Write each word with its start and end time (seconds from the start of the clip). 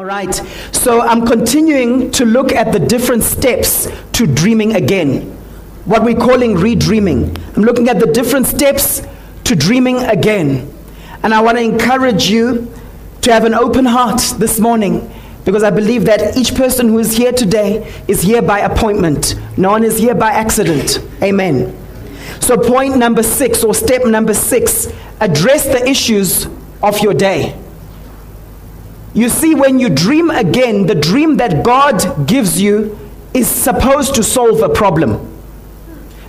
All 0.00 0.06
right, 0.06 0.34
so 0.72 1.02
I'm 1.02 1.26
continuing 1.26 2.10
to 2.12 2.24
look 2.24 2.52
at 2.52 2.72
the 2.72 2.78
different 2.78 3.22
steps 3.22 3.86
to 4.12 4.26
dreaming 4.26 4.74
again, 4.74 5.30
what 5.84 6.02
we're 6.02 6.16
calling 6.16 6.54
redreaming. 6.54 7.38
I'm 7.54 7.64
looking 7.64 7.86
at 7.90 8.00
the 8.00 8.06
different 8.06 8.46
steps 8.46 9.06
to 9.44 9.54
dreaming 9.54 9.98
again. 9.98 10.74
And 11.22 11.34
I 11.34 11.42
want 11.42 11.58
to 11.58 11.62
encourage 11.62 12.30
you 12.30 12.72
to 13.20 13.30
have 13.30 13.44
an 13.44 13.52
open 13.52 13.84
heart 13.84 14.22
this 14.38 14.58
morning 14.58 15.12
because 15.44 15.62
I 15.62 15.68
believe 15.68 16.06
that 16.06 16.34
each 16.34 16.54
person 16.54 16.88
who 16.88 16.98
is 16.98 17.14
here 17.14 17.32
today 17.32 17.86
is 18.08 18.22
here 18.22 18.40
by 18.40 18.60
appointment. 18.60 19.34
No 19.58 19.68
one 19.72 19.84
is 19.84 19.98
here 19.98 20.14
by 20.14 20.30
accident. 20.30 20.98
Amen. 21.22 21.76
So, 22.40 22.56
point 22.56 22.96
number 22.96 23.22
six, 23.22 23.62
or 23.62 23.74
step 23.74 24.06
number 24.06 24.32
six, 24.32 24.90
address 25.20 25.66
the 25.66 25.86
issues 25.86 26.46
of 26.82 27.00
your 27.00 27.12
day. 27.12 27.54
You 29.12 29.28
see, 29.28 29.54
when 29.54 29.78
you 29.78 29.88
dream 29.88 30.30
again, 30.30 30.86
the 30.86 30.94
dream 30.94 31.36
that 31.38 31.64
God 31.64 32.26
gives 32.26 32.60
you 32.60 32.98
is 33.34 33.48
supposed 33.48 34.14
to 34.14 34.22
solve 34.22 34.62
a 34.62 34.68
problem. 34.68 35.26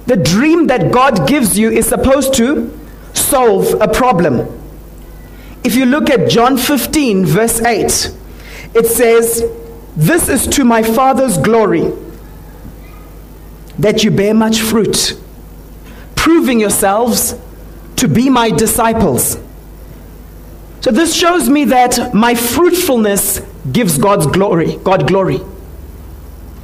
The 0.07 0.17
dream 0.17 0.67
that 0.67 0.91
God 0.91 1.27
gives 1.27 1.57
you 1.57 1.69
is 1.69 1.87
supposed 1.87 2.33
to 2.35 2.77
solve 3.13 3.79
a 3.79 3.87
problem. 3.87 4.47
If 5.63 5.75
you 5.75 5.85
look 5.85 6.09
at 6.09 6.29
John 6.29 6.57
15, 6.57 7.25
verse 7.25 7.61
8, 7.61 8.11
it 8.73 8.87
says, 8.87 9.43
This 9.95 10.27
is 10.27 10.47
to 10.47 10.65
my 10.65 10.81
Father's 10.81 11.37
glory 11.37 11.91
that 13.77 14.03
you 14.03 14.11
bear 14.11 14.33
much 14.33 14.59
fruit, 14.59 15.19
proving 16.15 16.59
yourselves 16.59 17.35
to 17.97 18.07
be 18.07 18.29
my 18.29 18.49
disciples. 18.49 19.37
So 20.81 20.89
this 20.89 21.15
shows 21.15 21.47
me 21.47 21.65
that 21.65 22.13
my 22.13 22.33
fruitfulness 22.33 23.41
gives 23.71 23.99
God's 23.99 24.25
glory, 24.25 24.77
God 24.77 25.07
glory. 25.07 25.39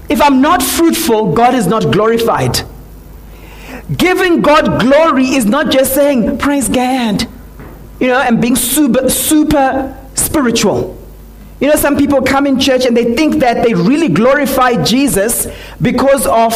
If 0.10 0.22
I'm 0.22 0.42
not 0.42 0.64
fruitful, 0.64 1.34
God 1.34 1.54
is 1.54 1.68
not 1.68 1.92
glorified. 1.92 2.62
Giving 3.96 4.42
God 4.42 4.82
glory 4.82 5.28
is 5.28 5.46
not 5.46 5.72
just 5.72 5.94
saying, 5.94 6.40
praise 6.40 6.68
God, 6.68 7.28
you 8.00 8.08
know, 8.08 8.20
and 8.20 8.42
being 8.42 8.56
super, 8.56 9.08
super 9.08 9.96
spiritual. 10.16 10.98
You 11.60 11.70
know, 11.70 11.76
some 11.76 11.96
people 11.96 12.22
come 12.22 12.48
in 12.48 12.60
church 12.60 12.86
and 12.86 12.98
they 12.98 13.16
think 13.16 13.36
that 13.36 13.64
they 13.64 13.74
really 13.74 14.10
glorify 14.10 14.84
Jesus 14.84 15.48
because 15.82 16.26
of 16.26 16.54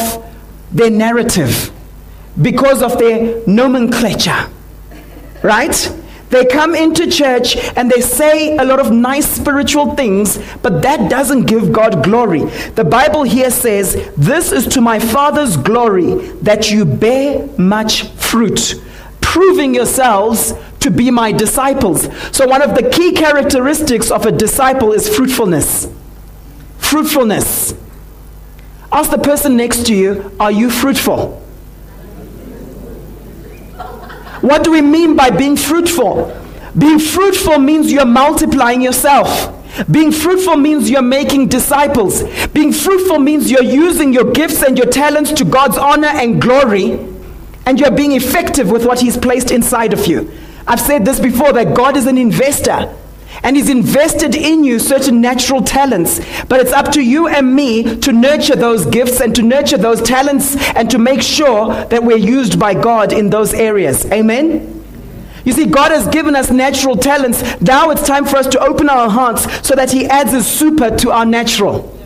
their 0.72 0.90
narrative, 0.90 1.72
because 2.42 2.82
of 2.82 2.98
their 2.98 3.46
nomenclature, 3.48 4.50
right? 5.44 5.98
They 6.32 6.46
come 6.46 6.74
into 6.76 7.12
church 7.12 7.58
and 7.76 7.92
they 7.92 8.00
say 8.00 8.56
a 8.56 8.64
lot 8.64 8.80
of 8.80 8.92
nice 8.92 9.28
spiritual 9.28 9.96
things, 9.96 10.40
but 10.62 10.82
that 10.82 11.10
doesn't 11.10 11.46
give 11.46 11.74
God 11.74 12.04
glory. 12.04 12.46
The 12.76 12.86
Bible 12.86 13.24
here 13.24 13.52
says, 13.52 14.10
This 14.16 14.54
is 14.54 14.66
to 14.68 14.82
my 14.82 14.98
Father's 14.98 15.58
glory 15.58 16.16
that 16.42 16.72
you 16.72 16.86
bear 16.86 17.48
much 17.58 18.08
fruit, 18.14 18.76
proving 19.20 19.76
yourselves 19.76 20.54
to 20.80 20.90
be 20.90 21.12
my 21.12 21.34
disciples. 21.34 22.08
So, 22.36 22.48
one 22.48 22.62
of 22.62 22.76
the 22.76 22.90
key 22.90 23.12
characteristics 23.12 24.10
of 24.10 24.26
a 24.26 24.32
disciple 24.32 24.94
is 24.94 25.14
fruitfulness. 25.14 25.90
Fruitfulness. 26.78 27.76
Ask 28.90 29.12
the 29.12 29.18
person 29.18 29.58
next 29.58 29.86
to 29.88 29.94
you, 29.94 30.32
Are 30.40 30.52
you 30.52 30.70
fruitful? 30.70 31.42
What 34.42 34.64
do 34.64 34.72
we 34.72 34.82
mean 34.82 35.16
by 35.16 35.30
being 35.30 35.56
fruitful? 35.56 36.38
Being 36.78 37.00
fruitful 37.00 37.60
means 37.60 37.92
you're 37.92 38.06
multiplying 38.06 38.82
yourself. 38.82 39.58
Being 39.90 40.12
fruitful 40.12 40.58
means 40.58 40.90
you're 40.90 41.02
making 41.02 41.48
disciples. 41.48 42.24
Being 42.48 42.74
fruitful 42.74 43.20
means 43.20 43.50
you're 43.50 43.64
using 43.64 44.14
your 44.14 44.32
gifts 44.32 44.64
and 44.64 44.78
your 44.78 44.88
talents 44.88 45.32
to 45.34 45.46
God's 45.46 45.78
honor 45.78 46.08
and 46.08 46.42
glory, 46.42 46.94
and 47.66 47.80
you're 47.80 47.92
being 47.92 48.12
effective 48.14 48.70
with 48.70 48.86
what 48.86 49.00
He's 49.00 49.18
placed 49.18 49.52
inside 49.52 49.94
of 49.94 50.08
you. 50.08 50.32
I've 50.68 50.80
said 50.80 51.06
this 51.06 51.20
before 51.20 51.54
that 51.54 51.76
God 51.76 51.96
is 51.96 52.06
an 52.06 52.18
investor 52.18 52.96
and 53.44 53.56
He's 53.56 53.70
invested 53.70 54.36
in 54.36 54.64
you 54.64 54.80
certain 54.80 55.22
natural 55.22 55.62
talents. 55.62 56.20
But 56.46 56.60
it's 56.60 56.72
up 56.72 56.92
to 56.94 57.02
you 57.02 57.28
and 57.28 57.56
me 57.56 57.98
to 57.98 58.12
nurture 58.12 58.56
those 58.56 58.86
gifts 58.86 59.20
and 59.20 59.36
to 59.36 59.42
nurture 59.42 59.78
those 59.78 60.02
talents 60.02 60.56
and 60.76 60.90
to 60.92 60.98
make 60.98 61.22
sure 61.22 61.68
that 61.86 62.04
we're 62.04 62.18
used 62.18 62.60
by 62.60 62.74
God 62.74 63.14
in 63.14 63.30
those 63.30 63.54
areas. 63.54 64.06
Amen? 64.12 64.78
You 65.44 65.54
see, 65.54 65.66
God 65.66 65.92
has 65.92 66.08
given 66.08 66.36
us 66.36 66.52
natural 66.52 66.96
talents. 66.96 67.60
Now 67.62 67.90
it's 67.90 68.06
time 68.06 68.26
for 68.26 68.38
us 68.38 68.48
to 68.48 68.60
open 68.60 68.90
our 68.90 69.10
hearts 69.10 69.68
so 69.68 69.76
that 69.76 69.92
He 69.92 70.06
adds 70.06 70.32
His 70.32 70.46
super 70.46 70.96
to 70.98 71.12
our 71.12 71.26
natural. 71.26 71.98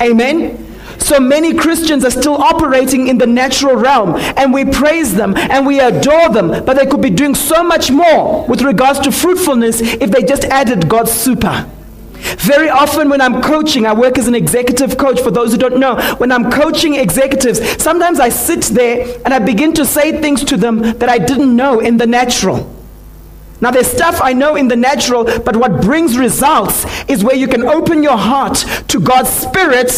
Amen? 0.00 0.69
So 1.00 1.18
many 1.18 1.54
Christians 1.54 2.04
are 2.04 2.10
still 2.10 2.36
operating 2.36 3.08
in 3.08 3.18
the 3.18 3.26
natural 3.26 3.74
realm, 3.74 4.14
and 4.16 4.52
we 4.52 4.64
praise 4.64 5.14
them 5.14 5.36
and 5.36 5.66
we 5.66 5.80
adore 5.80 6.28
them, 6.28 6.64
but 6.64 6.76
they 6.76 6.86
could 6.86 7.00
be 7.00 7.10
doing 7.10 7.34
so 7.34 7.64
much 7.64 7.90
more 7.90 8.46
with 8.46 8.62
regards 8.62 9.00
to 9.00 9.10
fruitfulness 9.10 9.80
if 9.80 10.10
they 10.10 10.22
just 10.22 10.44
added 10.44 10.88
God's 10.88 11.12
super. 11.12 11.68
Very 12.38 12.68
often, 12.68 13.08
when 13.08 13.20
I'm 13.20 13.42
coaching, 13.42 13.86
I 13.86 13.92
work 13.92 14.18
as 14.18 14.28
an 14.28 14.34
executive 14.34 14.98
coach. 14.98 15.20
For 15.20 15.30
those 15.30 15.52
who 15.52 15.58
don't 15.58 15.78
know, 15.78 16.00
when 16.18 16.30
I'm 16.30 16.50
coaching 16.50 16.94
executives, 16.94 17.60
sometimes 17.82 18.20
I 18.20 18.28
sit 18.28 18.62
there 18.66 19.18
and 19.24 19.32
I 19.32 19.38
begin 19.38 19.72
to 19.74 19.86
say 19.86 20.20
things 20.20 20.44
to 20.44 20.56
them 20.56 20.80
that 20.80 21.08
I 21.08 21.18
didn't 21.18 21.54
know 21.56 21.80
in 21.80 21.96
the 21.96 22.06
natural. 22.06 22.76
Now, 23.60 23.70
there's 23.70 23.88
stuff 23.88 24.20
I 24.22 24.32
know 24.32 24.56
in 24.56 24.68
the 24.68 24.76
natural, 24.76 25.24
but 25.24 25.56
what 25.56 25.82
brings 25.82 26.16
results 26.16 26.86
is 27.10 27.24
where 27.24 27.36
you 27.36 27.46
can 27.46 27.62
open 27.62 28.02
your 28.02 28.16
heart 28.16 28.64
to 28.88 29.00
God's 29.00 29.30
Spirit 29.30 29.90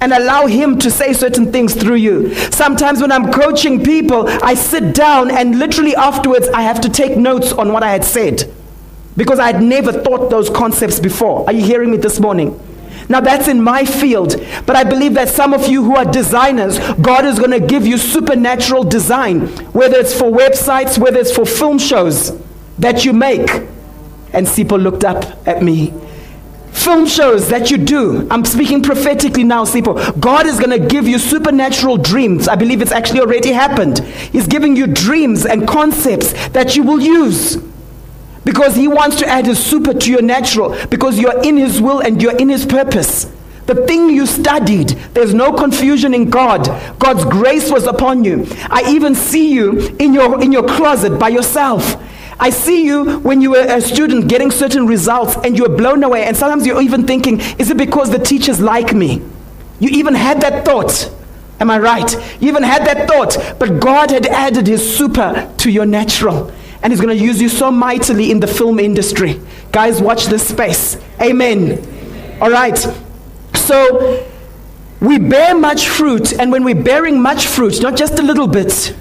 and 0.00 0.12
allow 0.12 0.46
Him 0.46 0.78
to 0.80 0.90
say 0.90 1.12
certain 1.12 1.52
things 1.52 1.74
through 1.74 1.96
you. 1.96 2.34
Sometimes 2.50 3.00
when 3.00 3.12
I'm 3.12 3.32
coaching 3.32 3.82
people, 3.82 4.28
I 4.28 4.54
sit 4.54 4.94
down 4.94 5.30
and 5.30 5.58
literally 5.58 5.96
afterwards 5.96 6.48
I 6.48 6.62
have 6.62 6.80
to 6.82 6.88
take 6.88 7.16
notes 7.16 7.52
on 7.52 7.72
what 7.72 7.82
I 7.82 7.90
had 7.90 8.04
said 8.04 8.52
because 9.16 9.38
I 9.38 9.50
had 9.52 9.62
never 9.62 9.92
thought 9.92 10.30
those 10.30 10.50
concepts 10.50 11.00
before. 11.00 11.46
Are 11.46 11.52
you 11.52 11.64
hearing 11.64 11.90
me 11.90 11.96
this 11.96 12.20
morning? 12.20 12.60
Now 13.08 13.20
that's 13.20 13.48
in 13.48 13.62
my 13.62 13.84
field, 13.84 14.34
but 14.66 14.74
I 14.74 14.84
believe 14.84 15.14
that 15.14 15.28
some 15.28 15.54
of 15.54 15.68
you 15.68 15.84
who 15.84 15.96
are 15.96 16.04
designers, 16.04 16.78
God 16.96 17.24
is 17.24 17.38
going 17.38 17.52
to 17.52 17.60
give 17.60 17.86
you 17.86 17.98
supernatural 17.98 18.82
design, 18.84 19.46
whether 19.72 19.96
it's 19.96 20.12
for 20.12 20.30
websites, 20.30 20.98
whether 20.98 21.18
it's 21.18 21.34
for 21.34 21.46
film 21.46 21.78
shows 21.78 22.36
that 22.78 23.04
you 23.04 23.12
make. 23.12 23.48
And 24.32 24.46
Sipho 24.46 24.80
looked 24.82 25.04
up 25.04 25.24
at 25.46 25.62
me 25.62 25.94
film 26.76 27.06
shows 27.06 27.48
that 27.48 27.70
you 27.70 27.78
do. 27.78 28.28
I'm 28.30 28.44
speaking 28.44 28.82
prophetically 28.82 29.44
now, 29.44 29.64
Sipho. 29.64 30.20
God 30.20 30.46
is 30.46 30.58
going 30.60 30.78
to 30.78 30.86
give 30.86 31.08
you 31.08 31.18
supernatural 31.18 31.96
dreams. 31.96 32.46
I 32.48 32.54
believe 32.54 32.82
it's 32.82 32.92
actually 32.92 33.20
already 33.20 33.52
happened. 33.52 33.98
He's 33.98 34.46
giving 34.46 34.76
you 34.76 34.86
dreams 34.86 35.46
and 35.46 35.66
concepts 35.66 36.32
that 36.48 36.76
you 36.76 36.82
will 36.82 37.00
use. 37.00 37.56
Because 38.44 38.76
he 38.76 38.86
wants 38.86 39.16
to 39.16 39.26
add 39.26 39.46
his 39.46 39.58
super 39.58 39.92
to 39.92 40.10
your 40.10 40.22
natural. 40.22 40.76
Because 40.86 41.18
you're 41.18 41.42
in 41.42 41.56
his 41.56 41.80
will 41.80 42.00
and 42.00 42.22
you're 42.22 42.36
in 42.36 42.48
his 42.48 42.64
purpose. 42.64 43.24
The 43.66 43.84
thing 43.86 44.10
you 44.10 44.26
studied, 44.26 44.90
there's 45.12 45.34
no 45.34 45.52
confusion 45.52 46.14
in 46.14 46.30
God. 46.30 46.66
God's 47.00 47.24
grace 47.24 47.70
was 47.70 47.86
upon 47.86 48.22
you. 48.22 48.46
I 48.70 48.84
even 48.92 49.16
see 49.16 49.52
you 49.52 49.96
in 49.98 50.14
your, 50.14 50.40
in 50.40 50.52
your 50.52 50.66
closet 50.68 51.18
by 51.18 51.30
yourself. 51.30 52.00
I 52.38 52.50
see 52.50 52.84
you 52.84 53.20
when 53.20 53.40
you 53.40 53.52
were 53.52 53.66
a 53.66 53.80
student 53.80 54.28
getting 54.28 54.50
certain 54.50 54.86
results 54.86 55.36
and 55.42 55.56
you 55.56 55.62
were 55.62 55.76
blown 55.76 56.02
away. 56.04 56.24
And 56.24 56.36
sometimes 56.36 56.66
you're 56.66 56.82
even 56.82 57.06
thinking, 57.06 57.40
is 57.58 57.70
it 57.70 57.76
because 57.76 58.10
the 58.10 58.18
teachers 58.18 58.60
like 58.60 58.92
me? 58.92 59.22
You 59.80 59.88
even 59.90 60.14
had 60.14 60.40
that 60.42 60.64
thought. 60.64 61.10
Am 61.60 61.70
I 61.70 61.78
right? 61.78 62.12
You 62.40 62.48
even 62.48 62.62
had 62.62 62.84
that 62.86 63.08
thought. 63.08 63.58
But 63.58 63.80
God 63.80 64.10
had 64.10 64.26
added 64.26 64.66
His 64.66 64.96
super 64.96 65.50
to 65.58 65.70
your 65.70 65.86
natural. 65.86 66.52
And 66.82 66.92
He's 66.92 67.00
going 67.00 67.16
to 67.16 67.24
use 67.24 67.40
you 67.40 67.48
so 67.48 67.70
mightily 67.70 68.30
in 68.30 68.40
the 68.40 68.46
film 68.46 68.78
industry. 68.78 69.40
Guys, 69.72 70.02
watch 70.02 70.26
this 70.26 70.46
space. 70.46 70.98
Amen. 71.20 72.38
All 72.40 72.50
right. 72.50 72.76
So 73.54 74.26
we 75.00 75.18
bear 75.18 75.54
much 75.56 75.88
fruit. 75.88 76.38
And 76.38 76.52
when 76.52 76.64
we're 76.64 76.82
bearing 76.82 77.20
much 77.20 77.46
fruit, 77.46 77.80
not 77.80 77.96
just 77.96 78.18
a 78.18 78.22
little 78.22 78.46
bit, 78.46 78.94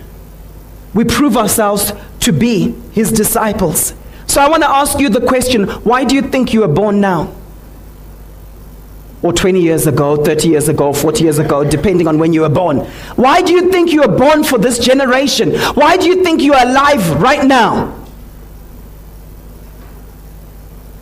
we 0.93 1.03
prove 1.03 1.35
ourselves 1.35 1.91
to 2.25 2.33
be 2.33 2.71
his 2.91 3.11
disciples. 3.11 3.93
So 4.27 4.41
I 4.41 4.49
want 4.49 4.63
to 4.63 4.69
ask 4.69 4.99
you 4.99 5.09
the 5.09 5.25
question 5.25 5.67
why 5.83 6.03
do 6.03 6.15
you 6.15 6.21
think 6.21 6.53
you 6.53 6.61
were 6.61 6.67
born 6.67 6.99
now? 6.99 7.33
Or 9.21 9.33
20 9.33 9.59
years 9.59 9.87
ago, 9.87 10.23
30 10.23 10.49
years 10.49 10.67
ago, 10.67 10.93
40 10.93 11.23
years 11.23 11.39
ago, 11.39 11.63
depending 11.63 12.07
on 12.07 12.19
when 12.19 12.33
you 12.33 12.41
were 12.41 12.49
born. 12.49 12.79
Why 13.15 13.41
do 13.41 13.53
you 13.53 13.71
think 13.71 13.91
you 13.91 14.01
were 14.01 14.17
born 14.17 14.43
for 14.43 14.59
this 14.59 14.77
generation? 14.77 15.55
Why 15.73 15.97
do 15.97 16.07
you 16.07 16.23
think 16.23 16.41
you 16.41 16.53
are 16.53 16.63
alive 16.63 17.21
right 17.21 17.43
now? 17.43 18.03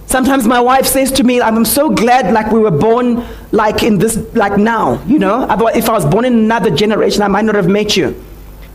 Sometimes 0.06 0.46
my 0.46 0.62
wife 0.62 0.86
says 0.86 1.12
to 1.14 1.24
me, 1.24 1.42
I'm 1.42 1.66
so 1.66 1.90
glad 1.90 2.34
like 2.34 2.52
we 2.52 2.60
were 2.60 2.72
born 2.72 3.26
like 3.52 3.82
in 3.82 3.98
this, 3.98 4.16
like 4.36 4.58
now, 4.58 5.04
you 5.06 5.20
know? 5.20 5.48
If 5.74 5.90
I 5.90 5.94
was 5.94 6.06
born 6.06 6.24
in 6.26 6.34
another 6.34 6.70
generation, 6.70 7.24
I 7.24 7.28
might 7.28 7.46
not 7.46 7.56
have 7.56 7.68
met 7.68 7.98
you. 7.98 8.16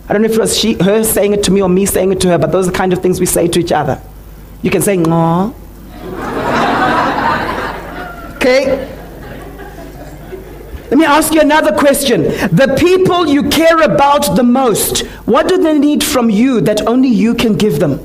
I 0.09 0.13
don't 0.13 0.23
know 0.23 0.29
if 0.29 0.35
it 0.35 0.41
was 0.41 0.57
she, 0.59 0.75
her 0.75 1.05
saying 1.05 1.35
it 1.35 1.43
to 1.45 1.51
me 1.51 1.61
or 1.61 1.69
me 1.69 1.85
saying 1.85 2.13
it 2.13 2.21
to 2.21 2.29
her, 2.29 2.39
but 2.39 2.51
those 2.51 2.67
are 2.67 2.71
the 2.71 2.77
kind 2.77 2.93
of 2.93 3.03
things 3.03 3.21
we 3.21 3.27
say 3.27 3.47
to 3.49 3.61
each 3.61 3.73
other. 3.73 4.01
You 4.63 4.71
can 4.71 4.81
say, 4.81 4.97
no. 4.97 5.55
Okay? 8.37 8.95
Let 10.91 10.97
me 10.97 11.05
ask 11.05 11.35
you 11.35 11.43
another 11.43 11.77
question. 11.77 12.23
The 12.23 12.75
people 12.79 13.27
you 13.27 13.51
care 13.51 13.83
about 13.83 14.37
the 14.37 14.43
most, 14.43 15.01
what 15.27 15.47
do 15.47 15.63
they 15.63 15.79
need 15.79 16.03
from 16.03 16.31
you 16.31 16.63
that 16.63 16.87
only 16.87 17.09
you 17.09 17.35
can 17.35 17.57
give 17.57 17.79
them? 17.79 18.01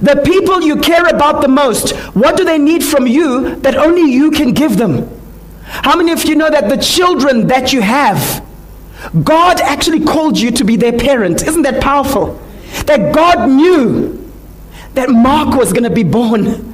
The 0.00 0.22
people 0.24 0.62
you 0.62 0.76
care 0.76 1.08
about 1.08 1.42
the 1.42 1.48
most, 1.48 1.90
what 2.14 2.36
do 2.36 2.44
they 2.44 2.58
need 2.58 2.84
from 2.84 3.08
you 3.08 3.56
that 3.56 3.76
only 3.76 4.10
you 4.10 4.30
can 4.30 4.52
give 4.52 4.76
them? 4.76 5.10
How 5.64 5.96
many 5.96 6.12
of 6.12 6.24
you 6.24 6.36
know 6.36 6.48
that 6.48 6.68
the 6.68 6.76
children 6.76 7.48
that 7.48 7.72
you 7.72 7.82
have, 7.82 8.46
God 9.22 9.60
actually 9.60 10.04
called 10.04 10.38
you 10.38 10.50
to 10.52 10.64
be 10.64 10.76
their 10.76 10.92
parent? 10.92 11.42
Isn't 11.42 11.62
that 11.62 11.82
powerful? 11.82 12.40
That 12.86 13.14
God 13.14 13.48
knew 13.48 14.32
that 14.94 15.10
Mark 15.10 15.56
was 15.56 15.72
going 15.72 15.84
to 15.84 15.90
be 15.90 16.04
born. 16.04 16.72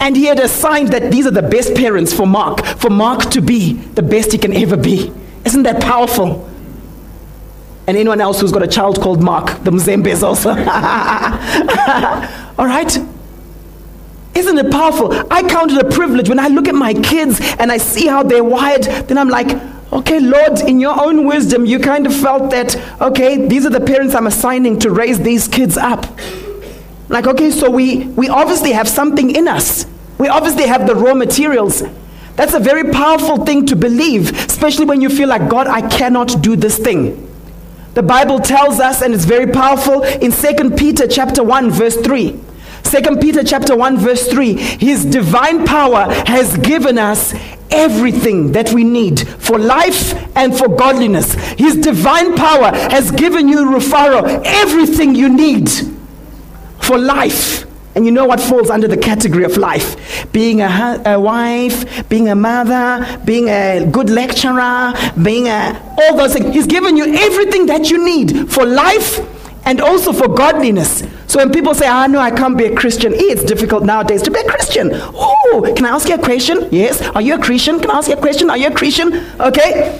And 0.00 0.16
he 0.16 0.24
had 0.24 0.40
assigned 0.40 0.88
that 0.88 1.12
these 1.12 1.26
are 1.26 1.30
the 1.30 1.42
best 1.42 1.74
parents 1.74 2.12
for 2.12 2.26
Mark, 2.26 2.64
for 2.64 2.90
Mark 2.90 3.30
to 3.30 3.40
be 3.40 3.74
the 3.74 4.02
best 4.02 4.32
he 4.32 4.38
can 4.38 4.52
ever 4.52 4.76
be. 4.76 5.12
Isn't 5.44 5.62
that 5.62 5.80
powerful? 5.80 6.48
And 7.86 7.96
anyone 7.96 8.20
else 8.20 8.40
who's 8.40 8.52
got 8.52 8.62
a 8.62 8.68
child 8.68 9.00
called 9.00 9.22
Mark, 9.22 9.62
the 9.64 9.70
Mzembes 9.70 10.22
also. 10.22 10.50
All 12.58 12.66
right? 12.66 12.98
Isn't 14.34 14.58
it 14.58 14.70
powerful? 14.70 15.12
I 15.30 15.42
count 15.42 15.72
it 15.72 15.84
a 15.84 15.90
privilege 15.90 16.28
when 16.28 16.38
I 16.38 16.48
look 16.48 16.68
at 16.68 16.74
my 16.74 16.94
kids 16.94 17.40
and 17.58 17.70
I 17.70 17.76
see 17.76 18.06
how 18.06 18.22
they're 18.22 18.44
wired, 18.44 18.84
then 18.84 19.18
I'm 19.18 19.28
like, 19.28 19.48
okay, 19.92 20.18
Lord, 20.20 20.60
in 20.60 20.80
your 20.80 21.00
own 21.00 21.26
wisdom, 21.26 21.66
you 21.66 21.78
kind 21.78 22.06
of 22.06 22.14
felt 22.14 22.50
that, 22.50 22.76
okay, 23.00 23.46
these 23.46 23.66
are 23.66 23.70
the 23.70 23.80
parents 23.80 24.14
I'm 24.14 24.26
assigning 24.26 24.78
to 24.80 24.90
raise 24.90 25.20
these 25.20 25.46
kids 25.46 25.76
up. 25.76 26.06
Like, 27.08 27.26
okay, 27.26 27.50
so 27.50 27.70
we, 27.70 28.06
we 28.06 28.28
obviously 28.28 28.72
have 28.72 28.88
something 28.88 29.34
in 29.34 29.46
us. 29.46 29.86
We 30.18 30.28
obviously 30.28 30.66
have 30.66 30.86
the 30.86 30.94
raw 30.94 31.14
materials. 31.14 31.82
That's 32.36 32.54
a 32.54 32.60
very 32.60 32.90
powerful 32.90 33.44
thing 33.44 33.66
to 33.66 33.76
believe, 33.76 34.30
especially 34.48 34.86
when 34.86 35.02
you 35.02 35.10
feel 35.10 35.28
like, 35.28 35.50
God, 35.50 35.66
I 35.66 35.86
cannot 35.86 36.40
do 36.40 36.56
this 36.56 36.78
thing. 36.78 37.28
The 37.92 38.02
Bible 38.02 38.40
tells 38.40 38.80
us, 38.80 39.02
and 39.02 39.12
it's 39.12 39.26
very 39.26 39.52
powerful, 39.52 40.02
in 40.02 40.32
2 40.32 40.70
Peter 40.70 41.06
chapter 41.06 41.42
1, 41.42 41.70
verse 41.70 41.96
3. 41.98 42.40
2 42.82 43.16
Peter 43.16 43.42
chapter 43.42 43.76
1 43.76 43.98
verse 43.98 44.28
3 44.28 44.54
his 44.54 45.04
divine 45.04 45.64
power 45.64 46.12
has 46.26 46.56
given 46.58 46.98
us 46.98 47.34
everything 47.70 48.52
that 48.52 48.72
we 48.72 48.84
need 48.84 49.20
for 49.20 49.58
life 49.58 50.14
and 50.36 50.56
for 50.56 50.68
godliness 50.68 51.34
his 51.58 51.76
divine 51.76 52.34
power 52.36 52.70
has 52.90 53.10
given 53.10 53.48
you 53.48 53.64
Rufaro 53.64 54.42
everything 54.44 55.14
you 55.14 55.28
need 55.28 55.70
for 56.80 56.98
life 56.98 57.64
and 57.94 58.06
you 58.06 58.12
know 58.12 58.24
what 58.24 58.40
falls 58.40 58.70
under 58.70 58.88
the 58.88 58.96
category 58.96 59.44
of 59.44 59.58
life? 59.58 60.32
Being 60.32 60.62
a, 60.62 61.02
a 61.04 61.20
wife, 61.20 62.08
being 62.08 62.30
a 62.30 62.34
mother, 62.34 63.20
being 63.24 63.48
a 63.48 63.86
good 63.90 64.08
lecturer, 64.08 64.94
being 65.22 65.48
a, 65.48 65.94
all 66.00 66.16
those 66.16 66.32
things. 66.32 66.54
He's 66.54 66.66
given 66.66 66.96
you 66.96 67.14
everything 67.14 67.66
that 67.66 67.90
you 67.90 68.02
need 68.02 68.50
for 68.50 68.64
life 68.64 69.20
and 69.66 69.80
also 69.80 70.12
for 70.12 70.28
godliness. 70.28 71.02
So 71.32 71.38
when 71.38 71.50
people 71.50 71.72
say, 71.72 71.86
ah, 71.86 72.06
no, 72.06 72.18
I 72.18 72.30
can't 72.30 72.58
be 72.58 72.66
a 72.66 72.76
Christian, 72.76 73.14
it's 73.14 73.42
difficult 73.42 73.84
nowadays 73.84 74.20
to 74.20 74.30
be 74.30 74.38
a 74.38 74.44
Christian. 74.44 74.90
Oh, 74.92 75.72
can 75.74 75.86
I 75.86 75.88
ask 75.88 76.06
you 76.06 76.16
a 76.16 76.18
question? 76.18 76.68
Yes. 76.70 77.00
Are 77.00 77.22
you 77.22 77.36
a 77.36 77.38
Christian? 77.38 77.80
Can 77.80 77.90
I 77.90 77.94
ask 77.94 78.08
you 78.10 78.16
a 78.16 78.20
question? 78.20 78.50
Are 78.50 78.58
you 78.58 78.66
a 78.66 78.70
Christian? 78.70 79.14
Okay. 79.40 79.98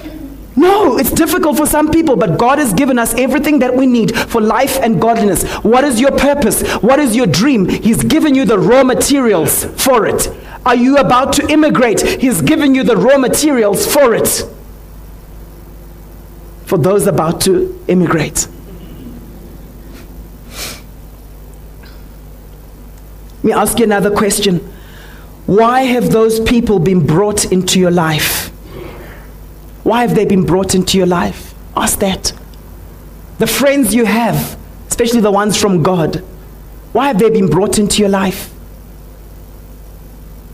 No, 0.56 0.98
it's 0.98 1.10
difficult 1.10 1.56
for 1.56 1.64
some 1.64 1.90
people, 1.90 2.16
but 2.16 2.38
God 2.38 2.58
has 2.58 2.74
given 2.74 2.98
us 2.98 3.14
everything 3.14 3.60
that 3.60 3.74
we 3.74 3.86
need 3.86 4.14
for 4.14 4.42
life 4.42 4.78
and 4.82 5.00
godliness. 5.00 5.50
What 5.64 5.84
is 5.84 5.98
your 5.98 6.10
purpose? 6.10 6.70
What 6.82 6.98
is 6.98 7.16
your 7.16 7.26
dream? 7.26 7.66
He's 7.66 8.04
given 8.04 8.34
you 8.34 8.44
the 8.44 8.58
raw 8.58 8.84
materials 8.84 9.64
for 9.82 10.06
it. 10.06 10.28
Are 10.66 10.76
you 10.76 10.98
about 10.98 11.32
to 11.36 11.48
immigrate? 11.50 12.02
He's 12.20 12.42
given 12.42 12.74
you 12.74 12.84
the 12.84 12.98
raw 12.98 13.16
materials 13.16 13.90
for 13.90 14.14
it. 14.14 14.46
For 16.66 16.76
those 16.76 17.06
about 17.06 17.40
to 17.42 17.82
immigrate. 17.88 18.48
Let 23.42 23.44
me 23.44 23.52
ask 23.52 23.78
you 23.78 23.84
another 23.84 24.10
question. 24.10 24.58
Why 25.46 25.82
have 25.82 26.12
those 26.12 26.38
people 26.38 26.78
been 26.78 27.04
brought 27.04 27.50
into 27.50 27.80
your 27.80 27.90
life? 27.90 28.50
Why 29.82 30.02
have 30.02 30.14
they 30.14 30.24
been 30.24 30.46
brought 30.46 30.76
into 30.76 30.96
your 30.96 31.08
life? 31.08 31.52
Ask 31.76 31.98
that. 31.98 32.32
The 33.38 33.48
friends 33.48 33.94
you 33.94 34.04
have, 34.04 34.56
especially 34.86 35.22
the 35.22 35.32
ones 35.32 35.60
from 35.60 35.82
God, 35.82 36.22
why 36.92 37.08
have 37.08 37.18
they 37.18 37.30
been 37.30 37.48
brought 37.48 37.80
into 37.80 38.00
your 38.00 38.08
life? 38.08 38.52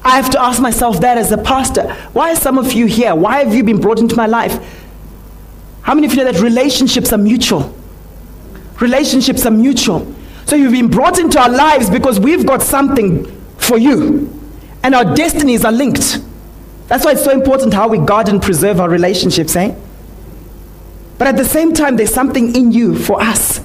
I 0.03 0.17
have 0.17 0.31
to 0.31 0.41
ask 0.41 0.63
myself 0.63 1.01
that 1.01 1.19
as 1.19 1.31
a 1.31 1.37
pastor. 1.37 1.93
Why 2.15 2.33
are 2.33 2.37
some 2.37 2.57
of 2.57 2.73
you 2.73 2.87
here? 2.87 3.15
Why 3.15 3.45
have 3.45 3.55
you 3.55 3.63
been 3.63 3.81
brought 3.81 3.99
into 3.99 4.17
my 4.17 4.27
life? 4.27 4.59
How 5.83 5.95
many 5.95 6.07
of 6.07 6.15
you 6.15 6.25
know 6.25 6.33
that 6.33 6.41
relationships 6.41 7.13
are 7.13 7.19
mutual? 7.19 7.77
Relationships 8.81 9.45
are 9.45 9.51
mutual. 9.51 10.15
So 10.49 10.57
you've 10.57 10.73
been 10.73 10.89
brought 10.89 11.19
into 11.19 11.39
our 11.39 11.51
lives 11.51 11.91
because 11.91 12.19
we've 12.19 12.47
got 12.47 12.63
something 12.63 13.27
for 13.59 13.77
you. 13.77 14.35
And 14.83 14.95
our 14.95 15.15
destinies 15.15 15.63
are 15.63 15.71
linked. 15.71 16.23
That's 16.87 17.05
why 17.05 17.13
it's 17.13 17.23
so 17.23 17.33
important 17.33 17.75
how 17.75 17.89
we 17.89 17.99
guard 17.99 18.31
and 18.31 18.41
preserve 18.41 18.81
our 18.81 18.89
relationships, 18.89 19.55
eh? 19.57 19.77
But 21.19 21.29
at 21.29 21.37
the 21.37 21.45
same 21.45 21.75
time, 21.75 21.97
there's 21.97 22.15
something 22.15 22.57
in 22.57 22.73
you 22.73 22.99
for 22.99 23.21
us. 23.21 23.61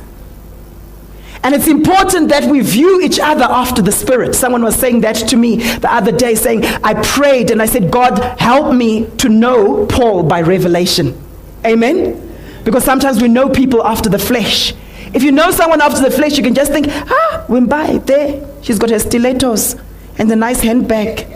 And 1.41 1.55
it's 1.55 1.67
important 1.67 2.27
that 2.27 2.51
we 2.51 2.59
view 2.59 2.99
each 2.99 3.17
other 3.17 3.45
after 3.45 3.81
the 3.81 3.93
Spirit. 3.93 4.35
Someone 4.35 4.61
was 4.61 4.75
saying 4.75 5.01
that 5.01 5.15
to 5.29 5.37
me 5.37 5.57
the 5.77 5.89
other 5.89 6.11
day, 6.11 6.35
saying, 6.35 6.65
I 6.65 7.01
prayed 7.01 7.49
and 7.49 7.61
I 7.61 7.65
said, 7.65 7.91
God, 7.91 8.19
help 8.41 8.75
me 8.75 9.09
to 9.19 9.29
know 9.29 9.85
Paul 9.85 10.23
by 10.23 10.41
revelation. 10.41 11.17
Amen? 11.65 12.35
Because 12.65 12.83
sometimes 12.83 13.21
we 13.21 13.29
know 13.29 13.47
people 13.47 13.81
after 13.85 14.09
the 14.09 14.19
flesh. 14.19 14.73
If 15.13 15.21
you 15.23 15.31
know 15.31 15.51
someone 15.51 15.81
after 15.81 16.01
the 16.01 16.11
flesh, 16.11 16.37
you 16.37 16.43
can 16.43 16.55
just 16.55 16.71
think, 16.71 16.87
ah, 16.89 17.45
Wimbai, 17.47 18.05
there. 18.05 18.49
She's 18.61 18.79
got 18.79 18.89
her 18.89 18.99
stilettos 18.99 19.75
and 20.17 20.31
a 20.31 20.35
nice 20.35 20.61
handbag 20.61 21.27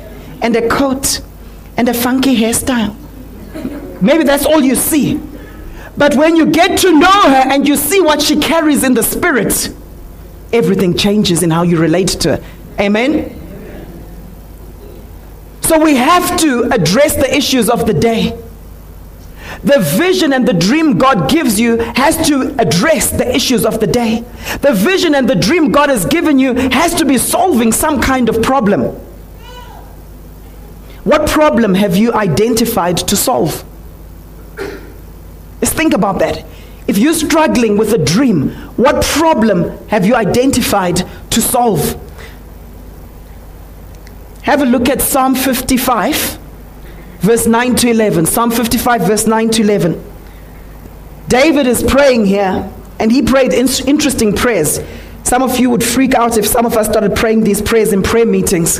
and 0.41 0.55
a 0.55 0.67
coat 0.67 1.21
and 1.77 1.87
a 1.87 1.93
funky 1.93 2.35
hairstyle. 2.35 2.95
Maybe 4.01 4.23
that's 4.23 4.45
all 4.45 4.61
you 4.61 4.75
see. 4.75 5.19
But 5.95 6.15
when 6.15 6.35
you 6.35 6.47
get 6.47 6.79
to 6.79 6.97
know 6.97 7.21
her 7.29 7.43
and 7.51 7.67
you 7.67 7.75
see 7.75 8.01
what 8.01 8.21
she 8.21 8.37
carries 8.37 8.83
in 8.83 8.93
the 8.93 9.03
spirit, 9.03 9.73
everything 10.53 10.95
changes 10.95 11.43
in 11.43 11.49
how 11.51 11.63
you 11.63 11.79
relate 11.79 12.09
to 12.09 12.37
her. 12.37 12.45
Amen? 12.79 13.33
So 15.61 15.79
we 15.83 15.95
have 15.95 16.39
to 16.39 16.69
address 16.71 17.15
the 17.15 17.35
issues 17.35 17.69
of 17.69 17.85
the 17.87 17.93
day. 17.93 18.37
The 19.63 19.79
vision 19.79 20.33
and 20.33 20.47
the 20.47 20.53
dream 20.53 20.97
God 20.97 21.29
gives 21.29 21.59
you 21.59 21.77
has 21.77 22.27
to 22.27 22.55
address 22.59 23.11
the 23.11 23.35
issues 23.35 23.65
of 23.65 23.79
the 23.79 23.87
day. 23.87 24.23
The 24.61 24.73
vision 24.73 25.15
and 25.15 25.27
the 25.27 25.35
dream 25.35 25.71
God 25.71 25.89
has 25.89 26.05
given 26.05 26.37
you 26.39 26.53
has 26.53 26.93
to 26.95 27.05
be 27.05 27.17
solving 27.17 27.71
some 27.71 27.99
kind 28.01 28.29
of 28.29 28.41
problem. 28.43 28.95
What 31.03 31.29
problem 31.29 31.73
have 31.75 31.95
you 31.95 32.13
identified 32.13 32.97
to 32.97 33.15
solve? 33.15 33.63
Let's 35.61 35.73
think 35.73 35.93
about 35.93 36.19
that. 36.19 36.45
If 36.87 36.97
you're 36.97 37.13
struggling 37.13 37.77
with 37.77 37.93
a 37.93 37.97
dream, 37.97 38.49
what 38.77 39.03
problem 39.03 39.87
have 39.87 40.05
you 40.05 40.15
identified 40.15 41.03
to 41.31 41.41
solve? 41.41 41.95
Have 44.43 44.61
a 44.61 44.65
look 44.65 44.87
at 44.87 45.01
Psalm 45.01 45.35
55, 45.35 46.39
verse 47.27 47.45
9 47.45 47.75
to 47.75 47.89
11. 47.89 48.25
Psalm 48.25 48.51
55, 48.51 49.01
verse 49.01 49.27
9 49.27 49.49
to 49.49 49.61
11. 49.61 50.03
David 51.27 51.67
is 51.67 51.83
praying 51.83 52.25
here, 52.25 52.71
and 52.99 53.11
he 53.11 53.21
prayed 53.21 53.51
in- 53.51 53.67
interesting 53.85 54.33
prayers. 54.33 54.79
Some 55.23 55.43
of 55.43 55.59
you 55.59 55.69
would 55.69 55.83
freak 55.83 56.15
out 56.15 56.37
if 56.37 56.47
some 56.47 56.65
of 56.65 56.77
us 56.77 56.87
started 56.87 57.17
praying 57.17 57.43
these 57.43 57.61
prayers 57.61 57.91
in 57.91 58.01
prayer 58.01 58.25
meetings. 58.25 58.79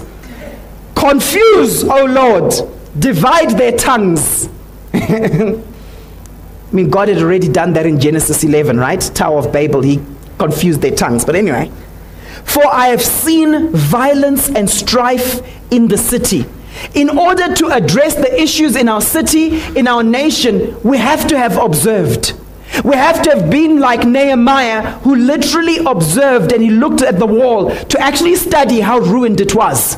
Confuse, 0.96 1.84
O 1.84 2.06
Lord, 2.06 2.54
divide 2.98 3.58
their 3.58 3.74
tongues. 3.74 4.48
I 4.94 5.62
mean, 6.72 6.89
God 6.89 7.10
had 7.10 7.18
already 7.18 7.50
done 7.50 7.74
that 7.74 7.86
in 7.86 8.00
Genesis 8.00 8.46
11, 8.46 8.80
right? 8.80 9.01
Tower 9.13 9.39
of 9.39 9.51
Babel, 9.51 9.82
he 9.82 10.00
confused 10.38 10.82
their 10.82 10.96
tongues. 10.96 11.25
But 11.25 11.36
anyway, 11.36 11.70
for 12.46 12.66
I 12.66 12.88
have 12.88 13.01
seen 13.01 13.72
violence 13.74 14.50
and 14.50 14.70
strife 14.70 15.42
in 15.70 15.89
the 15.89 15.98
city. 15.98 16.46
In 16.93 17.10
order 17.10 17.53
to 17.55 17.67
address 17.69 18.15
the 18.15 18.41
issues 18.41 18.75
in 18.75 18.89
our 18.89 19.01
city, 19.01 19.62
in 19.77 19.88
our 19.88 20.03
nation, 20.03 20.79
we 20.84 20.98
have 20.98 21.27
to 21.27 21.38
have 21.38 21.57
observed. 21.57 22.34
We 22.84 22.96
have 22.96 23.22
to 23.24 23.36
have 23.36 23.50
been 23.50 23.79
like 23.79 24.05
Nehemiah, 24.05 25.00
who 25.00 25.15
literally 25.15 25.77
observed 25.77 26.51
and 26.51 26.62
he 26.62 26.69
looked 26.69 27.01
at 27.01 27.17
the 27.19 27.25
wall 27.25 27.72
to 27.75 28.00
actually 28.00 28.36
study 28.36 28.81
how 28.81 29.00
ruined 29.00 29.41
it 29.41 29.55
was. 29.55 29.98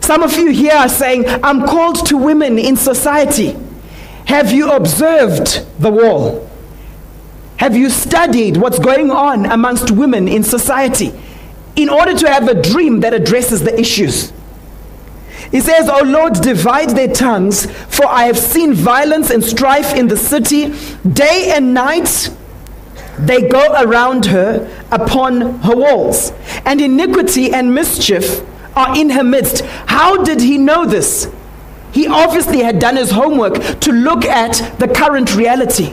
Some 0.00 0.22
of 0.22 0.32
you 0.36 0.50
here 0.50 0.72
are 0.72 0.88
saying, 0.88 1.24
I'm 1.28 1.66
called 1.66 2.06
to 2.06 2.16
women 2.16 2.58
in 2.58 2.76
society. 2.76 3.56
Have 4.26 4.52
you 4.52 4.70
observed 4.70 5.66
the 5.80 5.90
wall? 5.90 6.48
Have 7.58 7.76
you 7.76 7.90
studied 7.90 8.56
what's 8.56 8.78
going 8.78 9.10
on 9.10 9.44
amongst 9.46 9.90
women 9.90 10.28
in 10.28 10.42
society 10.42 11.12
in 11.76 11.88
order 11.88 12.16
to 12.16 12.30
have 12.30 12.48
a 12.48 12.60
dream 12.60 13.00
that 13.00 13.12
addresses 13.12 13.62
the 13.62 13.78
issues? 13.78 14.32
He 15.50 15.60
says, 15.60 15.88
O 15.88 16.02
Lord, 16.04 16.34
divide 16.34 16.90
their 16.90 17.12
tongues, 17.12 17.66
for 17.88 18.06
I 18.06 18.24
have 18.24 18.38
seen 18.38 18.72
violence 18.72 19.30
and 19.30 19.42
strife 19.42 19.94
in 19.94 20.06
the 20.06 20.16
city. 20.16 20.72
Day 21.08 21.52
and 21.54 21.74
night 21.74 22.30
they 23.18 23.48
go 23.48 23.72
around 23.82 24.26
her 24.26 24.70
upon 24.90 25.58
her 25.60 25.76
walls, 25.76 26.32
and 26.64 26.80
iniquity 26.80 27.52
and 27.52 27.74
mischief 27.74 28.46
are 28.76 28.96
in 28.96 29.10
her 29.10 29.24
midst. 29.24 29.64
How 29.86 30.22
did 30.22 30.40
he 30.40 30.56
know 30.56 30.86
this? 30.86 31.28
He 31.92 32.06
obviously 32.06 32.60
had 32.62 32.78
done 32.78 32.96
his 32.96 33.10
homework 33.10 33.80
to 33.80 33.92
look 33.92 34.24
at 34.24 34.78
the 34.78 34.86
current 34.86 35.34
reality. 35.34 35.92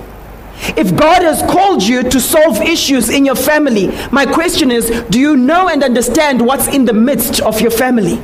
If 0.76 0.96
God 0.96 1.22
has 1.22 1.42
called 1.52 1.84
you 1.84 2.04
to 2.04 2.20
solve 2.20 2.62
issues 2.62 3.10
in 3.10 3.26
your 3.26 3.36
family, 3.36 3.88
my 4.12 4.26
question 4.26 4.72
is 4.72 4.90
do 5.10 5.20
you 5.20 5.36
know 5.36 5.68
and 5.68 5.84
understand 5.84 6.46
what's 6.46 6.68
in 6.68 6.86
the 6.86 6.94
midst 6.94 7.42
of 7.42 7.60
your 7.62 7.72
family? 7.72 8.22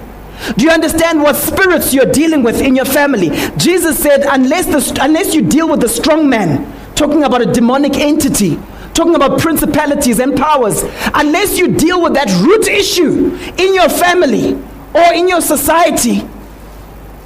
Do 0.58 0.66
you 0.66 0.72
understand 0.72 1.22
what 1.22 1.36
spirits 1.36 1.94
you're 1.94 2.12
dealing 2.12 2.44
with 2.44 2.62
in 2.62 2.76
your 2.76 2.86
family? 2.86 3.30
Jesus 3.58 3.98
said, 3.98 4.26
unless, 4.28 4.66
the, 4.66 5.02
unless 5.02 5.34
you 5.34 5.42
deal 5.42 5.70
with 5.70 5.82
the 5.82 5.90
strong 5.90 6.30
man, 6.30 6.72
talking 6.96 7.24
about 7.24 7.42
a 7.42 7.52
demonic 7.52 7.96
entity, 7.96 8.60
talking 8.94 9.16
about 9.16 9.40
principalities 9.40 10.20
and 10.20 10.36
powers, 10.36 10.84
unless 11.14 11.58
you 11.58 11.76
deal 11.76 12.02
with 12.02 12.14
that 12.14 12.30
root 12.42 12.68
issue 12.68 13.36
in 13.58 13.74
your 13.74 13.90
family 13.90 14.54
or 14.94 15.14
in 15.14 15.28
your 15.28 15.42
society, 15.42 16.28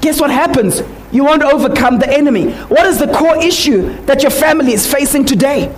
guess 0.01 0.21
what 0.21 0.29
happens? 0.29 0.81
You 1.11 1.23
won't 1.23 1.43
overcome 1.43 1.99
the 1.99 2.09
enemy. 2.09 2.51
What 2.51 2.85
is 2.85 2.99
the 2.99 3.11
core 3.11 3.37
issue 3.37 3.93
that 4.05 4.21
your 4.21 4.31
family 4.31 4.73
is 4.73 4.91
facing 4.91 5.25
today? 5.25 5.73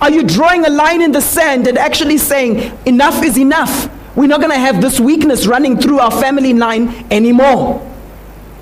Are 0.00 0.10
you 0.10 0.22
drawing 0.22 0.64
a 0.64 0.70
line 0.70 1.02
in 1.02 1.12
the 1.12 1.20
sand 1.20 1.66
and 1.66 1.76
actually 1.76 2.18
saying, 2.18 2.78
enough 2.86 3.22
is 3.22 3.36
enough? 3.36 3.90
We're 4.18 4.26
not 4.26 4.40
going 4.40 4.50
to 4.50 4.58
have 4.58 4.80
this 4.80 4.98
weakness 4.98 5.46
running 5.46 5.78
through 5.78 6.00
our 6.00 6.10
family 6.10 6.52
line 6.52 7.06
anymore. 7.08 7.88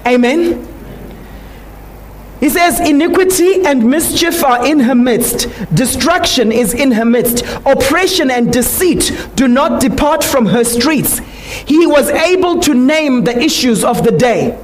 Amen. 0.06 0.68
He 2.40 2.50
says, 2.50 2.78
Iniquity 2.78 3.64
and 3.64 3.88
mischief 3.88 4.44
are 4.44 4.66
in 4.66 4.80
her 4.80 4.94
midst, 4.94 5.48
destruction 5.74 6.52
is 6.52 6.74
in 6.74 6.92
her 6.92 7.06
midst, 7.06 7.42
oppression 7.64 8.30
and 8.30 8.52
deceit 8.52 9.30
do 9.34 9.48
not 9.48 9.80
depart 9.80 10.22
from 10.22 10.44
her 10.44 10.62
streets. 10.62 11.20
He 11.20 11.86
was 11.86 12.10
able 12.10 12.60
to 12.60 12.74
name 12.74 13.24
the 13.24 13.38
issues 13.38 13.82
of 13.82 14.04
the 14.04 14.12
day. 14.12 14.62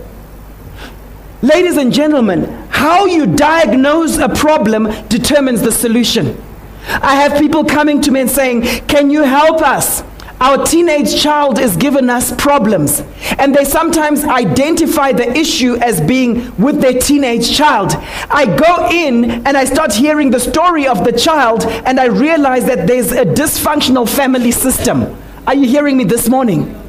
Ladies 1.41 1.79
and 1.79 1.91
gentlemen, 1.91 2.45
how 2.69 3.07
you 3.07 3.35
diagnose 3.35 4.19
a 4.19 4.29
problem 4.29 4.93
determines 5.09 5.63
the 5.63 5.73
solution. 5.73 6.39
I 6.87 7.15
have 7.15 7.41
people 7.41 7.65
coming 7.65 8.03
to 8.03 8.11
me 8.11 8.21
and 8.21 8.31
saying, 8.31 8.65
Can 8.89 9.11
you 9.11 9.23
help 9.23 9.63
us? 9.63 10.05
Our 10.43 10.67
teenage 10.67 11.23
child 11.23 11.61
is 11.61 11.77
giving 11.77 12.11
us 12.11 12.35
problems. 12.35 13.05
And 13.39 13.55
they 13.55 13.65
sometimes 13.65 14.25
identify 14.25 15.13
the 15.13 15.31
issue 15.31 15.77
as 15.77 16.01
being 16.01 16.55
with 16.57 16.81
their 16.81 16.99
teenage 16.99 17.57
child. 17.57 17.93
I 18.29 18.47
go 18.47 18.89
in 18.91 19.47
and 19.47 19.57
I 19.57 19.65
start 19.65 19.95
hearing 19.95 20.33
the 20.33 20.41
story 20.41 20.89
of 20.89 21.05
the 21.05 21.13
child, 21.13 21.63
and 21.87 22.01
I 22.01 22.07
realize 22.07 22.65
that 22.67 22.89
there's 22.89 23.13
a 23.13 23.25
dysfunctional 23.25 24.09
family 24.09 24.51
system. 24.51 25.17
Are 25.47 25.55
you 25.55 25.69
hearing 25.69 25.97
me 25.97 26.03
this 26.03 26.29
morning? 26.29 26.82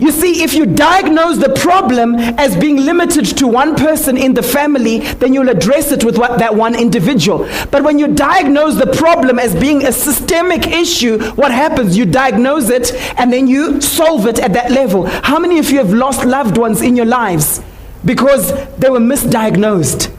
You 0.00 0.10
see, 0.10 0.42
if 0.42 0.54
you 0.54 0.64
diagnose 0.64 1.36
the 1.36 1.50
problem 1.50 2.14
as 2.16 2.56
being 2.56 2.78
limited 2.78 3.26
to 3.36 3.46
one 3.46 3.76
person 3.76 4.16
in 4.16 4.32
the 4.32 4.42
family, 4.42 5.00
then 5.00 5.34
you'll 5.34 5.50
address 5.50 5.92
it 5.92 6.04
with 6.04 6.16
what, 6.16 6.38
that 6.38 6.54
one 6.56 6.74
individual. 6.74 7.46
But 7.70 7.82
when 7.82 7.98
you 7.98 8.08
diagnose 8.08 8.76
the 8.76 8.90
problem 8.96 9.38
as 9.38 9.54
being 9.54 9.84
a 9.84 9.92
systemic 9.92 10.66
issue, 10.66 11.18
what 11.32 11.52
happens? 11.52 11.98
You 11.98 12.06
diagnose 12.06 12.70
it 12.70 12.94
and 13.18 13.30
then 13.30 13.46
you 13.46 13.82
solve 13.82 14.26
it 14.26 14.38
at 14.38 14.54
that 14.54 14.70
level. 14.70 15.04
How 15.04 15.38
many 15.38 15.58
of 15.58 15.68
you 15.68 15.76
have 15.76 15.92
lost 15.92 16.24
loved 16.24 16.56
ones 16.56 16.80
in 16.80 16.96
your 16.96 17.06
lives 17.06 17.60
because 18.02 18.52
they 18.78 18.88
were 18.88 19.00
misdiagnosed? 19.00 20.10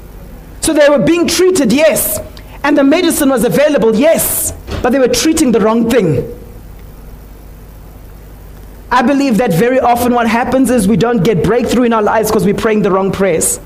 So 0.62 0.74
they 0.74 0.90
were 0.90 1.00
being 1.04 1.28
treated, 1.28 1.74
yes, 1.74 2.20
and 2.64 2.78
the 2.78 2.84
medicine 2.84 3.30
was 3.30 3.44
available, 3.44 3.96
yes, 3.96 4.54
but 4.84 4.92
they 4.92 5.00
were 5.00 5.08
treating 5.08 5.52
the 5.52 5.60
wrong 5.60 5.90
thing. 5.90 6.38
I 8.92 9.02
believe 9.02 9.38
that 9.38 9.54
very 9.54 9.80
often 9.80 10.14
what 10.14 10.28
happens 10.28 10.70
is 10.70 10.86
we 10.86 10.98
don't 10.98 11.24
get 11.24 11.46
breakthrough 11.46 11.84
in 11.84 11.94
our 11.94 12.02
lives 12.04 12.30
because 12.30 12.44
we're 12.44 12.54
praying 12.54 12.82
the 12.82 12.92
wrong 12.92 13.10
prayers. 13.14 13.62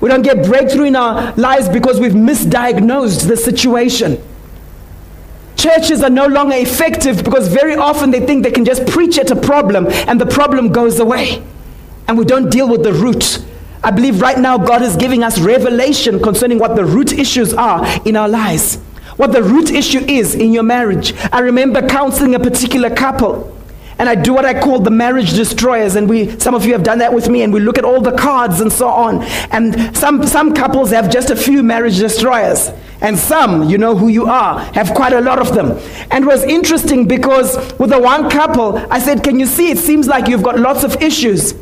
We 0.00 0.08
don't 0.08 0.22
get 0.22 0.44
breakthrough 0.44 0.86
in 0.86 0.96
our 0.96 1.32
lives 1.36 1.68
because 1.68 2.00
we've 2.00 2.12
misdiagnosed 2.12 3.28
the 3.28 3.36
situation. 3.36 4.20
Churches 5.54 6.02
are 6.02 6.10
no 6.10 6.26
longer 6.26 6.56
effective 6.56 7.22
because 7.22 7.46
very 7.46 7.76
often 7.76 8.10
they 8.10 8.20
think 8.20 8.42
they 8.42 8.50
can 8.50 8.64
just 8.64 8.84
preach 8.88 9.16
at 9.16 9.30
a 9.30 9.36
problem 9.36 9.86
and 9.88 10.20
the 10.20 10.26
problem 10.26 10.72
goes 10.72 10.98
away. 10.98 11.40
And 12.08 12.18
we 12.18 12.24
don't 12.24 12.50
deal 12.50 12.68
with 12.68 12.82
the 12.82 12.92
root. 12.92 13.44
I 13.84 13.92
believe 13.92 14.20
right 14.20 14.38
now 14.38 14.58
God 14.58 14.82
is 14.82 14.96
giving 14.96 15.22
us 15.22 15.38
revelation 15.38 16.20
concerning 16.20 16.58
what 16.58 16.74
the 16.74 16.84
root 16.84 17.12
issues 17.12 17.54
are 17.54 17.86
in 18.04 18.16
our 18.16 18.28
lives. 18.28 18.76
What 19.16 19.32
the 19.32 19.42
root 19.42 19.70
issue 19.70 20.00
is 20.00 20.34
in 20.34 20.52
your 20.52 20.64
marriage. 20.64 21.14
I 21.32 21.40
remember 21.40 21.86
counseling 21.88 22.34
a 22.34 22.40
particular 22.40 22.90
couple 22.90 23.55
and 23.98 24.08
I 24.08 24.14
do 24.14 24.34
what 24.34 24.44
I 24.44 24.58
call 24.58 24.80
the 24.80 24.90
marriage 24.90 25.32
destroyers. 25.32 25.96
And 25.96 26.08
we, 26.08 26.38
some 26.38 26.54
of 26.54 26.66
you 26.66 26.72
have 26.72 26.82
done 26.82 26.98
that 26.98 27.12
with 27.12 27.28
me, 27.28 27.42
and 27.42 27.52
we 27.52 27.60
look 27.60 27.78
at 27.78 27.84
all 27.84 28.00
the 28.00 28.16
cards 28.16 28.60
and 28.60 28.70
so 28.70 28.88
on. 28.88 29.22
And 29.50 29.96
some, 29.96 30.26
some 30.26 30.54
couples 30.54 30.90
have 30.90 31.10
just 31.10 31.30
a 31.30 31.36
few 31.36 31.62
marriage 31.62 31.98
destroyers. 31.98 32.70
And 33.00 33.18
some, 33.18 33.68
you 33.68 33.78
know 33.78 33.96
who 33.96 34.08
you 34.08 34.26
are, 34.26 34.60
have 34.74 34.94
quite 34.94 35.12
a 35.12 35.20
lot 35.20 35.38
of 35.38 35.54
them. 35.54 35.78
And 36.10 36.24
it 36.24 36.26
was 36.26 36.42
interesting 36.44 37.08
because 37.08 37.56
with 37.78 37.90
the 37.90 38.00
one 38.00 38.28
couple, 38.30 38.76
I 38.90 38.98
said, 38.98 39.22
Can 39.22 39.38
you 39.38 39.46
see? 39.46 39.70
It 39.70 39.78
seems 39.78 40.08
like 40.08 40.28
you've 40.28 40.42
got 40.42 40.58
lots 40.58 40.84
of 40.84 41.02
issues. 41.02 41.54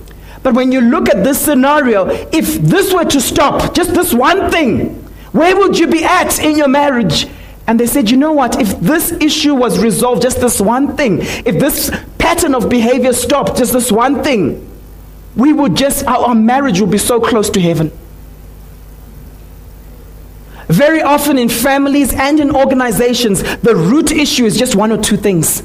But 0.42 0.54
when 0.54 0.72
you 0.72 0.80
look 0.80 1.08
at 1.08 1.24
this 1.24 1.40
scenario, 1.40 2.08
if 2.32 2.60
this 2.60 2.92
were 2.92 3.04
to 3.04 3.20
stop, 3.20 3.74
just 3.74 3.94
this 3.94 4.12
one 4.12 4.50
thing, 4.50 4.94
where 5.32 5.56
would 5.56 5.78
you 5.78 5.86
be 5.86 6.04
at 6.04 6.38
in 6.38 6.56
your 6.56 6.68
marriage? 6.68 7.26
And 7.66 7.80
they 7.80 7.86
said, 7.86 8.10
you 8.10 8.18
know 8.18 8.32
what? 8.32 8.60
If 8.60 8.78
this 8.78 9.10
issue 9.12 9.54
was 9.54 9.82
resolved, 9.82 10.22
just 10.22 10.40
this 10.40 10.60
one 10.60 10.96
thing, 10.96 11.20
if 11.22 11.58
this 11.58 11.90
pattern 12.24 12.54
of 12.54 12.70
behavior 12.70 13.12
stopped, 13.12 13.58
just 13.58 13.74
this 13.74 13.92
one 13.92 14.24
thing, 14.24 14.66
we 15.36 15.52
would 15.52 15.76
just, 15.76 16.06
our, 16.06 16.34
marriage 16.34 16.80
would 16.80 16.90
be 16.90 16.96
so 16.96 17.20
close 17.20 17.50
to 17.50 17.60
heaven. 17.60 17.92
Very 20.68 21.02
often 21.02 21.36
in 21.36 21.50
families 21.50 22.14
and 22.14 22.40
in 22.40 22.50
organizations, 22.50 23.42
the 23.58 23.76
root 23.76 24.10
issue 24.10 24.46
is 24.46 24.56
just 24.56 24.74
one 24.74 24.90
or 24.90 24.96
two 24.96 25.18
things. 25.18 25.62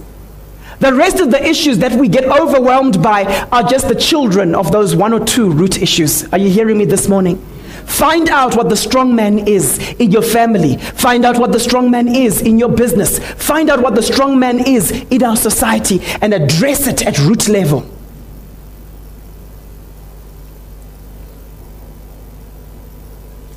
The 0.80 0.94
rest 0.94 1.22
of 1.22 1.32
the 1.32 1.42
issues 1.42 1.78
that 1.78 1.94
we 1.94 2.10
get 2.10 2.26
overwhelmed 2.26 3.02
by 3.02 3.24
are 3.54 3.64
just 3.64 3.88
the 3.88 3.96
children 3.96 4.54
of 4.54 4.74
those 4.74 4.98
one 4.98 5.14
or 5.14 5.24
two 5.24 5.50
root 5.50 5.82
issues. 5.82 6.26
Are 6.34 6.38
you 6.38 6.50
hearing 6.50 6.78
me 6.78 6.84
this 6.84 7.08
morning? 7.08 7.42
Find 7.90 8.30
out 8.30 8.56
what 8.56 8.70
the 8.70 8.78
strong 8.78 9.16
man 9.16 9.40
is 9.40 9.78
in 9.96 10.12
your 10.12 10.22
family. 10.22 10.78
Find 10.78 11.26
out 11.26 11.38
what 11.38 11.52
the 11.52 11.60
strong 11.60 11.92
man 11.92 12.08
is 12.08 12.40
in 12.42 12.58
your 12.58 12.70
business. 12.70 13.20
Find 13.20 13.70
out 13.70 13.82
what 13.82 13.96
the 13.96 14.04
strong 14.04 14.40
man 14.40 14.60
is 14.66 14.92
in 15.10 15.24
our 15.24 15.36
society 15.36 16.00
and 16.22 16.34
address 16.34 16.88
it 16.88 17.06
at 17.06 17.18
root 17.20 17.50
level. 17.50 17.90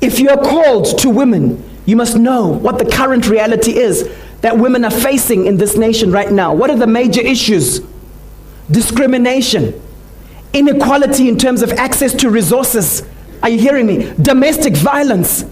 If 0.01 0.19
you 0.19 0.29
are 0.29 0.37
called 0.37 0.97
to 0.99 1.09
women, 1.09 1.63
you 1.85 1.95
must 1.95 2.17
know 2.17 2.47
what 2.47 2.79
the 2.79 2.85
current 2.85 3.29
reality 3.29 3.77
is 3.77 4.09
that 4.41 4.57
women 4.57 4.83
are 4.83 4.91
facing 4.91 5.45
in 5.45 5.57
this 5.57 5.77
nation 5.77 6.11
right 6.11 6.31
now. 6.31 6.53
What 6.53 6.69
are 6.69 6.75
the 6.75 6.87
major 6.87 7.21
issues? 7.21 7.81
Discrimination, 8.69 9.79
inequality 10.53 11.29
in 11.29 11.37
terms 11.37 11.61
of 11.61 11.71
access 11.73 12.13
to 12.15 12.29
resources, 12.29 13.03
are 13.43 13.49
you 13.49 13.59
hearing 13.59 13.85
me? 13.85 14.13
Domestic 14.21 14.75
violence. 14.75 15.45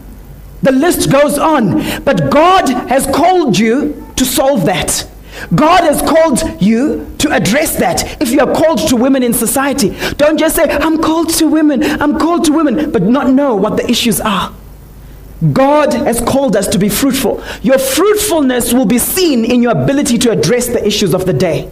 The 0.63 0.71
list 0.71 1.11
goes 1.11 1.37
on. 1.37 2.03
But 2.03 2.31
God 2.31 2.69
has 2.87 3.05
called 3.05 3.59
you 3.59 4.07
to 4.15 4.25
solve 4.25 4.65
that. 4.65 5.07
God 5.53 5.83
has 5.83 6.01
called 6.01 6.61
you 6.61 7.13
to 7.19 7.31
address 7.31 7.75
that. 7.77 8.21
If 8.21 8.31
you 8.31 8.39
are 8.39 8.53
called 8.53 8.87
to 8.89 8.95
women 8.95 9.23
in 9.23 9.33
society, 9.33 9.89
don't 10.15 10.37
just 10.37 10.55
say, 10.55 10.63
I'm 10.63 11.01
called 11.01 11.29
to 11.31 11.47
women, 11.47 11.83
I'm 11.83 12.17
called 12.17 12.45
to 12.45 12.53
women, 12.53 12.91
but 12.91 13.03
not 13.03 13.29
know 13.29 13.55
what 13.55 13.77
the 13.77 13.89
issues 13.89 14.21
are. 14.21 14.53
God 15.51 15.93
has 15.93 16.21
called 16.21 16.55
us 16.55 16.67
to 16.69 16.77
be 16.77 16.87
fruitful. 16.87 17.43
Your 17.61 17.79
fruitfulness 17.79 18.73
will 18.73 18.85
be 18.85 18.99
seen 18.99 19.43
in 19.43 19.61
your 19.63 19.71
ability 19.71 20.17
to 20.19 20.31
address 20.31 20.67
the 20.67 20.85
issues 20.85 21.13
of 21.13 21.25
the 21.25 21.33
day. 21.33 21.69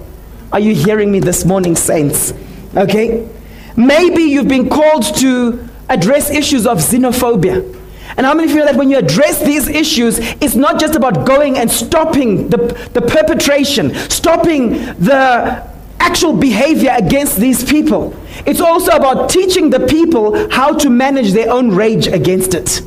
Are 0.51 0.59
you 0.59 0.73
hearing 0.73 1.11
me 1.11 1.19
this 1.19 1.45
morning, 1.45 1.75
saints? 1.75 2.33
Okay? 2.75 3.29
Maybe 3.77 4.23
you've 4.23 4.47
been 4.47 4.69
called 4.69 5.03
to 5.17 5.68
address 5.89 6.29
issues 6.29 6.65
of 6.65 6.77
xenophobia. 6.77 7.75
And 8.17 8.25
how 8.25 8.33
many 8.33 8.49
of 8.49 8.51
you 8.51 8.59
know 8.59 8.65
that 8.65 8.75
when 8.75 8.89
you 8.89 8.97
address 8.97 9.43
these 9.43 9.67
issues, 9.67 10.19
it's 10.41 10.55
not 10.55 10.79
just 10.79 10.95
about 10.95 11.25
going 11.25 11.57
and 11.57 11.69
stopping 11.69 12.49
the, 12.49 12.57
the 12.93 13.01
perpetration, 13.01 13.93
stopping 14.09 14.71
the 14.95 15.69
actual 15.99 16.33
behavior 16.33 16.93
against 16.97 17.37
these 17.37 17.63
people. 17.63 18.15
It's 18.45 18.61
also 18.61 18.91
about 18.91 19.29
teaching 19.29 19.69
the 19.69 19.85
people 19.85 20.49
how 20.49 20.73
to 20.77 20.89
manage 20.89 21.33
their 21.33 21.51
own 21.51 21.71
rage 21.75 22.07
against 22.07 22.53
it. 22.53 22.81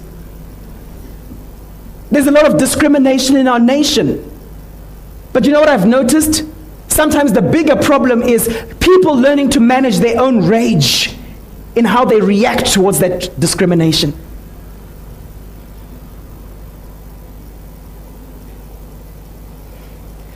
There's 2.11 2.27
a 2.27 2.31
lot 2.33 2.47
of 2.47 2.59
discrimination 2.59 3.37
in 3.37 3.49
our 3.49 3.61
nation. 3.61 4.29
But 5.33 5.47
you 5.47 5.53
know 5.53 5.61
what 5.61 5.69
I've 5.69 5.87
noticed? 5.87 6.45
Sometimes 6.89 7.33
the 7.33 7.41
bigger 7.41 7.77
problem 7.77 8.23
is 8.23 8.49
people 8.81 9.15
learning 9.15 9.51
to 9.51 9.61
manage 9.61 9.99
their 9.99 10.21
own 10.21 10.47
rage 10.47 11.17
in 11.75 11.85
how 11.85 12.05
they 12.05 12.21
react 12.21 12.73
towards 12.73 12.99
that 12.99 13.39
discrimination. 13.41 14.13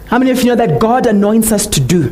How 0.07 0.19
many 0.19 0.31
of 0.31 0.39
you 0.39 0.47
know 0.47 0.57
that 0.57 0.81
God 0.81 1.07
anoints 1.07 1.53
us 1.53 1.67
to 1.67 1.81
do? 1.81 2.09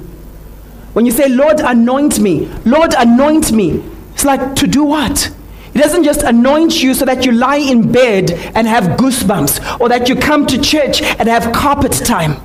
When 0.92 1.06
you 1.06 1.12
say, 1.12 1.28
Lord, 1.28 1.60
anoint 1.60 2.18
me, 2.18 2.46
Lord, 2.64 2.94
anoint 2.96 3.50
me, 3.52 3.82
it's 4.12 4.24
like, 4.24 4.54
to 4.56 4.66
do 4.66 4.84
what? 4.84 5.32
He 5.72 5.80
doesn't 5.80 6.04
just 6.04 6.22
anoint 6.22 6.82
you 6.82 6.94
so 6.94 7.04
that 7.04 7.24
you 7.24 7.32
lie 7.32 7.56
in 7.56 7.90
bed 7.90 8.30
and 8.54 8.66
have 8.66 8.98
goosebumps 8.98 9.80
or 9.80 9.88
that 9.88 10.08
you 10.08 10.14
come 10.14 10.46
to 10.46 10.60
church 10.60 11.02
and 11.02 11.28
have 11.28 11.52
carpet 11.52 11.92
time. 11.92 12.40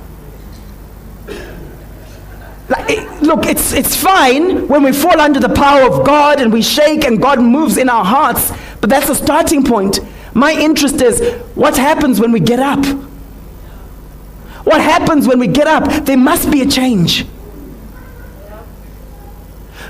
It, 2.92 3.22
look, 3.22 3.46
it's, 3.46 3.72
it's 3.72 3.94
fine 3.94 4.66
when 4.66 4.82
we 4.82 4.92
fall 4.92 5.20
under 5.20 5.38
the 5.38 5.48
power 5.48 5.82
of 5.82 6.04
God 6.04 6.40
and 6.40 6.52
we 6.52 6.60
shake 6.60 7.04
and 7.04 7.22
God 7.22 7.40
moves 7.40 7.76
in 7.76 7.88
our 7.88 8.04
hearts, 8.04 8.52
but 8.80 8.90
that's 8.90 9.06
the 9.06 9.14
starting 9.14 9.62
point. 9.62 10.00
My 10.34 10.52
interest 10.52 10.96
is 11.00 11.20
what 11.54 11.76
happens 11.76 12.18
when 12.18 12.32
we 12.32 12.40
get 12.40 12.58
up? 12.58 12.84
What 14.64 14.80
happens 14.80 15.28
when 15.28 15.38
we 15.38 15.46
get 15.46 15.68
up? 15.68 16.04
There 16.04 16.16
must 16.16 16.50
be 16.50 16.62
a 16.62 16.66
change. 16.66 17.26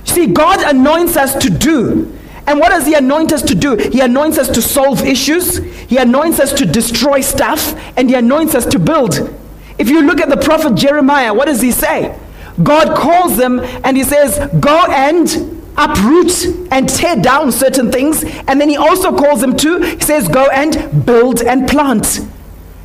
See, 0.04 0.26
God 0.26 0.62
anoints 0.62 1.16
us 1.16 1.35
to 1.37 1.49
do. 1.49 2.14
And 2.47 2.59
what 2.59 2.69
does 2.69 2.87
He 2.87 2.95
anoint 2.95 3.33
us 3.33 3.42
to 3.42 3.54
do? 3.54 3.76
He 3.76 4.00
anoints 4.00 4.37
us 4.37 4.49
to 4.50 4.61
solve 4.61 5.02
issues, 5.07 5.57
He 5.57 5.97
anoints 5.97 6.38
us 6.38 6.52
to 6.54 6.66
destroy 6.66 7.23
stuff, 7.23 7.75
and 7.97 8.11
He 8.11 8.16
anoints 8.16 8.54
us 8.54 8.66
to 8.66 8.78
build. 8.78 9.35
If 9.78 9.88
you 9.88 10.02
look 10.02 10.21
at 10.21 10.28
the 10.28 10.37
prophet 10.37 10.75
Jeremiah, 10.75 11.33
what 11.33 11.47
does 11.47 11.62
he 11.62 11.73
say? 11.73 12.19
God 12.62 12.96
calls 12.96 13.36
them 13.36 13.60
and 13.60 13.96
He 13.96 14.04
says, 14.04 14.38
Go 14.60 14.86
and 14.90 15.62
uproot 15.76 16.46
and 16.70 16.88
tear 16.88 17.16
down 17.16 17.52
certain 17.52 17.90
things. 17.90 18.24
And 18.24 18.60
then 18.60 18.68
He 18.68 18.76
also 18.76 19.16
calls 19.16 19.40
them 19.40 19.56
to, 19.58 19.78
He 19.80 20.00
says, 20.00 20.28
Go 20.28 20.48
and 20.48 21.04
build 21.04 21.42
and 21.42 21.68
plant. 21.68 22.20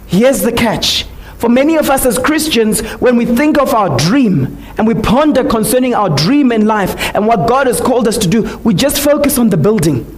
Here's 0.07 0.41
the 0.41 0.51
catch 0.51 1.05
for 1.37 1.49
many 1.49 1.75
of 1.75 1.89
us 1.89 2.05
as 2.05 2.17
Christians, 2.17 2.81
when 2.99 3.17
we 3.17 3.25
think 3.25 3.57
of 3.59 3.73
our 3.73 3.95
dream 3.97 4.57
and 4.77 4.87
we 4.87 4.93
ponder 4.95 5.43
concerning 5.43 5.93
our 5.93 6.09
dream 6.09 6.51
in 6.51 6.65
life 6.65 6.95
and 7.13 7.27
what 7.27 7.47
God 7.47 7.67
has 7.67 7.81
called 7.81 8.07
us 8.07 8.17
to 8.19 8.27
do, 8.27 8.57
we 8.63 8.73
just 8.73 8.99
focus 8.99 9.37
on 9.37 9.49
the 9.49 9.57
building. 9.57 10.11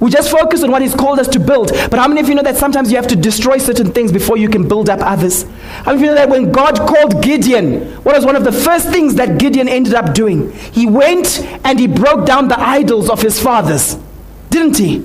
We 0.00 0.10
just 0.10 0.30
focus 0.30 0.62
on 0.62 0.70
what 0.70 0.82
He's 0.82 0.94
called 0.94 1.18
us 1.18 1.28
to 1.28 1.40
build. 1.40 1.72
But 1.90 1.94
how 1.94 2.06
many 2.06 2.20
of 2.20 2.28
you 2.28 2.34
know 2.34 2.42
that 2.42 2.56
sometimes 2.56 2.90
you 2.90 2.96
have 2.96 3.08
to 3.08 3.16
destroy 3.16 3.58
certain 3.58 3.92
things 3.92 4.12
before 4.12 4.36
you 4.36 4.48
can 4.48 4.68
build 4.68 4.88
up 4.88 5.00
others? 5.00 5.42
How 5.42 5.92
many 5.92 5.96
of 5.96 6.00
you 6.00 6.06
know 6.06 6.14
that 6.14 6.28
when 6.28 6.52
God 6.52 6.76
called 6.76 7.22
Gideon, 7.22 7.86
what 8.04 8.14
was 8.14 8.24
one 8.24 8.36
of 8.36 8.44
the 8.44 8.52
first 8.52 8.88
things 8.88 9.16
that 9.16 9.38
Gideon 9.38 9.68
ended 9.68 9.94
up 9.94 10.14
doing? 10.14 10.52
He 10.52 10.86
went 10.86 11.40
and 11.64 11.80
he 11.80 11.86
broke 11.86 12.26
down 12.26 12.48
the 12.48 12.60
idols 12.60 13.10
of 13.10 13.22
his 13.22 13.42
fathers, 13.42 13.96
didn't 14.50 14.76
he? 14.76 15.04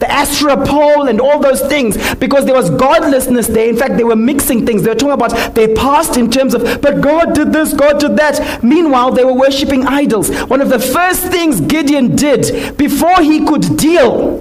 The 0.00 0.10
Asherah 0.10 0.64
pole 0.66 1.08
and 1.08 1.20
all 1.20 1.38
those 1.38 1.60
things 1.60 1.96
because 2.16 2.46
there 2.46 2.54
was 2.54 2.70
godlessness 2.70 3.46
there. 3.46 3.68
In 3.68 3.76
fact, 3.76 3.96
they 3.98 4.04
were 4.04 4.16
mixing 4.16 4.66
things. 4.66 4.82
They 4.82 4.88
were 4.88 4.94
talking 4.94 5.12
about 5.12 5.54
their 5.54 5.74
past 5.76 6.16
in 6.16 6.30
terms 6.30 6.54
of, 6.54 6.80
but 6.80 7.02
God 7.02 7.34
did 7.34 7.52
this, 7.52 7.74
God 7.74 8.00
did 8.00 8.16
that. 8.16 8.64
Meanwhile, 8.64 9.12
they 9.12 9.24
were 9.24 9.34
worshipping 9.34 9.86
idols. 9.86 10.30
One 10.44 10.62
of 10.62 10.70
the 10.70 10.78
first 10.78 11.26
things 11.26 11.60
Gideon 11.60 12.16
did 12.16 12.76
before 12.78 13.20
he 13.20 13.44
could 13.44 13.76
deal 13.76 14.38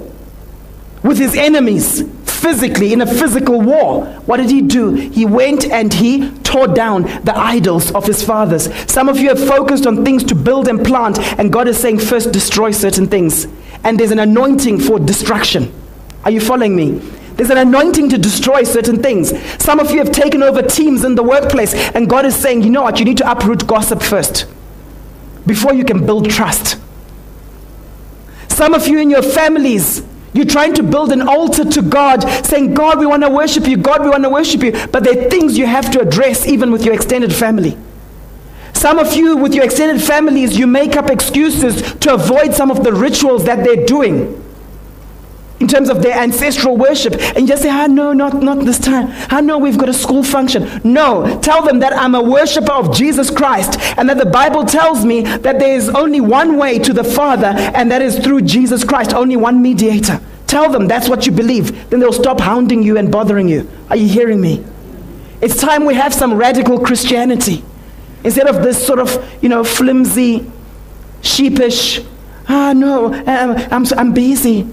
with 1.04 1.18
his 1.18 1.36
enemies 1.36 2.04
physically 2.24 2.94
in 2.94 3.02
a 3.02 3.06
physical 3.06 3.60
war. 3.60 4.06
What 4.26 4.38
did 4.38 4.50
he 4.50 4.62
do? 4.62 4.94
He 4.94 5.26
went 5.26 5.66
and 5.66 5.94
he 5.94 6.32
tore 6.40 6.68
down 6.68 7.04
the 7.26 7.38
idols 7.38 7.92
of 7.92 8.06
his 8.06 8.24
fathers. 8.24 8.74
Some 8.90 9.10
of 9.10 9.18
you 9.18 9.28
have 9.28 9.46
focused 9.46 9.86
on 9.86 10.06
things 10.06 10.24
to 10.26 10.36
build 10.36 10.70
and 10.70 10.86
plant, 10.86 11.20
and 11.38 11.52
God 11.52 11.68
is 11.68 11.78
saying, 11.78 12.00
first 12.00 12.32
destroy 12.32 12.72
certain 12.72 13.08
things 13.08 13.46
and 13.84 14.00
there's 14.00 14.12
an 14.12 14.20
anointing 14.20 14.80
for 14.80 15.00
destruction. 15.00 15.74
Are 16.24 16.32
you 16.32 16.42
following 16.42 16.76
me? 16.76 17.00
There's 17.36 17.50
an 17.50 17.58
anointing 17.58 18.10
to 18.10 18.18
destroy 18.18 18.64
certain 18.64 19.02
things. 19.02 19.32
Some 19.64 19.80
of 19.80 19.92
you 19.92 20.00
have 20.00 20.12
taken 20.12 20.44
over 20.44 20.62
teams 20.62 21.06
in 21.06 21.16
the 21.16 21.24
workplace, 21.24 21.74
and 21.74 22.10
God 22.10 22.26
is 22.26 22.36
saying, 22.36 22.64
you 22.64 22.70
know 22.70 22.82
what, 22.82 23.00
you 23.00 23.06
need 23.06 23.18
to 23.20 23.32
uproot 23.32 23.66
gossip 23.66 24.02
first 24.02 24.46
before 25.48 25.74
you 25.74 25.86
can 25.86 26.06
build 26.06 26.30
trust. 26.30 26.78
Some 28.50 28.74
of 28.74 28.88
you 28.88 29.00
in 29.00 29.10
your 29.10 29.24
families, 29.24 30.04
you're 30.34 30.46
trying 30.46 30.74
to 30.74 30.84
build 30.84 31.14
an 31.14 31.22
altar 31.22 31.64
to 31.64 31.82
God, 31.82 32.24
saying, 32.46 32.74
God, 32.74 33.00
we 33.00 33.06
want 33.06 33.24
to 33.24 33.30
worship 33.30 33.66
you, 33.68 33.78
God, 33.78 34.04
we 34.04 34.10
want 34.10 34.24
to 34.24 34.30
worship 34.30 34.62
you. 34.62 34.74
But 34.88 35.06
there 35.06 35.18
are 35.18 35.30
things 35.30 35.58
you 35.58 35.66
have 35.66 35.90
to 35.92 36.02
address 36.02 36.46
even 36.46 36.72
with 36.72 36.84
your 36.84 36.94
extended 36.94 37.34
family. 37.34 37.78
Some 38.80 38.98
of 38.98 39.14
you, 39.14 39.36
with 39.36 39.54
your 39.54 39.66
extended 39.66 40.02
families, 40.02 40.58
you 40.58 40.66
make 40.66 40.96
up 40.96 41.10
excuses 41.10 41.82
to 41.96 42.14
avoid 42.14 42.54
some 42.54 42.72
of 42.72 42.82
the 42.82 42.94
rituals 42.94 43.44
that 43.44 43.66
they're 43.66 43.86
doing 43.86 44.42
in 45.60 45.68
terms 45.68 45.90
of 45.90 46.02
their 46.02 46.18
ancestral 46.18 46.78
worship. 46.78 47.16
And 47.16 47.42
you 47.42 47.48
just 47.48 47.64
say, 47.64 47.70
ah, 47.70 47.88
no, 47.88 48.14
not, 48.14 48.42
not 48.42 48.60
this 48.64 48.80
time. 48.80 49.08
Ah, 49.30 49.42
no, 49.42 49.58
we've 49.58 49.78
got 49.78 49.90
a 49.90 49.94
school 49.94 50.24
function. 50.24 50.80
No, 50.86 51.42
tell 51.42 51.62
them 51.62 51.80
that 51.80 51.92
I'm 51.92 52.16
a 52.16 52.24
worshiper 52.24 52.72
of 52.72 52.96
Jesus 52.96 53.30
Christ 53.30 53.78
and 53.98 54.08
that 54.08 54.18
the 54.18 54.26
Bible 54.26 54.64
tells 54.64 55.04
me 55.04 55.24
that 55.24 55.60
there 55.60 55.76
is 55.76 55.90
only 55.90 56.22
one 56.22 56.58
way 56.58 56.80
to 56.80 56.94
the 56.94 57.04
Father, 57.04 57.48
and 57.48 57.92
that 57.92 58.02
is 58.02 58.18
through 58.20 58.44
Jesus 58.44 58.86
Christ, 58.86 59.14
only 59.14 59.36
one 59.36 59.62
mediator. 59.62 60.22
Tell 60.48 60.72
them 60.72 60.88
that's 60.88 61.10
what 61.10 61.26
you 61.26 61.34
believe. 61.34 61.90
Then 61.90 62.00
they'll 62.00 62.14
stop 62.14 62.40
hounding 62.40 62.82
you 62.82 62.98
and 62.98 63.12
bothering 63.12 63.50
you. 63.50 63.70
Are 63.90 63.98
you 63.98 64.08
hearing 64.08 64.40
me? 64.40 64.64
It's 65.42 65.58
time 65.60 65.84
we 65.84 65.96
have 65.96 66.14
some 66.14 66.36
radical 66.36 66.80
Christianity. 66.80 67.66
Instead 68.24 68.48
of 68.48 68.64
this 68.64 68.86
sort 68.86 69.00
of, 69.00 69.38
you 69.42 69.50
know, 69.50 69.64
flimsy, 69.64 70.50
sheepish, 71.22 72.02
ah, 72.48 72.74
no, 72.74 73.14
I'm, 73.14 73.58
I'm, 73.72 73.86
I'm 73.98 74.14
busy. 74.14 74.68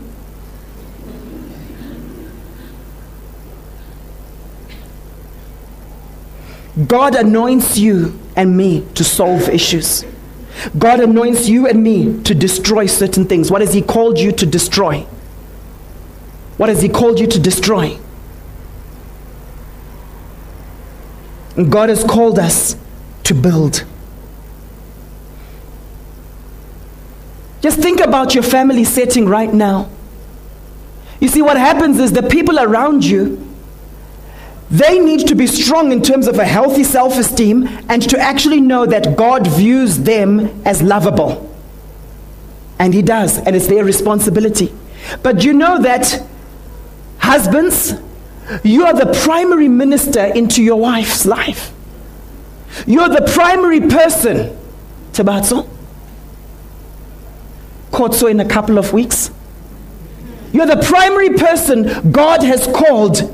God 6.87 7.14
anoints 7.14 7.78
you 7.78 8.18
and 8.35 8.56
me 8.56 8.87
to 8.94 9.04
solve 9.04 9.48
issues. 9.48 10.04
God 10.76 11.00
anoints 11.00 11.48
you 11.48 11.66
and 11.66 11.82
me 11.82 12.22
to 12.22 12.35
destroy 12.35 12.87
certain 12.87 13.24
things. 13.24 13.50
What 13.50 13.61
has 13.61 13.72
He 13.72 13.80
called 13.80 14.18
you 14.18 14.32
to 14.32 14.44
destroy? 14.44 15.06
What 16.59 16.68
has 16.68 16.82
He 16.82 16.88
called 16.88 17.18
you 17.18 17.26
to 17.28 17.38
destroy? 17.38 17.98
God 21.56 21.88
has 21.88 22.04
called 22.04 22.38
us 22.38 22.76
to 23.26 23.34
build. 23.34 23.84
Just 27.60 27.80
think 27.80 28.00
about 28.00 28.34
your 28.34 28.44
family 28.44 28.84
setting 28.84 29.28
right 29.28 29.52
now. 29.52 29.90
You 31.20 31.28
see, 31.28 31.42
what 31.42 31.56
happens 31.56 31.98
is 31.98 32.12
the 32.12 32.22
people 32.22 32.58
around 32.60 33.04
you, 33.04 33.42
they 34.70 34.98
need 34.98 35.26
to 35.28 35.34
be 35.34 35.46
strong 35.46 35.92
in 35.92 36.02
terms 36.02 36.26
of 36.26 36.38
a 36.38 36.44
healthy 36.44 36.84
self 36.84 37.16
esteem 37.18 37.68
and 37.88 38.02
to 38.10 38.18
actually 38.18 38.60
know 38.60 38.86
that 38.86 39.16
God 39.16 39.46
views 39.46 39.98
them 39.98 40.62
as 40.64 40.82
lovable. 40.82 41.42
And 42.78 42.92
He 42.92 43.02
does, 43.02 43.38
and 43.38 43.56
it's 43.56 43.68
their 43.68 43.84
responsibility. 43.84 44.72
But 45.22 45.44
you 45.44 45.52
know 45.52 45.80
that, 45.82 46.22
husbands, 47.18 47.94
you 48.62 48.84
are 48.84 48.94
the 48.94 49.18
primary 49.24 49.68
minister 49.68 50.24
into 50.24 50.62
your 50.62 50.78
wife's 50.78 51.26
life. 51.26 51.72
You're 52.86 53.08
the 53.08 53.30
primary 53.32 53.80
person. 53.80 54.56
Tabatso. 55.12 55.68
Kotso 57.90 58.30
in 58.30 58.40
a 58.40 58.44
couple 58.44 58.78
of 58.78 58.92
weeks. 58.92 59.30
You're 60.52 60.66
the 60.66 60.82
primary 60.82 61.30
person 61.30 62.10
God 62.10 62.42
has 62.42 62.66
called 62.66 63.32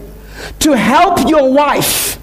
to 0.60 0.72
help 0.72 1.28
your 1.28 1.52
wife, 1.52 2.18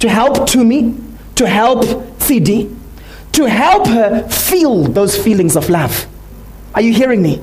to 0.00 0.08
help 0.08 0.48
Tumi, 0.48 1.00
to 1.36 1.46
help 1.46 2.20
CD, 2.20 2.74
to 3.32 3.48
help 3.48 3.86
her 3.86 4.28
feel 4.28 4.84
those 4.84 5.16
feelings 5.16 5.56
of 5.56 5.68
love. 5.70 6.06
Are 6.74 6.82
you 6.82 6.92
hearing 6.92 7.22
me? 7.22 7.42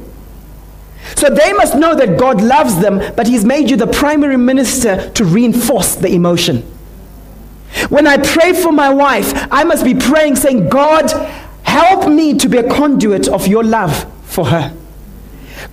So 1.16 1.30
they 1.30 1.54
must 1.54 1.76
know 1.76 1.96
that 1.96 2.18
God 2.20 2.42
loves 2.42 2.80
them, 2.80 3.02
but 3.16 3.28
He's 3.28 3.46
made 3.46 3.70
you 3.70 3.78
the 3.78 3.88
primary 3.88 4.38
minister 4.38 5.10
to 5.12 5.24
reinforce 5.24 5.96
the 5.96 6.10
emotion. 6.10 6.64
When 7.90 8.08
I 8.08 8.18
pray 8.18 8.54
for 8.54 8.72
my 8.72 8.90
wife, 8.90 9.32
I 9.52 9.64
must 9.64 9.84
be 9.84 9.94
praying, 9.94 10.38
saying, 10.38 10.70
God, 10.70 11.12
help 11.64 12.10
me 12.10 12.34
to 12.36 12.50
be 12.50 12.58
a 12.58 12.70
conduit 12.70 13.28
of 13.28 13.48
your 13.48 13.64
love 13.64 14.06
for 14.24 14.46
her. 14.46 14.76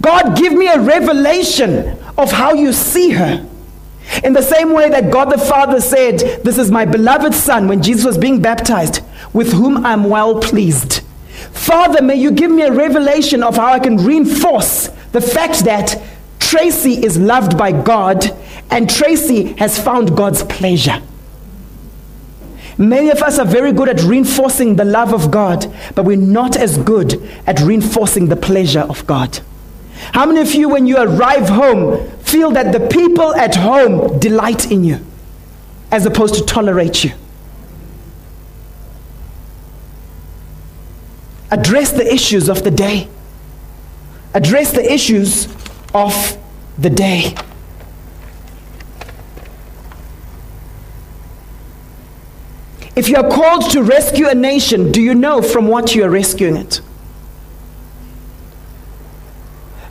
God, 0.00 0.36
give 0.36 0.52
me 0.52 0.68
a 0.68 0.80
revelation 0.80 1.96
of 2.18 2.32
how 2.32 2.54
you 2.54 2.72
see 2.72 3.10
her. 3.10 3.46
In 4.24 4.32
the 4.32 4.42
same 4.42 4.72
way 4.72 4.90
that 4.90 5.12
God 5.12 5.26
the 5.26 5.38
Father 5.38 5.80
said, 5.80 6.18
This 6.44 6.58
is 6.58 6.70
my 6.70 6.84
beloved 6.84 7.34
Son, 7.34 7.68
when 7.68 7.82
Jesus 7.82 8.04
was 8.04 8.18
being 8.18 8.42
baptized, 8.42 9.00
with 9.32 9.52
whom 9.52 9.86
I'm 9.86 10.04
well 10.04 10.40
pleased. 10.40 11.02
Father, 11.52 12.02
may 12.02 12.16
you 12.16 12.32
give 12.32 12.50
me 12.50 12.62
a 12.62 12.72
revelation 12.72 13.42
of 13.42 13.56
how 13.56 13.72
I 13.72 13.78
can 13.78 13.96
reinforce 13.96 14.88
the 15.12 15.20
fact 15.20 15.60
that 15.64 16.02
Tracy 16.40 17.04
is 17.04 17.16
loved 17.16 17.56
by 17.56 17.72
God 17.72 18.26
and 18.70 18.88
Tracy 18.90 19.52
has 19.54 19.78
found 19.82 20.16
God's 20.16 20.42
pleasure. 20.44 21.00
Many 22.82 23.10
of 23.10 23.22
us 23.22 23.38
are 23.38 23.46
very 23.46 23.70
good 23.70 23.88
at 23.88 24.02
reinforcing 24.02 24.74
the 24.74 24.84
love 24.84 25.14
of 25.14 25.30
God, 25.30 25.72
but 25.94 26.04
we're 26.04 26.16
not 26.16 26.56
as 26.56 26.78
good 26.78 27.22
at 27.46 27.60
reinforcing 27.60 28.26
the 28.26 28.34
pleasure 28.34 28.80
of 28.80 29.06
God. 29.06 29.38
How 30.12 30.26
many 30.26 30.40
of 30.40 30.52
you, 30.52 30.68
when 30.68 30.88
you 30.88 30.96
arrive 30.96 31.48
home, 31.48 32.10
feel 32.22 32.50
that 32.50 32.72
the 32.72 32.88
people 32.88 33.36
at 33.36 33.54
home 33.54 34.18
delight 34.18 34.72
in 34.72 34.82
you 34.82 34.98
as 35.92 36.06
opposed 36.06 36.34
to 36.34 36.44
tolerate 36.44 37.04
you? 37.04 37.12
Address 41.52 41.92
the 41.92 42.12
issues 42.12 42.48
of 42.48 42.64
the 42.64 42.72
day. 42.72 43.08
Address 44.34 44.72
the 44.72 44.92
issues 44.92 45.46
of 45.94 46.36
the 46.78 46.90
day. 46.90 47.36
If 52.94 53.08
you 53.08 53.16
are 53.16 53.28
called 53.28 53.70
to 53.70 53.82
rescue 53.82 54.28
a 54.28 54.34
nation, 54.34 54.92
do 54.92 55.00
you 55.00 55.14
know 55.14 55.40
from 55.40 55.66
what 55.66 55.94
you 55.94 56.04
are 56.04 56.10
rescuing 56.10 56.56
it? 56.56 56.80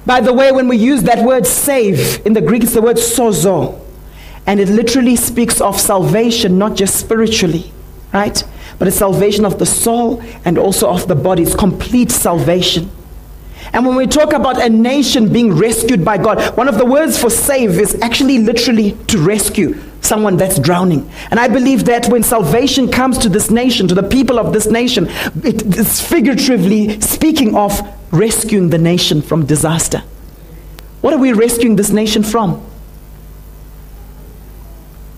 By 0.06 0.22
the 0.22 0.34
way, 0.34 0.52
when 0.52 0.68
we 0.68 0.78
use 0.78 1.04
that 1.04 1.26
word 1.26 1.48
save, 1.48 2.26
in 2.26 2.34
the 2.34 2.42
Greek 2.42 2.64
it's 2.64 2.74
the 2.74 2.82
word 2.82 2.98
sozo, 2.98 3.80
and 4.46 4.60
it 4.60 4.68
literally 4.70 5.16
speaks 5.16 5.62
of 5.62 5.80
salvation, 5.80 6.58
not 6.58 6.76
just 6.76 6.96
spiritually, 6.96 7.72
right? 8.14 8.44
But 8.78 8.88
it's 8.88 8.98
salvation 8.98 9.46
of 9.46 9.58
the 9.58 9.66
soul 9.66 10.22
and 10.46 10.58
also 10.58 10.90
of 10.90 11.08
the 11.08 11.16
body. 11.16 11.44
It's 11.44 11.56
complete 11.56 12.12
salvation. 12.12 12.90
And 13.74 13.86
when 13.86 13.96
we 13.96 14.08
talk 14.08 14.34
about 14.34 14.62
a 14.62 14.70
nation 14.70 15.32
being 15.32 15.54
rescued 15.54 16.04
by 16.04 16.18
God, 16.18 16.58
one 16.58 16.68
of 16.68 16.78
the 16.78 16.86
words 16.86 17.20
for 17.20 17.30
save 17.30 17.80
is 17.80 18.00
actually 18.02 18.40
literally 18.40 18.94
to 19.08 19.18
rescue 19.20 19.80
someone 20.02 20.36
that's 20.36 20.60
drowning. 20.60 21.10
And 21.30 21.40
I 21.40 21.48
believe 21.48 21.86
that 21.86 22.08
when 22.08 22.24
salvation 22.24 22.92
comes 22.92 23.18
to 23.20 23.30
this 23.30 23.50
nation, 23.50 23.88
to 23.88 23.96
the 23.96 24.04
people 24.04 24.40
of 24.40 24.52
this 24.52 24.68
nation, 24.68 25.08
it's 25.44 26.02
figuratively 26.02 27.00
speaking 27.00 27.56
of 27.56 27.80
rescuing 28.12 28.70
the 28.70 28.78
nation 28.78 29.22
from 29.22 29.46
disaster. 29.46 30.04
What 31.02 31.14
are 31.14 31.20
we 31.20 31.34
rescuing 31.34 31.76
this 31.78 31.92
nation 31.92 32.24
from? 32.24 32.62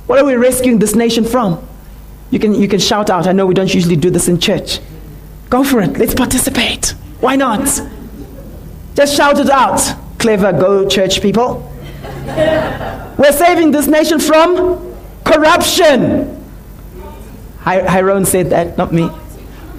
What 0.06 0.20
are 0.20 0.26
we 0.26 0.36
rescuing 0.36 0.80
this 0.80 0.96
nation 0.96 1.24
from? 1.24 1.66
You 2.30 2.40
can, 2.40 2.54
you 2.54 2.68
can 2.68 2.80
shout 2.80 3.10
out. 3.10 3.28
I 3.28 3.32
know 3.32 3.46
we 3.46 3.54
don't 3.54 3.74
usually 3.74 3.96
do 3.96 4.10
this 4.10 4.28
in 4.28 4.40
church. 4.40 4.80
Go 5.50 5.64
for 5.64 5.82
it. 5.82 5.98
Let's 5.98 6.14
participate. 6.14 6.94
Why 7.20 7.36
not? 7.36 7.66
Just 8.96 9.16
shout 9.16 9.40
it 9.40 9.50
out. 9.50 9.82
Clever, 10.20 10.52
go 10.52 10.88
church 10.88 11.22
people. 11.22 11.73
We're 13.18 13.32
saving 13.32 13.72
this 13.72 13.88
nation 13.88 14.20
from 14.20 14.96
corruption. 15.24 16.44
Hiron 17.60 18.26
said 18.26 18.50
that, 18.50 18.78
not 18.78 18.92
me. 18.92 19.10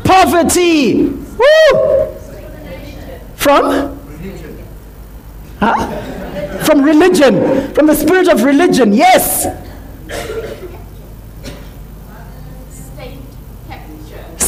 Poverty. 0.04 1.08
Woo! 1.08 2.16
From? 3.34 3.98
Huh? 5.60 6.58
From 6.64 6.82
religion. 6.82 7.74
From 7.74 7.86
the 7.86 7.94
spirit 7.94 8.28
of 8.28 8.42
religion. 8.42 8.92
Yes. 8.92 9.46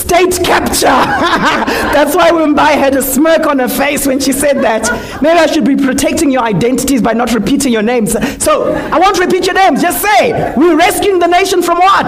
State 0.06 0.44
capture. 0.44 0.86
That's 0.86 2.14
why 2.14 2.30
Wimbai 2.30 2.72
had 2.72 2.94
a 2.94 3.02
smirk 3.02 3.46
on 3.46 3.58
her 3.58 3.68
face 3.68 4.06
when 4.06 4.20
she 4.20 4.32
said 4.32 4.62
that. 4.62 4.88
Maybe 5.20 5.38
I 5.38 5.46
should 5.46 5.64
be 5.64 5.76
protecting 5.76 6.30
your 6.30 6.42
identities 6.42 7.02
by 7.02 7.12
not 7.12 7.34
repeating 7.34 7.72
your 7.72 7.82
names. 7.82 8.12
So 8.42 8.72
I 8.72 8.98
won't 8.98 9.18
repeat 9.18 9.46
your 9.46 9.54
names. 9.54 9.82
Just 9.82 10.00
say, 10.00 10.54
we're 10.56 10.76
rescuing 10.76 11.18
the 11.18 11.26
nation 11.26 11.62
from 11.62 11.78
what? 11.78 12.06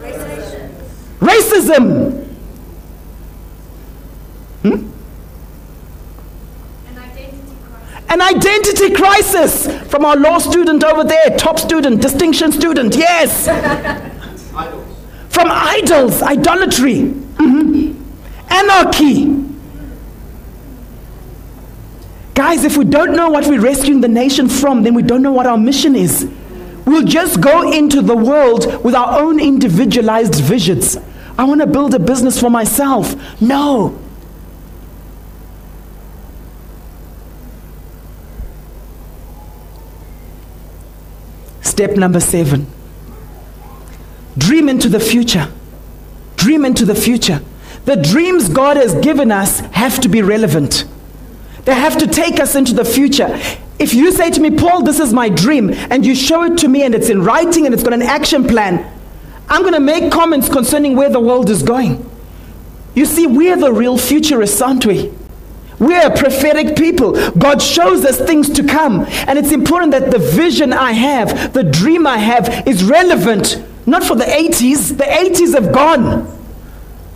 Racism. 0.00 0.70
Racism. 1.20 2.22
Hmm? 4.62 4.92
An 8.08 8.22
identity 8.22 8.94
crisis 8.94 9.66
from 9.90 10.04
our 10.04 10.16
law 10.16 10.38
student 10.38 10.84
over 10.84 11.04
there, 11.04 11.36
top 11.36 11.58
student, 11.58 12.00
distinction 12.00 12.52
student, 12.52 12.94
yes. 12.96 13.46
From 15.36 15.48
idols, 15.50 16.22
idolatry. 16.22 16.94
Mm-hmm. 16.94 17.92
Anarchy. 18.50 19.36
Guys, 22.32 22.64
if 22.64 22.78
we 22.78 22.86
don't 22.86 23.14
know 23.14 23.28
what 23.28 23.46
we're 23.46 23.60
rescuing 23.60 24.00
the 24.00 24.08
nation 24.08 24.48
from, 24.48 24.82
then 24.82 24.94
we 24.94 25.02
don't 25.02 25.20
know 25.20 25.32
what 25.32 25.46
our 25.46 25.58
mission 25.58 25.94
is. 25.94 26.26
We'll 26.86 27.02
just 27.02 27.42
go 27.42 27.70
into 27.70 28.00
the 28.00 28.16
world 28.16 28.82
with 28.82 28.94
our 28.94 29.20
own 29.20 29.38
individualized 29.38 30.36
visions. 30.36 30.96
I 31.36 31.44
want 31.44 31.60
to 31.60 31.66
build 31.66 31.92
a 31.92 31.98
business 31.98 32.40
for 32.40 32.48
myself. 32.48 33.14
No. 33.38 34.00
Step 41.60 41.90
number 41.90 42.20
seven 42.20 42.72
dream 44.38 44.68
into 44.68 44.88
the 44.88 45.00
future. 45.00 45.48
Dream 46.36 46.64
into 46.64 46.84
the 46.84 46.94
future. 46.94 47.40
The 47.84 47.96
dreams 47.96 48.48
God 48.48 48.76
has 48.76 48.94
given 48.96 49.30
us 49.30 49.60
have 49.60 50.00
to 50.00 50.08
be 50.08 50.22
relevant. 50.22 50.84
They 51.64 51.74
have 51.74 51.98
to 51.98 52.06
take 52.06 52.40
us 52.40 52.54
into 52.54 52.74
the 52.74 52.84
future. 52.84 53.40
If 53.78 53.92
you 53.92 54.12
say 54.12 54.30
to 54.30 54.40
me, 54.40 54.56
Paul, 54.56 54.82
this 54.82 54.98
is 54.98 55.12
my 55.12 55.28
dream, 55.28 55.70
and 55.72 56.04
you 56.04 56.14
show 56.14 56.44
it 56.44 56.58
to 56.58 56.68
me 56.68 56.82
and 56.82 56.94
it's 56.94 57.08
in 57.08 57.22
writing 57.22 57.66
and 57.66 57.74
it's 57.74 57.82
got 57.82 57.92
an 57.92 58.02
action 58.02 58.44
plan, 58.44 58.92
I'm 59.48 59.62
going 59.62 59.74
to 59.74 59.80
make 59.80 60.10
comments 60.10 60.48
concerning 60.48 60.96
where 60.96 61.10
the 61.10 61.20
world 61.20 61.50
is 61.50 61.62
going. 61.62 62.08
You 62.94 63.04
see, 63.04 63.26
we're 63.26 63.56
the 63.56 63.72
real 63.72 63.98
futurists, 63.98 64.60
aren't 64.60 64.86
we? 64.86 65.12
We're 65.78 66.10
prophetic 66.10 66.76
people. 66.76 67.12
God 67.32 67.60
shows 67.60 68.04
us 68.04 68.18
things 68.18 68.48
to 68.50 68.66
come. 68.66 69.04
And 69.26 69.38
it's 69.38 69.52
important 69.52 69.92
that 69.92 70.10
the 70.10 70.18
vision 70.18 70.72
I 70.72 70.92
have, 70.92 71.52
the 71.52 71.62
dream 71.62 72.06
I 72.06 72.16
have, 72.16 72.66
is 72.66 72.82
relevant, 72.82 73.62
not 73.86 74.04
for 74.04 74.16
the 74.16 74.24
80s. 74.24 74.96
The 74.96 75.04
80s 75.04 75.54
have 75.54 75.72
gone. 75.72 76.32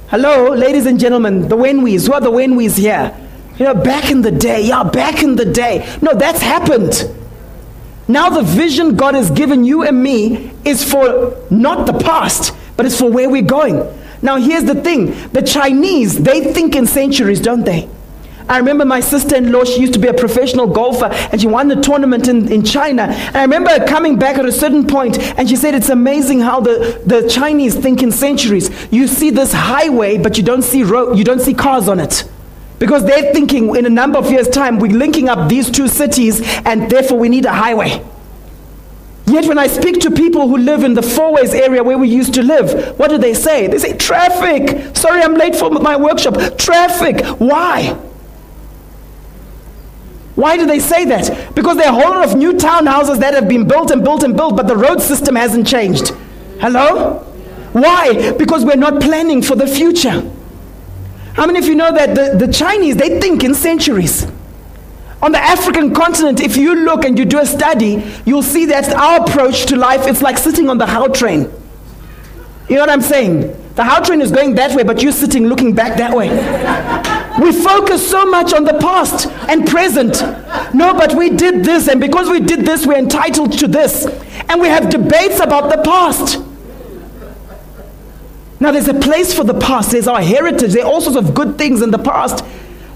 Hello, 0.09 0.51
ladies 0.51 0.87
and 0.87 0.99
gentlemen, 0.99 1.49
the 1.49 1.57
Wenwees. 1.57 2.07
Who 2.07 2.13
are 2.13 2.21
the 2.21 2.31
Wenwees 2.31 2.79
here? 2.79 3.17
You 3.59 3.67
know, 3.67 3.75
back 3.75 4.11
in 4.11 4.23
the 4.23 4.31
day. 4.31 4.67
Yeah, 4.67 4.85
back 4.85 5.23
in 5.23 5.37
the 5.37 5.45
day. 5.45 5.87
No, 6.01 6.15
that's 6.15 6.41
happened. 6.41 7.09
Now 8.09 8.29
the 8.29 8.43
vision 8.43 8.97
God 8.97 9.15
has 9.15 9.31
given 9.31 9.65
you 9.65 9.85
and 9.85 10.03
me 10.03 10.51
is 10.65 10.83
for 10.83 11.37
not 11.51 11.87
the 11.87 11.93
past, 11.93 12.55
but 12.77 12.87
it's 12.87 12.99
for 12.99 13.11
where 13.11 13.29
we're 13.29 13.43
going. 13.43 13.87
Now 14.23 14.37
here's 14.37 14.65
the 14.65 14.75
thing. 14.75 15.29
The 15.31 15.43
Chinese, 15.43 16.19
they 16.21 16.53
think 16.53 16.75
in 16.75 16.87
centuries, 16.87 17.41
don't 17.41 17.65
they? 17.65 17.89
I 18.51 18.59
remember 18.59 18.85
my 18.85 18.99
sister-in-law, 18.99 19.63
she 19.63 19.81
used 19.81 19.93
to 19.93 20.01
be 20.01 20.09
a 20.09 20.13
professional 20.13 20.67
golfer 20.67 21.07
and 21.07 21.41
she 21.41 21.47
won 21.47 21.69
the 21.69 21.77
tournament 21.77 22.27
in, 22.27 22.51
in 22.51 22.65
China. 22.65 23.05
And 23.05 23.37
I 23.37 23.43
remember 23.43 23.87
coming 23.87 24.19
back 24.19 24.39
at 24.39 24.45
a 24.45 24.51
certain 24.51 24.89
point 24.89 25.21
and 25.39 25.49
she 25.49 25.55
said, 25.55 25.77
it's 25.77 25.89
amazing 25.89 26.41
how 26.41 26.59
the, 26.61 27.01
the 27.07 27.29
Chinese 27.29 27.77
think 27.77 28.03
in 28.03 28.11
centuries. 28.11 28.69
You 28.91 29.07
see 29.07 29.31
this 29.31 29.53
highway, 29.53 30.19
but 30.19 30.37
you 30.37 30.43
don't 30.43 30.63
see 30.63 30.83
road, 30.83 31.17
you 31.17 31.23
don't 31.23 31.41
see 31.41 31.55
cars 31.55 31.89
on 31.89 32.01
it. 32.01 32.29
Because 32.81 33.05
they're 33.05 33.33
thinking 33.33 33.77
in 33.77 33.87
a 33.87 33.91
number 33.91 34.19
of 34.19 34.29
years' 34.33 34.49
time, 34.49 34.81
we're 34.81 34.99
linking 34.99 35.29
up 35.29 35.49
these 35.49 35.71
two 35.71 35.87
cities 35.87 36.41
and 36.67 36.91
therefore 36.91 37.21
we 37.21 37.29
need 37.29 37.45
a 37.45 37.53
highway. 37.53 38.05
Yet 39.27 39.47
when 39.47 39.59
I 39.59 39.69
speak 39.69 40.01
to 40.01 40.11
people 40.11 40.49
who 40.49 40.57
live 40.57 40.83
in 40.83 40.95
the 40.95 41.03
Fourways 41.03 41.55
area 41.55 41.85
where 41.85 41.99
we 41.99 42.09
used 42.09 42.35
to 42.35 42.43
live, 42.43 42.99
what 42.99 43.11
do 43.11 43.19
they 43.19 43.33
say? 43.33 43.69
They 43.69 43.79
say, 43.79 43.97
traffic. 43.97 44.97
Sorry, 44.97 45.23
I'm 45.23 45.35
late 45.35 45.55
for 45.55 45.71
my 45.71 45.95
workshop. 45.95 46.59
Traffic. 46.59 47.25
Why? 47.39 47.97
Why 50.41 50.57
do 50.57 50.65
they 50.65 50.79
say 50.79 51.05
that? 51.05 51.55
Because 51.55 51.77
there 51.77 51.87
are 51.87 51.99
a 51.99 52.03
whole 52.03 52.15
lot 52.15 52.27
of 52.27 52.35
new 52.35 52.55
townhouses 52.55 53.19
that 53.21 53.35
have 53.35 53.47
been 53.47 53.69
built 53.69 53.91
and 53.91 54.03
built 54.03 54.23
and 54.23 54.35
built, 54.35 54.57
but 54.57 54.67
the 54.67 54.77
road 54.77 55.03
system 55.03 55.37
hasn't 55.37 55.67
changed. 55.67 56.15
Hello? 56.61 57.19
Why? 57.73 58.33
Because 58.33 58.65
we're 58.65 58.77
not 58.77 59.03
planning 59.03 59.43
for 59.43 59.55
the 59.55 59.67
future. 59.67 60.23
How 61.35 61.47
many 61.47 61.59
of 61.59 61.67
you 61.67 61.75
know 61.75 61.93
that 61.93 62.15
the, 62.15 62.47
the 62.47 62.51
Chinese, 62.51 62.97
they 62.97 63.21
think 63.21 63.45
in 63.45 63.55
centuries? 63.55 64.27
On 65.23 65.31
the 65.31 65.39
African 65.39 65.95
continent, 65.95 66.41
if 66.41 66.57
you 66.57 66.75
look 66.75 67.05
and 67.05 67.19
you 67.19 67.27
do 67.27 67.39
a 67.39 67.47
study, 67.47 68.03
you'll 68.25 68.43
see 68.43 68.65
that 68.65 68.95
our 68.95 69.21
approach 69.21 69.67
to 69.67 69.77
life 69.77 70.09
is 70.09 70.23
like 70.23 70.39
sitting 70.39 70.71
on 70.71 70.79
the 70.79 70.87
how 70.87 71.07
train. 71.09 71.53
You 72.71 72.77
know 72.77 72.81
what 72.81 72.91
I'm 72.91 73.03
saying? 73.03 73.55
The 73.75 73.85
how 73.85 74.03
train 74.03 74.23
is 74.23 74.33
going 74.33 74.55
that 74.55 74.75
way, 74.75 74.85
but 74.85 75.03
you're 75.03 75.13
sitting 75.13 75.49
looking 75.49 75.75
back 75.75 75.99
that 75.99 76.17
way. 76.17 76.29
We 77.39 77.53
focus 77.53 78.09
so 78.09 78.27
much 78.27 78.53
on 78.53 78.65
the 78.65 78.75
past 78.75 79.27
and 79.49 79.67
present. 79.67 80.21
No, 80.75 80.95
but 80.95 81.15
we 81.15 81.31
did 81.31 81.65
this, 81.65 81.89
and 81.89 82.01
because 82.01 82.29
we 82.29 82.41
did 82.41 82.67
this, 82.67 82.87
we're 82.87 82.99
entitled 82.99 83.53
to 83.59 83.69
this. 83.69 84.07
And 84.49 84.61
we 84.61 84.69
have 84.69 84.91
debates 84.91 85.39
about 85.39 85.71
the 85.71 85.83
past. 85.83 86.39
Now, 88.59 88.73
there's 88.73 88.89
a 88.89 88.95
place 88.95 89.33
for 89.33 89.45
the 89.45 89.59
past, 89.59 89.93
there's 89.93 90.09
our 90.09 90.21
heritage, 90.21 90.73
there 90.73 90.85
are 90.85 90.91
all 90.91 91.01
sorts 91.01 91.17
of 91.17 91.35
good 91.35 91.57
things 91.57 91.81
in 91.81 91.91
the 91.91 91.99
past. 91.99 92.45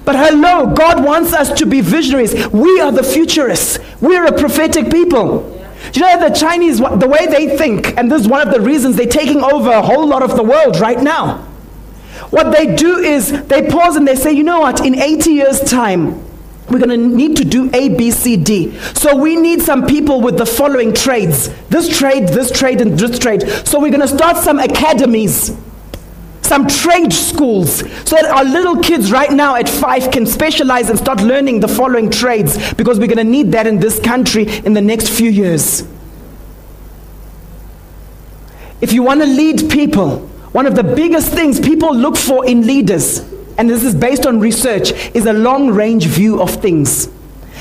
But 0.04 0.16
hello, 0.16 0.74
God 0.74 1.02
wants 1.02 1.32
us 1.32 1.50
to 1.58 1.64
be 1.64 1.80
visionaries. 1.80 2.34
We 2.48 2.80
are 2.80 2.92
the 2.92 3.02
futurists, 3.02 3.78
we're 4.02 4.26
a 4.26 4.38
prophetic 4.38 4.90
people. 4.90 5.50
Do 5.92 6.00
you 6.00 6.06
know 6.06 6.28
the 6.28 6.34
Chinese, 6.34 6.78
the 6.78 7.08
way 7.08 7.26
they 7.26 7.56
think, 7.56 7.96
and 7.96 8.10
this 8.10 8.22
is 8.22 8.28
one 8.28 8.46
of 8.46 8.52
the 8.52 8.60
reasons 8.60 8.96
they're 8.96 9.06
taking 9.06 9.42
over 9.42 9.70
a 9.70 9.80
whole 9.80 10.06
lot 10.06 10.22
of 10.22 10.36
the 10.36 10.42
world 10.42 10.80
right 10.80 11.00
now. 11.00 11.46
What 12.30 12.52
they 12.52 12.74
do 12.74 12.98
is 12.98 13.46
they 13.46 13.68
pause 13.68 13.96
and 13.96 14.06
they 14.06 14.16
say, 14.16 14.32
you 14.32 14.44
know 14.44 14.60
what, 14.60 14.84
in 14.84 14.94
80 14.94 15.30
years' 15.30 15.60
time, 15.60 16.22
we're 16.68 16.78
going 16.78 16.90
to 16.90 16.96
need 16.96 17.36
to 17.36 17.44
do 17.44 17.70
A, 17.74 17.90
B, 17.90 18.10
C, 18.10 18.36
D. 18.36 18.76
So 18.94 19.14
we 19.16 19.36
need 19.36 19.60
some 19.60 19.86
people 19.86 20.20
with 20.20 20.38
the 20.38 20.46
following 20.46 20.94
trades 20.94 21.48
this 21.68 21.98
trade, 21.98 22.28
this 22.28 22.50
trade, 22.50 22.80
and 22.80 22.98
this 22.98 23.18
trade. 23.18 23.42
So 23.66 23.78
we're 23.78 23.90
going 23.90 24.00
to 24.00 24.08
start 24.08 24.38
some 24.38 24.58
academies, 24.58 25.54
some 26.40 26.66
trade 26.66 27.12
schools, 27.12 27.80
so 28.08 28.16
that 28.16 28.24
our 28.24 28.44
little 28.44 28.80
kids 28.80 29.12
right 29.12 29.30
now 29.30 29.56
at 29.56 29.68
five 29.68 30.10
can 30.10 30.24
specialize 30.24 30.88
and 30.88 30.98
start 30.98 31.20
learning 31.20 31.60
the 31.60 31.68
following 31.68 32.10
trades 32.10 32.72
because 32.74 32.98
we're 32.98 33.08
going 33.08 33.18
to 33.18 33.24
need 33.24 33.52
that 33.52 33.66
in 33.66 33.78
this 33.78 34.00
country 34.00 34.48
in 34.64 34.72
the 34.72 34.80
next 34.80 35.10
few 35.10 35.30
years. 35.30 35.86
If 38.80 38.92
you 38.92 39.02
want 39.02 39.20
to 39.20 39.26
lead 39.26 39.70
people, 39.70 40.30
one 40.54 40.66
of 40.66 40.74
the 40.74 40.84
biggest 40.84 41.32
things 41.32 41.60
people 41.60 41.94
look 41.94 42.16
for 42.16 42.46
in 42.46 42.66
leaders 42.66 43.34
and 43.58 43.70
this 43.70 43.84
is 43.84 43.94
based 43.94 44.26
on 44.26 44.40
research, 44.40 44.92
is 45.14 45.26
a 45.26 45.32
long 45.32 45.70
range 45.70 46.06
view 46.06 46.40
of 46.40 46.50
things. 46.50 47.08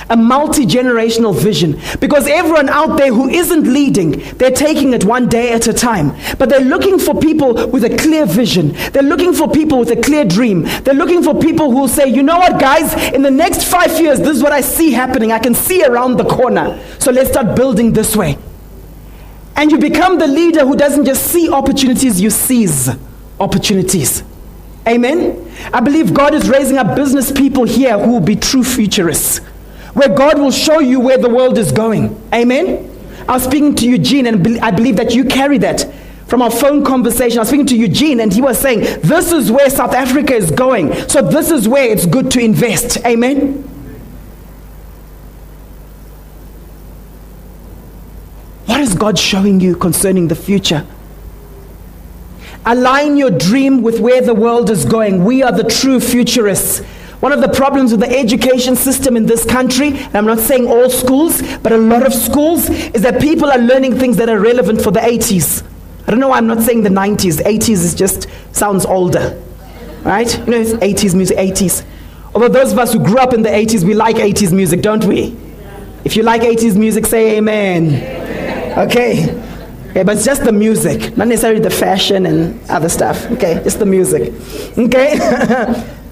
A 0.09 0.17
multi 0.17 0.65
generational 0.65 1.35
vision. 1.35 1.79
Because 1.99 2.27
everyone 2.27 2.67
out 2.67 2.97
there 2.97 3.13
who 3.13 3.29
isn't 3.29 3.63
leading, 3.63 4.11
they're 4.37 4.51
taking 4.51 4.93
it 4.93 5.05
one 5.05 5.29
day 5.29 5.53
at 5.53 5.67
a 5.67 5.73
time. 5.73 6.13
But 6.37 6.49
they're 6.49 6.59
looking 6.59 6.99
for 6.99 7.17
people 7.19 7.67
with 7.67 7.83
a 7.83 7.95
clear 7.95 8.25
vision. 8.25 8.73
They're 8.91 9.03
looking 9.03 9.33
for 9.33 9.49
people 9.49 9.79
with 9.79 9.91
a 9.91 10.01
clear 10.01 10.25
dream. 10.25 10.63
They're 10.83 10.93
looking 10.93 11.23
for 11.23 11.39
people 11.39 11.71
who 11.71 11.87
say, 11.87 12.07
you 12.07 12.23
know 12.23 12.37
what, 12.37 12.59
guys, 12.59 12.93
in 13.13 13.21
the 13.21 13.31
next 13.31 13.65
five 13.65 13.99
years, 13.99 14.19
this 14.19 14.35
is 14.35 14.43
what 14.43 14.51
I 14.51 14.61
see 14.61 14.91
happening. 14.91 15.31
I 15.31 15.39
can 15.39 15.53
see 15.53 15.83
around 15.83 16.17
the 16.17 16.25
corner. 16.25 16.83
So 16.99 17.11
let's 17.11 17.29
start 17.29 17.55
building 17.55 17.93
this 17.93 18.15
way. 18.15 18.37
And 19.55 19.71
you 19.71 19.77
become 19.77 20.17
the 20.17 20.27
leader 20.27 20.65
who 20.65 20.75
doesn't 20.75 21.05
just 21.05 21.27
see 21.27 21.51
opportunities, 21.51 22.19
you 22.19 22.29
seize 22.29 22.89
opportunities. 23.39 24.23
Amen. 24.87 25.49
I 25.73 25.79
believe 25.79 26.13
God 26.13 26.33
is 26.33 26.49
raising 26.49 26.77
up 26.77 26.95
business 26.95 27.31
people 27.31 27.63
here 27.63 27.97
who 27.97 28.11
will 28.11 28.19
be 28.19 28.35
true 28.35 28.63
futurists, 28.63 29.37
where 29.93 30.09
God 30.09 30.39
will 30.39 30.51
show 30.51 30.79
you 30.79 30.99
where 30.99 31.17
the 31.17 31.29
world 31.29 31.57
is 31.57 31.71
going. 31.71 32.21
Amen. 32.33 32.89
I 33.27 33.33
was 33.33 33.43
speaking 33.43 33.75
to 33.75 33.87
Eugene, 33.87 34.27
and 34.27 34.59
I 34.59 34.71
believe 34.71 34.97
that 34.97 35.13
you 35.13 35.23
carry 35.23 35.57
that 35.59 35.89
from 36.27 36.41
our 36.41 36.51
phone 36.51 36.83
conversation. 36.83 37.37
I 37.37 37.41
was 37.41 37.47
speaking 37.47 37.67
to 37.67 37.77
Eugene, 37.77 38.19
and 38.19 38.33
he 38.33 38.41
was 38.41 38.59
saying, 38.59 38.81
This 39.01 39.31
is 39.31 39.51
where 39.51 39.69
South 39.69 39.93
Africa 39.93 40.33
is 40.33 40.51
going. 40.51 40.93
So, 41.07 41.21
this 41.21 41.49
is 41.49 41.67
where 41.67 41.89
it's 41.89 42.05
good 42.05 42.31
to 42.31 42.41
invest. 42.41 42.97
Amen. 43.05 43.69
What 48.65 48.79
is 48.79 48.95
God 48.95 49.19
showing 49.19 49.59
you 49.59 49.75
concerning 49.75 50.27
the 50.27 50.35
future? 50.35 50.85
Align 52.65 53.17
your 53.17 53.31
dream 53.31 53.81
with 53.81 53.99
where 53.99 54.21
the 54.21 54.33
world 54.33 54.69
is 54.69 54.85
going. 54.85 55.25
We 55.25 55.43
are 55.43 55.51
the 55.51 55.65
true 55.65 55.99
futurists. 55.99 56.79
One 57.19 57.31
of 57.31 57.41
the 57.41 57.49
problems 57.49 57.91
with 57.91 58.01
the 58.01 58.09
education 58.09 58.75
system 58.75 59.15
in 59.17 59.25
this 59.25 59.45
country, 59.45 59.87
and 59.87 60.15
I'm 60.15 60.25
not 60.25 60.39
saying 60.39 60.67
all 60.67 60.89
schools, 60.89 61.41
but 61.57 61.71
a 61.71 61.77
lot 61.77 62.05
of 62.05 62.13
schools, 62.13 62.69
is 62.69 63.01
that 63.01 63.21
people 63.21 63.49
are 63.49 63.57
learning 63.57 63.97
things 63.97 64.17
that 64.17 64.29
are 64.29 64.39
relevant 64.39 64.81
for 64.81 64.91
the 64.91 64.99
80s. 64.99 65.63
I 66.05 66.11
don't 66.11 66.19
know 66.19 66.29
why 66.29 66.37
I'm 66.37 66.47
not 66.47 66.61
saying 66.61 66.83
the 66.83 66.89
90s. 66.89 67.41
80s 67.41 67.69
is 67.69 67.95
just 67.95 68.27
sounds 68.51 68.85
older. 68.85 69.41
Right? 70.03 70.37
You 70.37 70.45
know, 70.45 70.57
it's 70.57 70.73
80s 70.73 71.15
music, 71.15 71.37
80s. 71.37 71.85
Although 72.35 72.49
those 72.49 72.73
of 72.73 72.79
us 72.79 72.91
who 72.91 72.99
grew 72.99 73.19
up 73.19 73.33
in 73.33 73.41
the 73.41 73.49
80s, 73.49 73.83
we 73.83 73.93
like 73.93 74.17
80s 74.17 74.51
music, 74.51 74.81
don't 74.81 75.05
we? 75.05 75.35
If 76.03 76.17
you 76.17 76.23
like 76.23 76.41
80s 76.41 76.75
music, 76.75 77.05
say 77.05 77.37
amen. 77.37 78.22
Okay. 78.77 79.27
But 79.93 80.09
it's 80.09 80.25
just 80.25 80.43
the 80.43 80.51
music, 80.51 81.15
not 81.15 81.27
necessarily 81.27 81.59
the 81.59 81.69
fashion 81.69 82.25
and 82.25 82.59
other 82.69 82.89
stuff. 82.89 83.29
Okay, 83.31 83.57
it's 83.57 83.75
the 83.75 83.85
music. 83.85 84.33
Okay? 84.77 85.19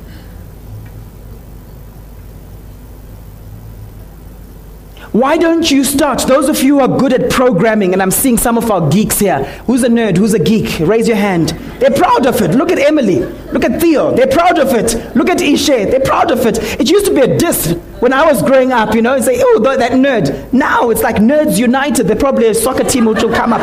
Why 5.11 5.35
don't 5.35 5.69
you 5.69 5.83
start? 5.83 6.25
Those 6.25 6.47
of 6.47 6.63
you 6.63 6.79
who 6.79 6.79
are 6.79 6.97
good 6.97 7.11
at 7.11 7.29
programming, 7.29 7.91
and 7.91 8.01
I'm 8.01 8.11
seeing 8.11 8.37
some 8.37 8.57
of 8.57 8.71
our 8.71 8.89
geeks 8.89 9.19
here. 9.19 9.43
Who's 9.67 9.83
a 9.83 9.89
nerd? 9.89 10.15
Who's 10.15 10.33
a 10.33 10.39
geek? 10.39 10.79
Raise 10.79 11.05
your 11.05 11.17
hand. 11.17 11.49
They're 11.79 11.91
proud 11.91 12.25
of 12.25 12.41
it. 12.41 12.51
Look 12.51 12.71
at 12.71 12.79
Emily. 12.79 13.19
Look 13.51 13.65
at 13.65 13.81
Theo. 13.81 14.15
They're 14.15 14.27
proud 14.27 14.57
of 14.57 14.69
it. 14.73 15.13
Look 15.13 15.27
at 15.27 15.39
Ishe. 15.39 15.91
They're 15.91 15.99
proud 15.99 16.31
of 16.31 16.45
it. 16.45 16.59
It 16.79 16.89
used 16.89 17.07
to 17.07 17.13
be 17.13 17.19
a 17.19 17.37
diss 17.37 17.73
when 17.99 18.13
I 18.13 18.25
was 18.25 18.41
growing 18.41 18.71
up, 18.71 18.95
you 18.95 19.01
know, 19.01 19.15
and 19.15 19.23
say, 19.23 19.35
oh, 19.43 19.59
that 19.59 19.91
nerd. 19.91 20.53
Now 20.53 20.91
it's 20.91 21.03
like 21.03 21.17
Nerds 21.17 21.59
United. 21.59 22.07
They're 22.07 22.15
probably 22.15 22.47
a 22.47 22.53
soccer 22.53 22.85
team 22.85 23.03
which 23.03 23.21
will 23.21 23.33
come 23.33 23.51
up. 23.51 23.59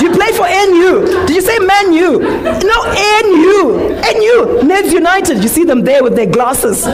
Do 0.00 0.06
you 0.06 0.12
play 0.12 0.32
for 0.32 0.42
NU? 0.42 1.06
Did 1.28 1.36
you 1.36 1.42
say 1.42 1.56
Man 1.60 1.92
U? 1.92 2.18
No, 2.18 2.82
NU. 3.22 3.90
NU. 3.94 4.60
Nerds 4.68 4.90
United. 4.90 5.40
You 5.40 5.48
see 5.48 5.62
them 5.62 5.82
there 5.82 6.02
with 6.02 6.16
their 6.16 6.26
glasses. 6.26 6.84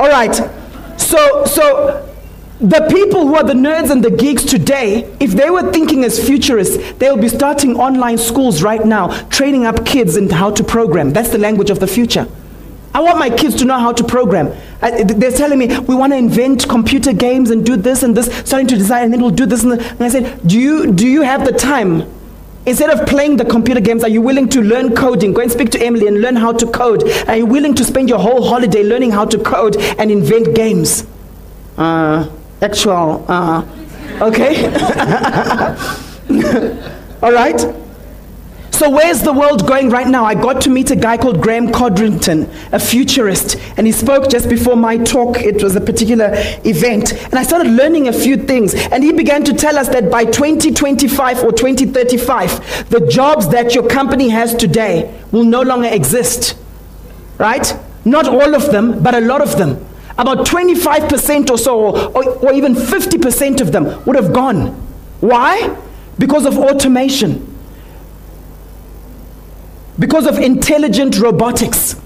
All 0.00 0.08
right. 0.08 0.55
So, 0.96 1.44
so 1.44 2.14
the 2.60 2.88
people 2.90 3.26
who 3.26 3.34
are 3.36 3.44
the 3.44 3.52
nerds 3.52 3.90
and 3.90 4.02
the 4.02 4.10
geeks 4.10 4.42
today, 4.42 5.14
if 5.20 5.32
they 5.32 5.50
were 5.50 5.70
thinking 5.72 6.04
as 6.04 6.24
futurists, 6.24 6.92
they'll 6.94 7.16
be 7.16 7.28
starting 7.28 7.76
online 7.76 8.18
schools 8.18 8.62
right 8.62 8.84
now, 8.84 9.08
training 9.28 9.66
up 9.66 9.84
kids 9.84 10.16
in 10.16 10.30
how 10.30 10.50
to 10.52 10.64
program. 10.64 11.12
That's 11.12 11.28
the 11.28 11.38
language 11.38 11.70
of 11.70 11.80
the 11.80 11.86
future. 11.86 12.26
I 12.94 13.00
want 13.00 13.18
my 13.18 13.28
kids 13.28 13.56
to 13.56 13.66
know 13.66 13.78
how 13.78 13.92
to 13.92 14.04
program. 14.04 14.56
they're 14.80 15.30
telling 15.30 15.58
me 15.58 15.78
we 15.80 15.94
want 15.94 16.14
to 16.14 16.16
invent 16.16 16.66
computer 16.66 17.12
games 17.12 17.50
and 17.50 17.64
do 17.64 17.76
this 17.76 18.02
and 18.02 18.16
this, 18.16 18.34
starting 18.48 18.68
to 18.68 18.76
design, 18.76 19.04
and 19.04 19.12
then 19.12 19.20
we'll 19.20 19.30
do 19.30 19.44
this. 19.44 19.62
And, 19.62 19.72
and 19.72 20.02
I 20.02 20.08
said, 20.08 20.48
do 20.48 20.58
you, 20.58 20.92
do 20.92 21.06
you 21.06 21.20
have 21.20 21.44
the 21.44 21.52
time 21.52 22.10
Instead 22.66 22.90
of 22.90 23.06
playing 23.06 23.36
the 23.36 23.44
computer 23.44 23.80
games, 23.80 24.02
are 24.02 24.08
you 24.08 24.20
willing 24.20 24.48
to 24.48 24.60
learn 24.60 24.94
coding? 24.94 25.32
Go 25.32 25.40
and 25.40 25.52
speak 25.52 25.70
to 25.70 25.80
Emily 25.80 26.08
and 26.08 26.20
learn 26.20 26.34
how 26.34 26.52
to 26.52 26.66
code. 26.66 27.08
Are 27.28 27.36
you 27.36 27.46
willing 27.46 27.76
to 27.76 27.84
spend 27.84 28.08
your 28.08 28.18
whole 28.18 28.44
holiday 28.44 28.82
learning 28.82 29.12
how 29.12 29.24
to 29.24 29.38
code 29.38 29.76
and 29.76 30.10
invent 30.10 30.56
games? 30.56 31.06
Uh, 31.78 32.28
actual, 32.60 33.24
uh, 33.28 33.64
okay? 34.20 34.66
All 37.22 37.32
right? 37.32 37.85
So, 38.76 38.90
where's 38.90 39.22
the 39.22 39.32
world 39.32 39.66
going 39.66 39.88
right 39.88 40.06
now? 40.06 40.26
I 40.26 40.34
got 40.34 40.60
to 40.60 40.68
meet 40.68 40.90
a 40.90 40.96
guy 40.96 41.16
called 41.16 41.40
Graeme 41.40 41.72
Codrington, 41.72 42.42
a 42.72 42.78
futurist, 42.78 43.56
and 43.78 43.86
he 43.86 43.92
spoke 43.92 44.28
just 44.28 44.50
before 44.50 44.76
my 44.76 44.98
talk. 44.98 45.38
It 45.38 45.62
was 45.62 45.76
a 45.76 45.80
particular 45.80 46.32
event, 46.62 47.14
and 47.14 47.36
I 47.36 47.42
started 47.42 47.72
learning 47.72 48.08
a 48.08 48.12
few 48.12 48.36
things. 48.36 48.74
And 48.74 49.02
he 49.02 49.14
began 49.14 49.44
to 49.44 49.54
tell 49.54 49.78
us 49.78 49.88
that 49.88 50.10
by 50.10 50.26
2025 50.26 51.42
or 51.42 51.52
2035, 51.52 52.90
the 52.90 53.00
jobs 53.06 53.48
that 53.48 53.74
your 53.74 53.88
company 53.88 54.28
has 54.28 54.54
today 54.54 55.10
will 55.32 55.44
no 55.44 55.62
longer 55.62 55.88
exist. 55.88 56.54
Right? 57.38 57.74
Not 58.04 58.28
all 58.28 58.54
of 58.54 58.72
them, 58.72 59.02
but 59.02 59.14
a 59.14 59.22
lot 59.22 59.40
of 59.40 59.56
them. 59.56 59.86
About 60.18 60.46
25% 60.46 61.48
or 61.48 61.56
so, 61.56 61.96
or, 62.10 62.28
or 62.28 62.52
even 62.52 62.74
50% 62.74 63.62
of 63.62 63.72
them 63.72 64.04
would 64.04 64.16
have 64.16 64.34
gone. 64.34 64.66
Why? 65.20 65.74
Because 66.18 66.44
of 66.44 66.58
automation 66.58 67.55
because 69.98 70.26
of 70.26 70.38
intelligent 70.38 71.18
robotics. 71.18 71.96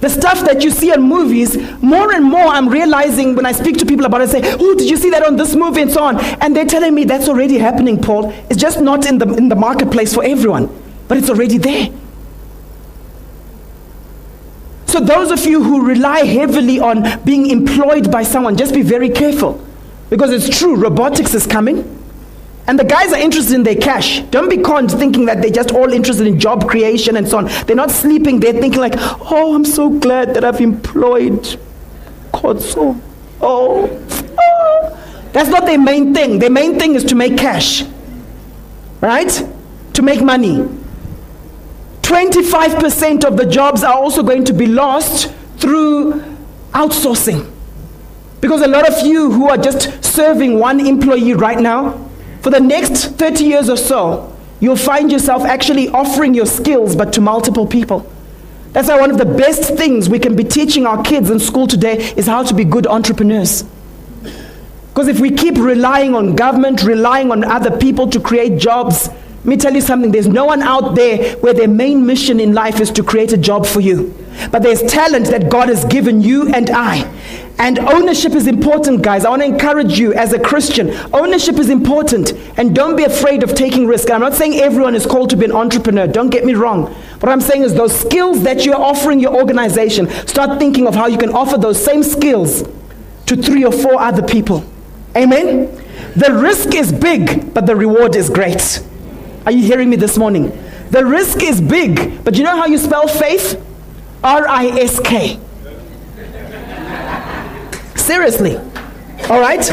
The 0.00 0.10
stuff 0.10 0.40
that 0.44 0.62
you 0.62 0.70
see 0.70 0.92
in 0.92 1.00
movies, 1.02 1.56
more 1.82 2.12
and 2.12 2.24
more 2.24 2.46
I'm 2.46 2.68
realizing 2.68 3.34
when 3.34 3.46
I 3.46 3.52
speak 3.52 3.78
to 3.78 3.86
people 3.86 4.04
about 4.04 4.20
it, 4.20 4.28
I 4.28 4.40
say, 4.40 4.56
Oh, 4.60 4.74
did 4.74 4.90
you 4.90 4.96
see 4.96 5.10
that 5.10 5.24
on 5.24 5.36
this 5.36 5.54
movie 5.54 5.80
and 5.80 5.90
so 5.90 6.02
on? 6.02 6.20
And 6.42 6.54
they're 6.54 6.66
telling 6.66 6.94
me 6.94 7.04
that's 7.04 7.28
already 7.28 7.56
happening, 7.58 8.00
Paul. 8.00 8.30
It's 8.50 8.60
just 8.60 8.80
not 8.80 9.06
in 9.06 9.18
the, 9.18 9.26
in 9.34 9.48
the 9.48 9.56
marketplace 9.56 10.14
for 10.14 10.22
everyone, 10.22 10.68
but 11.08 11.16
it's 11.16 11.30
already 11.30 11.56
there. 11.58 11.88
So, 14.86 15.00
those 15.00 15.30
of 15.30 15.44
you 15.44 15.62
who 15.62 15.86
rely 15.86 16.20
heavily 16.20 16.78
on 16.78 17.22
being 17.24 17.50
employed 17.50 18.10
by 18.10 18.22
someone, 18.22 18.56
just 18.56 18.72
be 18.72 18.82
very 18.82 19.10
careful. 19.10 19.62
Because 20.10 20.30
it's 20.30 20.58
true, 20.58 20.76
robotics 20.76 21.34
is 21.34 21.46
coming. 21.46 22.05
And 22.68 22.78
the 22.78 22.84
guys 22.84 23.12
are 23.12 23.18
interested 23.18 23.54
in 23.54 23.62
their 23.62 23.76
cash. 23.76 24.20
Don't 24.22 24.50
be 24.50 24.58
conned 24.58 24.90
thinking 24.90 25.26
that 25.26 25.40
they're 25.40 25.50
just 25.50 25.70
all 25.70 25.92
interested 25.92 26.26
in 26.26 26.40
job 26.40 26.68
creation 26.68 27.16
and 27.16 27.28
so 27.28 27.38
on. 27.38 27.44
They're 27.66 27.76
not 27.76 27.92
sleeping. 27.92 28.40
They're 28.40 28.52
thinking 28.52 28.80
like, 28.80 28.94
oh, 28.96 29.54
I'm 29.54 29.64
so 29.64 29.88
glad 29.88 30.34
that 30.34 30.44
I've 30.44 30.60
employed 30.60 31.58
Kotso. 32.32 33.00
Oh, 33.40 34.36
oh. 34.38 35.28
That's 35.32 35.48
not 35.48 35.64
their 35.66 35.78
main 35.78 36.12
thing. 36.12 36.40
Their 36.40 36.50
main 36.50 36.78
thing 36.78 36.96
is 36.96 37.04
to 37.04 37.14
make 37.14 37.38
cash. 37.38 37.84
Right? 39.00 39.30
To 39.92 40.02
make 40.02 40.22
money. 40.22 40.66
25% 42.02 43.24
of 43.24 43.36
the 43.36 43.46
jobs 43.46 43.84
are 43.84 43.94
also 43.94 44.22
going 44.22 44.44
to 44.44 44.52
be 44.52 44.66
lost 44.66 45.32
through 45.58 46.14
outsourcing. 46.72 47.50
Because 48.40 48.62
a 48.62 48.68
lot 48.68 48.88
of 48.88 49.06
you 49.06 49.30
who 49.30 49.48
are 49.48 49.56
just 49.56 50.04
serving 50.04 50.58
one 50.58 50.84
employee 50.84 51.34
right 51.34 51.58
now, 51.58 52.05
for 52.46 52.50
the 52.50 52.60
next 52.60 53.06
30 53.16 53.42
years 53.42 53.68
or 53.68 53.76
so, 53.76 54.32
you'll 54.60 54.76
find 54.76 55.10
yourself 55.10 55.42
actually 55.42 55.88
offering 55.88 56.32
your 56.32 56.46
skills 56.46 56.94
but 56.94 57.12
to 57.12 57.20
multiple 57.20 57.66
people. 57.66 58.08
That's 58.70 58.86
why 58.86 59.00
one 59.00 59.10
of 59.10 59.18
the 59.18 59.24
best 59.24 59.74
things 59.74 60.08
we 60.08 60.20
can 60.20 60.36
be 60.36 60.44
teaching 60.44 60.86
our 60.86 61.02
kids 61.02 61.28
in 61.28 61.40
school 61.40 61.66
today 61.66 61.96
is 62.16 62.28
how 62.28 62.44
to 62.44 62.54
be 62.54 62.64
good 62.64 62.86
entrepreneurs. 62.86 63.64
Because 64.90 65.08
if 65.08 65.18
we 65.18 65.32
keep 65.32 65.56
relying 65.56 66.14
on 66.14 66.36
government, 66.36 66.84
relying 66.84 67.32
on 67.32 67.42
other 67.42 67.76
people 67.76 68.08
to 68.10 68.20
create 68.20 68.60
jobs, 68.60 69.08
let 69.46 69.50
me 69.50 69.56
tell 69.58 69.74
you 69.74 69.80
something 69.80 70.10
there's 70.10 70.26
no 70.26 70.44
one 70.44 70.60
out 70.60 70.96
there 70.96 71.36
where 71.36 71.54
their 71.54 71.68
main 71.68 72.04
mission 72.04 72.40
in 72.40 72.52
life 72.52 72.80
is 72.80 72.90
to 72.90 73.04
create 73.04 73.32
a 73.32 73.36
job 73.36 73.64
for 73.64 73.78
you. 73.78 74.12
But 74.50 74.64
there's 74.64 74.82
talent 74.82 75.26
that 75.26 75.48
God 75.48 75.68
has 75.68 75.84
given 75.84 76.20
you 76.20 76.52
and 76.52 76.68
I. 76.68 77.08
And 77.56 77.78
ownership 77.78 78.32
is 78.32 78.48
important, 78.48 79.02
guys. 79.02 79.24
I 79.24 79.30
want 79.30 79.42
to 79.42 79.46
encourage 79.46 80.00
you 80.00 80.12
as 80.14 80.32
a 80.32 80.40
Christian. 80.40 80.90
Ownership 81.14 81.60
is 81.60 81.70
important. 81.70 82.32
And 82.56 82.74
don't 82.74 82.96
be 82.96 83.04
afraid 83.04 83.44
of 83.44 83.54
taking 83.54 83.86
risk. 83.86 84.10
I'm 84.10 84.20
not 84.20 84.34
saying 84.34 84.54
everyone 84.54 84.96
is 84.96 85.06
called 85.06 85.30
to 85.30 85.36
be 85.36 85.44
an 85.44 85.52
entrepreneur. 85.52 86.08
Don't 86.08 86.30
get 86.30 86.44
me 86.44 86.54
wrong. 86.54 86.92
What 87.20 87.28
I'm 87.28 87.40
saying 87.40 87.62
is 87.62 87.72
those 87.72 87.96
skills 87.96 88.42
that 88.42 88.64
you're 88.64 88.74
offering 88.74 89.20
your 89.20 89.36
organization, 89.36 90.08
start 90.26 90.58
thinking 90.58 90.88
of 90.88 90.96
how 90.96 91.06
you 91.06 91.18
can 91.18 91.30
offer 91.30 91.56
those 91.56 91.80
same 91.80 92.02
skills 92.02 92.64
to 93.26 93.36
three 93.36 93.64
or 93.64 93.70
four 93.70 94.00
other 94.00 94.26
people. 94.26 94.64
Amen? 95.14 95.66
The 96.16 96.32
risk 96.32 96.74
is 96.74 96.92
big, 96.92 97.54
but 97.54 97.66
the 97.66 97.76
reward 97.76 98.16
is 98.16 98.28
great. 98.28 98.82
Are 99.46 99.52
you 99.52 99.62
hearing 99.62 99.88
me 99.88 99.94
this 99.96 100.18
morning? 100.18 100.50
The 100.90 101.06
risk 101.06 101.40
is 101.40 101.60
big, 101.60 102.24
but 102.24 102.36
you 102.36 102.42
know 102.42 102.56
how 102.56 102.66
you 102.66 102.78
spell 102.78 103.06
faith? 103.06 103.64
R 104.24 104.48
I 104.48 104.66
S 104.66 104.98
K. 104.98 105.38
Seriously. 107.94 108.56
All 109.30 109.40
right? 109.40 109.64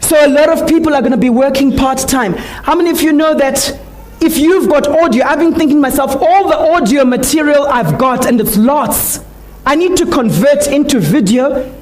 So 0.00 0.24
a 0.24 0.28
lot 0.28 0.50
of 0.50 0.68
people 0.68 0.94
are 0.94 1.00
going 1.00 1.10
to 1.10 1.18
be 1.18 1.30
working 1.30 1.76
part 1.76 1.98
time. 1.98 2.34
How 2.34 2.76
many 2.76 2.90
of 2.90 3.00
you 3.00 3.12
know 3.12 3.34
that 3.34 3.76
if 4.20 4.38
you've 4.38 4.68
got 4.68 4.86
audio, 4.86 5.24
I've 5.24 5.40
been 5.40 5.54
thinking 5.54 5.80
myself, 5.80 6.14
all 6.14 6.48
the 6.48 6.56
audio 6.56 7.04
material 7.04 7.66
I've 7.66 7.98
got, 7.98 8.24
and 8.24 8.40
it's 8.40 8.56
lots, 8.56 9.18
I 9.66 9.74
need 9.74 9.96
to 9.96 10.06
convert 10.06 10.68
into 10.68 11.00
video 11.00 11.74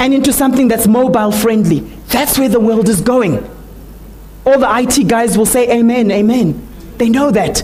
and 0.00 0.12
into 0.12 0.32
something 0.32 0.66
that's 0.66 0.88
mobile 0.88 1.30
friendly. 1.30 1.80
That's 2.08 2.38
where 2.38 2.48
the 2.48 2.60
world 2.60 2.88
is 2.88 3.00
going. 3.00 3.48
All 4.44 4.58
the 4.58 4.68
IT 4.78 5.08
guys 5.08 5.38
will 5.38 5.46
say, 5.46 5.70
Amen, 5.78 6.10
Amen. 6.10 6.68
They 6.98 7.08
know 7.08 7.30
that. 7.30 7.62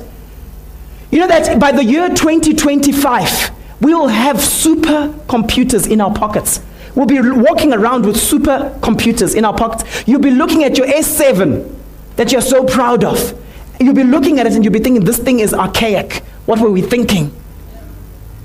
You 1.10 1.20
know 1.20 1.28
that 1.28 1.58
by 1.58 1.72
the 1.72 1.84
year 1.84 2.08
2025, 2.08 3.50
we 3.80 3.94
will 3.94 4.08
have 4.08 4.40
super 4.40 5.14
computers 5.28 5.86
in 5.86 6.00
our 6.00 6.12
pockets. 6.12 6.60
We'll 6.94 7.06
be 7.06 7.20
walking 7.20 7.72
around 7.72 8.04
with 8.06 8.16
super 8.16 8.76
computers 8.82 9.34
in 9.34 9.44
our 9.44 9.56
pockets. 9.56 10.06
You'll 10.06 10.20
be 10.20 10.30
looking 10.30 10.64
at 10.64 10.76
your 10.76 10.86
S7 10.86 11.74
that 12.16 12.32
you're 12.32 12.40
so 12.40 12.64
proud 12.64 13.04
of. 13.04 13.40
You'll 13.80 13.94
be 13.94 14.04
looking 14.04 14.40
at 14.40 14.46
it 14.46 14.54
and 14.54 14.64
you'll 14.64 14.72
be 14.72 14.80
thinking, 14.80 15.04
this 15.04 15.18
thing 15.18 15.38
is 15.38 15.54
archaic. 15.54 16.14
What 16.46 16.58
were 16.58 16.70
we 16.70 16.82
thinking? 16.82 17.32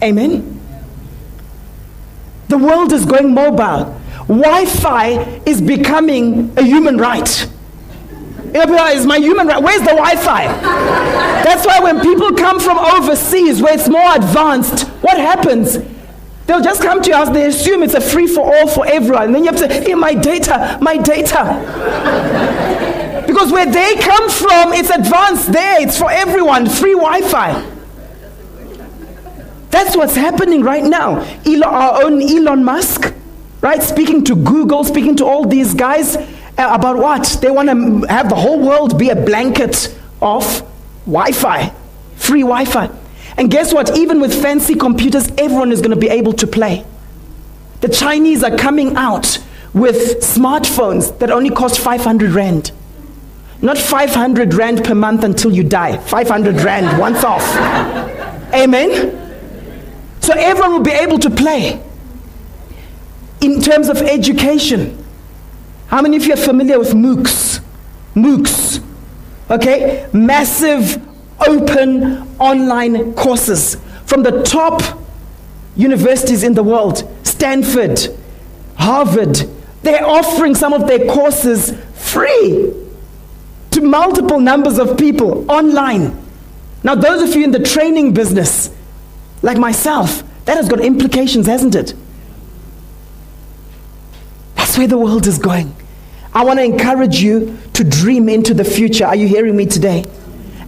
Amen? 0.03 0.59
The 2.49 2.57
world 2.57 2.93
is 2.93 3.05
going 3.05 3.33
mobile. 3.33 3.99
Wi 4.27 4.65
Fi 4.65 5.41
is 5.45 5.59
becoming 5.59 6.55
a 6.57 6.63
human 6.63 6.97
right. 6.97 7.49
It's 8.55 9.05
my 9.05 9.17
human 9.17 9.47
right. 9.47 9.61
Where's 9.61 9.81
the 9.81 9.87
Wi 9.87 10.15
Fi? 10.15 10.47
That's 11.43 11.65
why 11.65 11.79
when 11.79 11.99
people 12.01 12.33
come 12.33 12.59
from 12.59 12.77
overseas 12.77 13.61
where 13.61 13.73
it's 13.73 13.89
more 13.89 14.15
advanced, 14.15 14.87
what 15.01 15.17
happens? 15.17 15.77
They'll 16.45 16.61
just 16.61 16.81
come 16.81 17.01
to 17.01 17.11
us, 17.11 17.29
they 17.29 17.47
assume 17.47 17.83
it's 17.83 17.93
a 17.93 18.01
free 18.01 18.27
for 18.27 18.41
all 18.41 18.67
for 18.67 18.85
everyone. 18.85 19.23
And 19.25 19.35
then 19.35 19.43
you 19.43 19.51
have 19.51 19.59
to 19.59 19.69
say, 19.69 19.83
hey, 19.83 19.93
my 19.95 20.13
data, 20.13 20.77
my 20.81 20.97
data. 20.97 21.63
because 23.25 23.51
where 23.51 23.65
they 23.65 23.95
come 23.95 24.29
from, 24.29 24.73
it's 24.73 24.89
advanced 24.89 25.51
there, 25.51 25.81
it's 25.81 25.97
for 25.97 26.11
everyone, 26.11 26.67
free 26.67 26.93
Wi 26.93 27.21
Fi. 27.21 27.69
That's 29.69 29.95
what's 29.95 30.15
happening 30.15 30.61
right 30.63 30.83
now. 30.83 31.21
Elon, 31.45 31.63
our 31.63 32.03
own 32.03 32.21
Elon 32.21 32.63
Musk, 32.63 33.13
right, 33.61 33.81
speaking 33.81 34.23
to 34.25 34.35
Google, 34.35 34.83
speaking 34.83 35.15
to 35.15 35.25
all 35.25 35.45
these 35.45 35.73
guys 35.73 36.17
Uh, 36.57 36.69
about 36.71 36.97
what? 36.97 37.37
They 37.41 37.49
want 37.49 37.69
to 37.69 38.07
have 38.07 38.29
the 38.29 38.35
whole 38.35 38.59
world 38.59 38.99
be 38.99 39.09
a 39.09 39.15
blanket 39.15 39.97
of 40.21 40.43
Wi 41.05 41.31
Fi, 41.31 41.73
free 42.15 42.41
Wi 42.41 42.65
Fi. 42.65 42.89
And 43.37 43.49
guess 43.49 43.73
what? 43.73 43.97
Even 43.97 44.21
with 44.21 44.39
fancy 44.39 44.75
computers, 44.75 45.29
everyone 45.37 45.71
is 45.71 45.81
going 45.81 45.91
to 45.91 45.99
be 45.99 46.09
able 46.09 46.33
to 46.33 46.45
play. 46.45 46.85
The 47.81 47.89
Chinese 47.89 48.43
are 48.43 48.55
coming 48.55 48.95
out 48.95 49.39
with 49.73 50.19
smartphones 50.21 51.17
that 51.19 51.31
only 51.31 51.49
cost 51.49 51.79
500 51.79 52.31
Rand. 52.31 52.71
Not 53.61 53.77
500 53.77 54.53
Rand 54.53 54.83
per 54.83 54.93
month 54.93 55.23
until 55.23 55.51
you 55.51 55.63
die. 55.63 55.97
500 55.97 56.61
Rand 56.61 56.99
once 56.99 57.23
off. 57.23 57.43
Amen? 58.53 59.19
So 60.21 60.33
everyone 60.33 60.73
will 60.73 60.83
be 60.83 60.91
able 60.91 61.17
to 61.19 61.29
play. 61.29 61.81
In 63.41 63.61
terms 63.61 63.89
of 63.89 63.97
education, 63.97 65.02
how 65.93 66.01
many 66.01 66.17
of 66.17 66.25
you 66.25 66.33
are 66.33 66.37
familiar 66.37 66.79
with 66.79 66.95
MOOCs? 66.95 67.61
MOOCs. 68.15 68.83
Okay? 69.51 70.09
Massive 70.11 70.99
open 71.47 72.35
online 72.39 73.13
courses 73.13 73.77
from 74.07 74.23
the 74.23 74.41
top 74.41 74.81
universities 75.75 76.41
in 76.41 76.55
the 76.55 76.63
world 76.63 77.07
Stanford, 77.21 77.99
Harvard. 78.75 79.37
They're 79.83 80.03
offering 80.03 80.55
some 80.55 80.73
of 80.73 80.87
their 80.87 81.05
courses 81.05 81.79
free 81.93 82.73
to 83.69 83.81
multiple 83.81 84.39
numbers 84.39 84.79
of 84.79 84.97
people 84.97 85.45
online. 85.51 86.19
Now, 86.83 86.95
those 86.95 87.21
of 87.29 87.35
you 87.35 87.43
in 87.43 87.51
the 87.51 87.59
training 87.63 88.15
business, 88.15 88.71
like 89.43 89.59
myself, 89.59 90.23
that 90.45 90.57
has 90.57 90.67
got 90.67 90.79
implications, 90.79 91.45
hasn't 91.45 91.75
it? 91.75 91.93
That's 94.55 94.75
where 94.75 94.87
the 94.87 94.97
world 94.97 95.27
is 95.27 95.37
going. 95.37 95.75
I 96.35 96.43
want 96.43 96.59
to 96.59 96.65
encourage 96.65 97.21
you 97.21 97.57
to 97.73 97.83
dream 97.83 98.27
into 98.27 98.53
the 98.53 98.63
future. 98.63 99.05
Are 99.05 99.15
you 99.15 99.27
hearing 99.27 99.55
me 99.55 99.65
today? 99.65 100.05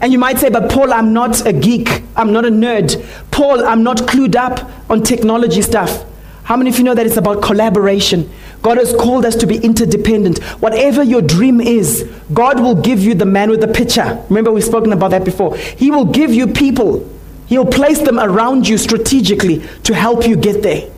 And 0.02 0.12
you 0.12 0.20
might 0.20 0.38
say, 0.38 0.50
but 0.50 0.70
Paul, 0.72 0.94
I'm 0.94 1.14
not 1.14 1.46
a 1.46 1.54
geek. 1.54 2.04
I'm 2.16 2.32
not 2.32 2.46
a 2.46 2.50
nerd. 2.50 3.04
Paul, 3.32 3.66
I'm 3.66 3.82
not 3.82 3.98
clued 4.00 4.36
up 4.36 4.70
on 4.90 5.02
technology 5.04 5.62
stuff. 5.62 6.06
How 6.44 6.56
many 6.56 6.70
of 6.70 6.78
you 6.78 6.84
know 6.84 6.94
that 6.94 7.08
it's 7.08 7.18
about 7.18 7.42
collaboration? 7.42 8.30
God 8.62 8.78
has 8.78 8.94
called 8.94 9.26
us 9.26 9.36
to 9.38 9.48
be 9.48 9.58
interdependent. 9.58 10.44
Whatever 10.62 11.02
your 11.02 11.22
dream 11.24 11.60
is, 11.60 12.08
God 12.34 12.60
will 12.60 12.76
give 12.76 13.00
you 13.00 13.16
the 13.16 13.26
man 13.26 13.50
with 13.50 13.62
the 13.62 13.68
picture. 13.68 14.24
Remember, 14.30 14.52
we've 14.52 14.64
spoken 14.64 14.94
about 14.94 15.12
that 15.12 15.24
before. 15.26 15.58
He 15.58 15.90
will 15.90 16.06
give 16.06 16.32
you 16.32 16.48
people, 16.48 17.10
He'll 17.48 17.66
place 17.66 18.00
them 18.00 18.20
around 18.20 18.68
you 18.68 18.78
strategically 18.78 19.66
to 19.84 19.96
help 19.96 20.28
you 20.28 20.36
get 20.36 20.62
there. 20.62 20.90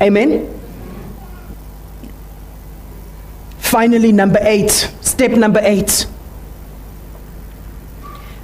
Amen? 0.00 0.55
Finally, 3.66 4.12
number 4.12 4.38
eight, 4.42 4.70
step 5.00 5.32
number 5.32 5.60
eight 5.62 6.06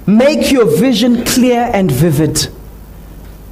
Make 0.05 0.51
your 0.51 0.65
vision 0.65 1.23
clear 1.23 1.69
and 1.73 1.89
vivid. 1.89 2.39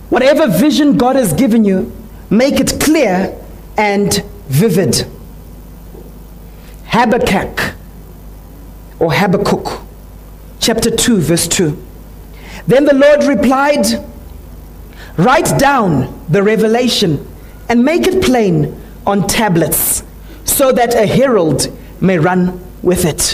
Whatever 0.10 0.47
vision 0.47 0.97
God 0.97 1.15
has 1.15 1.31
given 1.31 1.63
you, 1.63 1.91
make 2.29 2.60
it 2.60 2.77
clear 2.81 3.34
and 3.77 4.13
vivid. 4.49 5.07
Habakkuk 6.88 7.75
or 8.99 9.13
Habakkuk, 9.13 9.81
chapter 10.60 10.93
2, 10.93 11.21
verse 11.21 11.47
2. 11.47 11.81
Then 12.67 12.84
the 12.84 12.95
Lord 12.95 13.23
replied, 13.23 13.86
Write 15.15 15.57
down 15.57 16.21
the 16.27 16.43
revelation 16.43 17.25
and 17.69 17.86
make 17.86 18.07
it 18.07 18.21
plain 18.21 18.77
on 19.07 19.25
tablets 19.25 20.03
so 20.62 20.71
that 20.71 20.93
a 20.93 21.08
herald 21.08 21.76
may 22.02 22.19
run 22.19 22.63
with 22.84 23.04
it. 23.04 23.32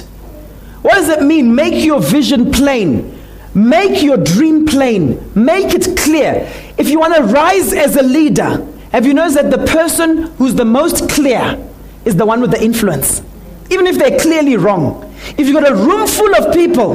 What 0.82 0.94
does 0.94 1.10
it 1.10 1.24
mean? 1.24 1.54
Make 1.54 1.84
your 1.84 2.00
vision 2.00 2.54
plain. 2.54 3.20
Make 3.54 4.02
your 4.02 4.16
dream 4.16 4.66
plain. 4.66 5.30
Make 5.36 5.74
it 5.74 5.98
clear. 5.98 6.50
If 6.78 6.88
you 6.88 7.02
want 7.02 7.16
to 7.16 7.24
rise 7.24 7.74
as 7.74 7.98
a 7.98 8.02
leader, 8.02 8.66
have 8.94 9.06
you 9.06 9.14
noticed 9.14 9.36
that 9.42 9.52
the 9.52 9.66
person 9.66 10.28
who's 10.38 10.56
the 10.56 10.64
most 10.64 11.10
clear 11.10 11.62
is 12.06 12.16
the 12.16 12.26
one 12.26 12.40
with 12.40 12.52
the 12.52 12.64
influence? 12.64 13.22
Even 13.70 13.88
if 13.88 13.98
they're 13.98 14.18
clearly 14.22 14.56
wrong. 14.56 15.14
If 15.38 15.40
you've 15.40 15.62
got 15.62 15.70
a 15.70 15.76
room 15.76 16.08
full 16.08 16.34
of 16.34 16.54
people, 16.54 16.94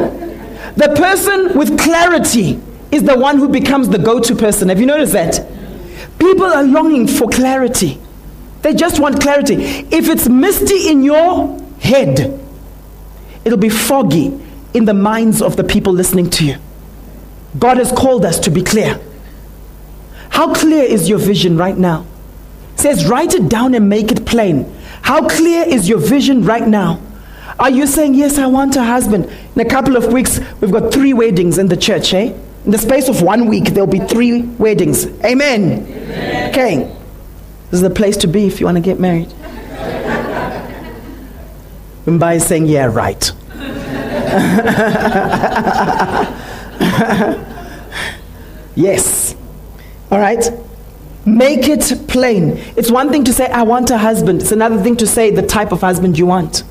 the 0.76 0.94
person 0.96 1.58
with 1.58 1.78
clarity 1.78 2.58
is 2.90 3.02
the 3.02 3.18
one 3.18 3.36
who 3.36 3.50
becomes 3.50 3.90
the 3.90 3.98
go 3.98 4.18
to 4.18 4.34
person. 4.34 4.70
Have 4.70 4.80
you 4.80 4.86
noticed 4.86 5.12
that? 5.12 5.46
People 6.18 6.46
are 6.46 6.62
longing 6.62 7.06
for 7.06 7.28
clarity. 7.28 8.00
They 8.62 8.74
just 8.74 9.00
want 9.00 9.20
clarity. 9.20 9.54
If 9.54 10.08
it's 10.08 10.28
misty 10.28 10.88
in 10.88 11.02
your 11.02 11.58
head, 11.80 12.40
it'll 13.44 13.58
be 13.58 13.68
foggy 13.68 14.40
in 14.72 14.84
the 14.84 14.94
minds 14.94 15.42
of 15.42 15.56
the 15.56 15.64
people 15.64 15.92
listening 15.92 16.30
to 16.30 16.46
you. 16.46 16.56
God 17.58 17.76
has 17.78 17.92
called 17.92 18.24
us 18.24 18.38
to 18.40 18.50
be 18.50 18.62
clear. 18.62 19.00
How 20.30 20.54
clear 20.54 20.84
is 20.84 21.08
your 21.08 21.18
vision 21.18 21.56
right 21.56 21.76
now? 21.76 22.06
It 22.74 22.80
says, 22.80 23.06
write 23.06 23.34
it 23.34 23.50
down 23.50 23.74
and 23.74 23.88
make 23.88 24.10
it 24.10 24.24
plain. 24.24 24.72
How 25.02 25.28
clear 25.28 25.64
is 25.66 25.88
your 25.88 25.98
vision 25.98 26.44
right 26.44 26.66
now? 26.66 27.00
Are 27.58 27.70
you 27.70 27.86
saying, 27.86 28.14
Yes, 28.14 28.38
I 28.38 28.46
want 28.46 28.76
a 28.76 28.82
husband? 28.82 29.30
In 29.54 29.60
a 29.60 29.68
couple 29.68 29.96
of 29.96 30.12
weeks, 30.12 30.40
we've 30.60 30.72
got 30.72 30.92
three 30.92 31.12
weddings 31.12 31.58
in 31.58 31.66
the 31.66 31.76
church, 31.76 32.14
eh? 32.14 32.32
In 32.64 32.70
the 32.70 32.78
space 32.78 33.08
of 33.08 33.22
one 33.22 33.46
week, 33.46 33.66
there'll 33.66 33.86
be 33.86 33.98
three 33.98 34.42
weddings. 34.42 35.06
Amen. 35.24 35.86
Amen. 35.86 36.50
Okay. 36.50 36.96
This 37.72 37.78
is 37.78 37.88
the 37.88 37.94
place 37.94 38.18
to 38.18 38.26
be 38.26 38.46
if 38.46 38.60
you 38.60 38.66
want 38.66 38.76
to 38.76 38.82
get 38.82 39.00
married. 39.00 39.30
Mbai 42.04 42.36
is 42.36 42.44
saying, 42.44 42.66
yeah, 42.66 42.84
right. 42.84 43.32
yes. 48.74 49.34
All 50.10 50.18
right? 50.18 50.50
Make 51.24 51.66
it 51.66 52.08
plain. 52.08 52.58
It's 52.76 52.90
one 52.90 53.10
thing 53.10 53.24
to 53.24 53.32
say, 53.32 53.46
I 53.46 53.62
want 53.62 53.88
a 53.88 53.96
husband. 53.96 54.42
It's 54.42 54.52
another 54.52 54.82
thing 54.82 54.98
to 54.98 55.06
say 55.06 55.30
the 55.30 55.40
type 55.40 55.72
of 55.72 55.80
husband 55.80 56.18
you 56.18 56.26
want. 56.26 56.64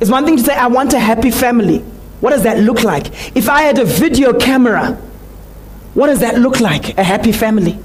It's 0.00 0.10
one 0.10 0.24
thing 0.24 0.38
to 0.38 0.42
say, 0.42 0.54
I 0.54 0.68
want 0.68 0.94
a 0.94 0.98
happy 0.98 1.30
family. 1.30 1.80
What 2.20 2.30
does 2.30 2.44
that 2.44 2.60
look 2.60 2.82
like? 2.82 3.36
If 3.36 3.50
I 3.50 3.60
had 3.60 3.78
a 3.78 3.84
video 3.84 4.32
camera, 4.32 4.92
what 5.92 6.06
does 6.06 6.20
that 6.20 6.38
look 6.38 6.60
like? 6.60 6.96
A 6.96 7.04
happy 7.04 7.32
family. 7.32 7.78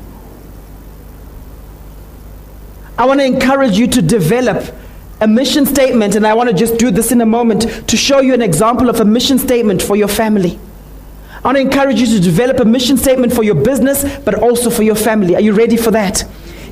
I 2.97 3.05
want 3.05 3.19
to 3.19 3.25
encourage 3.25 3.77
you 3.77 3.85
to 3.87 4.01
develop 4.01 4.75
a 5.21 5.27
mission 5.27 5.65
statement, 5.67 6.15
and 6.15 6.25
I 6.25 6.33
want 6.33 6.49
to 6.49 6.55
just 6.55 6.77
do 6.77 6.89
this 6.89 7.11
in 7.11 7.21
a 7.21 7.25
moment 7.25 7.87
to 7.87 7.97
show 7.97 8.21
you 8.21 8.33
an 8.33 8.41
example 8.41 8.89
of 8.89 8.99
a 8.99 9.05
mission 9.05 9.37
statement 9.37 9.83
for 9.83 9.95
your 9.95 10.07
family. 10.07 10.59
I 11.31 11.47
want 11.47 11.57
to 11.57 11.61
encourage 11.61 11.99
you 11.99 12.07
to 12.07 12.19
develop 12.19 12.59
a 12.59 12.65
mission 12.65 12.97
statement 12.97 13.33
for 13.33 13.43
your 13.43 13.55
business, 13.55 14.03
but 14.19 14.33
also 14.35 14.71
for 14.71 14.81
your 14.81 14.95
family. 14.95 15.35
Are 15.35 15.41
you 15.41 15.53
ready 15.53 15.77
for 15.77 15.91
that? 15.91 16.21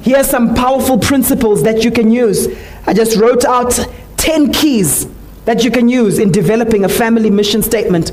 Here 0.02 0.18
are 0.18 0.24
some 0.24 0.56
powerful 0.56 0.98
principles 0.98 1.62
that 1.64 1.84
you 1.84 1.92
can 1.92 2.12
use. 2.12 2.48
I 2.88 2.94
just 2.94 3.18
wrote 3.18 3.46
out 3.46 3.80
10 4.18 4.52
keys 4.52 5.08
that 5.46 5.64
you 5.64 5.70
can 5.70 5.88
use 5.90 6.18
in 6.18 6.32
developing 6.32 6.86
a 6.86 6.90
family 6.90 7.30
mission 7.30 7.62
statement. 7.62 8.12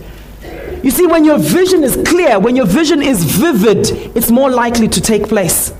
You 0.83 0.91
see, 0.91 1.07
when 1.07 1.25
your 1.25 1.39
vision 1.39 1.83
is 1.83 1.97
clear, 2.07 2.39
when 2.39 2.57
your 2.57 2.67
vision 2.67 3.01
is 3.01 3.25
vivid, 3.25 3.91
it's 4.17 4.31
more 4.31 4.51
likely 4.51 4.89
to 4.89 5.01
take 5.01 5.29
place. 5.29 5.73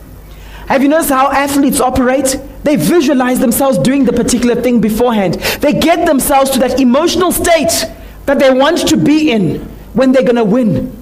Have 0.69 0.83
you 0.83 0.89
noticed 0.89 1.11
how 1.11 1.31
athletes 1.31 1.81
operate? 1.81 2.39
They 2.63 2.77
visualize 2.77 3.41
themselves 3.41 3.79
doing 3.79 4.05
the 4.05 4.13
particular 4.13 4.61
thing 4.61 4.81
beforehand. 4.81 5.35
They 5.61 5.73
get 5.73 6.07
themselves 6.07 6.51
to 6.51 6.59
that 6.61 6.81
emotional 6.81 7.33
state 7.33 7.87
that 8.27 8.39
they 8.39 8.51
want 8.51 8.87
to 8.89 8.97
be 8.97 9.31
in 9.31 9.61
when 9.95 10.13
they're 10.13 10.23
going 10.23 10.37
to 10.37 10.45
win. 10.45 10.97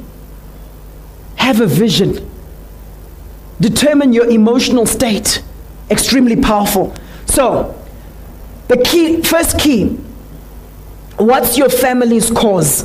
Have 1.37 1.61
a 1.61 1.67
vision. 1.67 2.29
Determine 3.61 4.13
your 4.13 4.29
emotional 4.29 4.87
state. 4.87 5.43
Extremely 5.91 6.37
powerful. 6.37 6.95
So, 7.27 7.77
the 8.69 8.79
key, 8.79 9.23
first 9.23 9.59
key, 9.59 9.99
what's 11.17 11.59
your 11.59 11.69
family's 11.69 12.31
cause? 12.31 12.85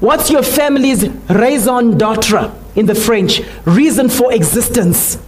What's 0.00 0.30
your 0.30 0.42
family's 0.42 1.08
raison 1.28 1.96
d'etre 1.96 2.52
in 2.78 2.86
the 2.86 2.94
French? 2.94 3.42
Reason 3.64 4.08
for 4.08 4.32
existence. 4.32 5.18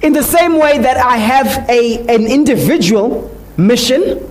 In 0.00 0.12
the 0.12 0.22
same 0.22 0.56
way 0.56 0.78
that 0.78 0.98
I 0.98 1.16
have 1.16 1.68
a, 1.68 1.98
an 2.06 2.26
individual 2.26 3.36
mission, 3.56 4.30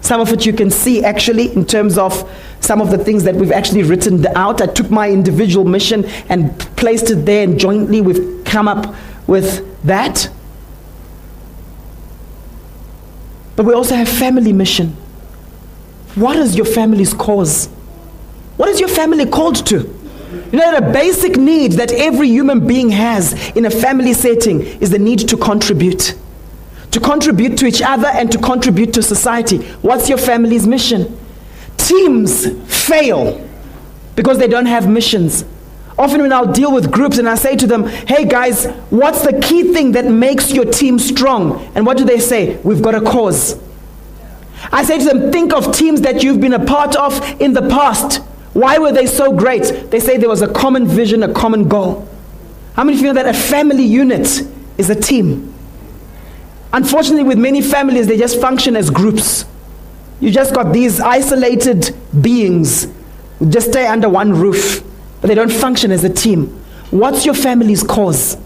some 0.00 0.20
of 0.22 0.32
it 0.32 0.46
you 0.46 0.54
can 0.54 0.70
see 0.70 1.04
actually 1.04 1.52
in 1.52 1.66
terms 1.66 1.98
of 1.98 2.30
some 2.60 2.80
of 2.80 2.90
the 2.90 2.96
things 2.96 3.24
that 3.24 3.34
we've 3.34 3.52
actually 3.52 3.82
written 3.82 4.26
out. 4.28 4.62
I 4.62 4.66
took 4.66 4.90
my 4.90 5.10
individual 5.10 5.66
mission 5.66 6.06
and 6.30 6.58
placed 6.76 7.10
it 7.10 7.26
there, 7.26 7.44
and 7.44 7.60
jointly 7.60 8.00
we've 8.00 8.44
come 8.44 8.66
up 8.66 8.94
with 9.26 9.62
that. 9.82 10.30
But 13.56 13.66
we 13.66 13.74
also 13.74 13.94
have 13.94 14.08
family 14.08 14.54
mission. 14.54 14.96
What 16.14 16.36
is 16.36 16.56
your 16.56 16.66
family's 16.66 17.12
cause? 17.12 17.68
What 18.56 18.68
is 18.68 18.78
your 18.80 18.88
family 18.88 19.26
called 19.26 19.66
to? 19.66 19.78
You 20.52 20.58
know, 20.58 20.80
the 20.80 20.92
basic 20.92 21.36
need 21.36 21.72
that 21.72 21.92
every 21.92 22.28
human 22.28 22.66
being 22.66 22.90
has 22.90 23.50
in 23.56 23.64
a 23.64 23.70
family 23.70 24.12
setting 24.12 24.60
is 24.60 24.90
the 24.90 24.98
need 24.98 25.20
to 25.28 25.36
contribute. 25.36 26.14
To 26.92 27.00
contribute 27.00 27.58
to 27.58 27.66
each 27.66 27.82
other 27.82 28.06
and 28.06 28.30
to 28.30 28.38
contribute 28.38 28.94
to 28.94 29.02
society. 29.02 29.58
What's 29.82 30.08
your 30.08 30.18
family's 30.18 30.66
mission? 30.66 31.18
Teams 31.76 32.46
fail 32.72 33.48
because 34.14 34.38
they 34.38 34.46
don't 34.46 34.66
have 34.66 34.88
missions. 34.88 35.44
Often, 35.96 36.22
when 36.22 36.32
I'll 36.32 36.52
deal 36.52 36.72
with 36.72 36.90
groups 36.90 37.18
and 37.18 37.28
I 37.28 37.36
say 37.36 37.56
to 37.56 37.66
them, 37.66 37.86
hey 37.86 38.24
guys, 38.24 38.66
what's 38.90 39.22
the 39.22 39.40
key 39.40 39.72
thing 39.72 39.92
that 39.92 40.06
makes 40.06 40.52
your 40.52 40.64
team 40.64 40.98
strong? 40.98 41.64
And 41.74 41.86
what 41.86 41.96
do 41.96 42.04
they 42.04 42.18
say? 42.18 42.56
We've 42.58 42.82
got 42.82 42.94
a 42.96 43.00
cause. 43.00 43.60
I 44.72 44.84
say 44.84 44.98
to 44.98 45.04
them, 45.04 45.30
think 45.30 45.52
of 45.52 45.74
teams 45.74 46.00
that 46.00 46.22
you've 46.22 46.40
been 46.40 46.54
a 46.54 46.64
part 46.64 46.96
of 46.96 47.40
in 47.40 47.52
the 47.52 47.62
past. 47.68 48.20
Why 48.54 48.78
were 48.78 48.92
they 48.92 49.06
so 49.06 49.32
great? 49.32 49.90
They 49.90 50.00
say 50.00 50.16
there 50.16 50.28
was 50.28 50.42
a 50.42 50.48
common 50.48 50.86
vision, 50.86 51.22
a 51.22 51.32
common 51.32 51.68
goal. 51.68 52.08
How 52.74 52.84
many 52.84 52.96
of 52.96 53.02
you 53.02 53.12
know 53.12 53.22
that 53.22 53.32
a 53.32 53.38
family 53.38 53.84
unit 53.84 54.42
is 54.78 54.90
a 54.90 54.94
team? 54.94 55.52
Unfortunately, 56.72 57.24
with 57.24 57.38
many 57.38 57.60
families, 57.60 58.06
they 58.06 58.16
just 58.16 58.40
function 58.40 58.76
as 58.76 58.90
groups. 58.90 59.44
You 60.20 60.30
just 60.30 60.54
got 60.54 60.72
these 60.72 61.00
isolated 61.00 61.94
beings 62.20 62.88
who 63.38 63.50
just 63.50 63.70
stay 63.70 63.86
under 63.86 64.08
one 64.08 64.32
roof, 64.32 64.82
but 65.20 65.28
they 65.28 65.34
don't 65.34 65.52
function 65.52 65.90
as 65.90 66.04
a 66.04 66.08
team. 66.08 66.46
What's 66.90 67.24
your 67.24 67.34
family's 67.34 67.82
cause? 67.82 68.36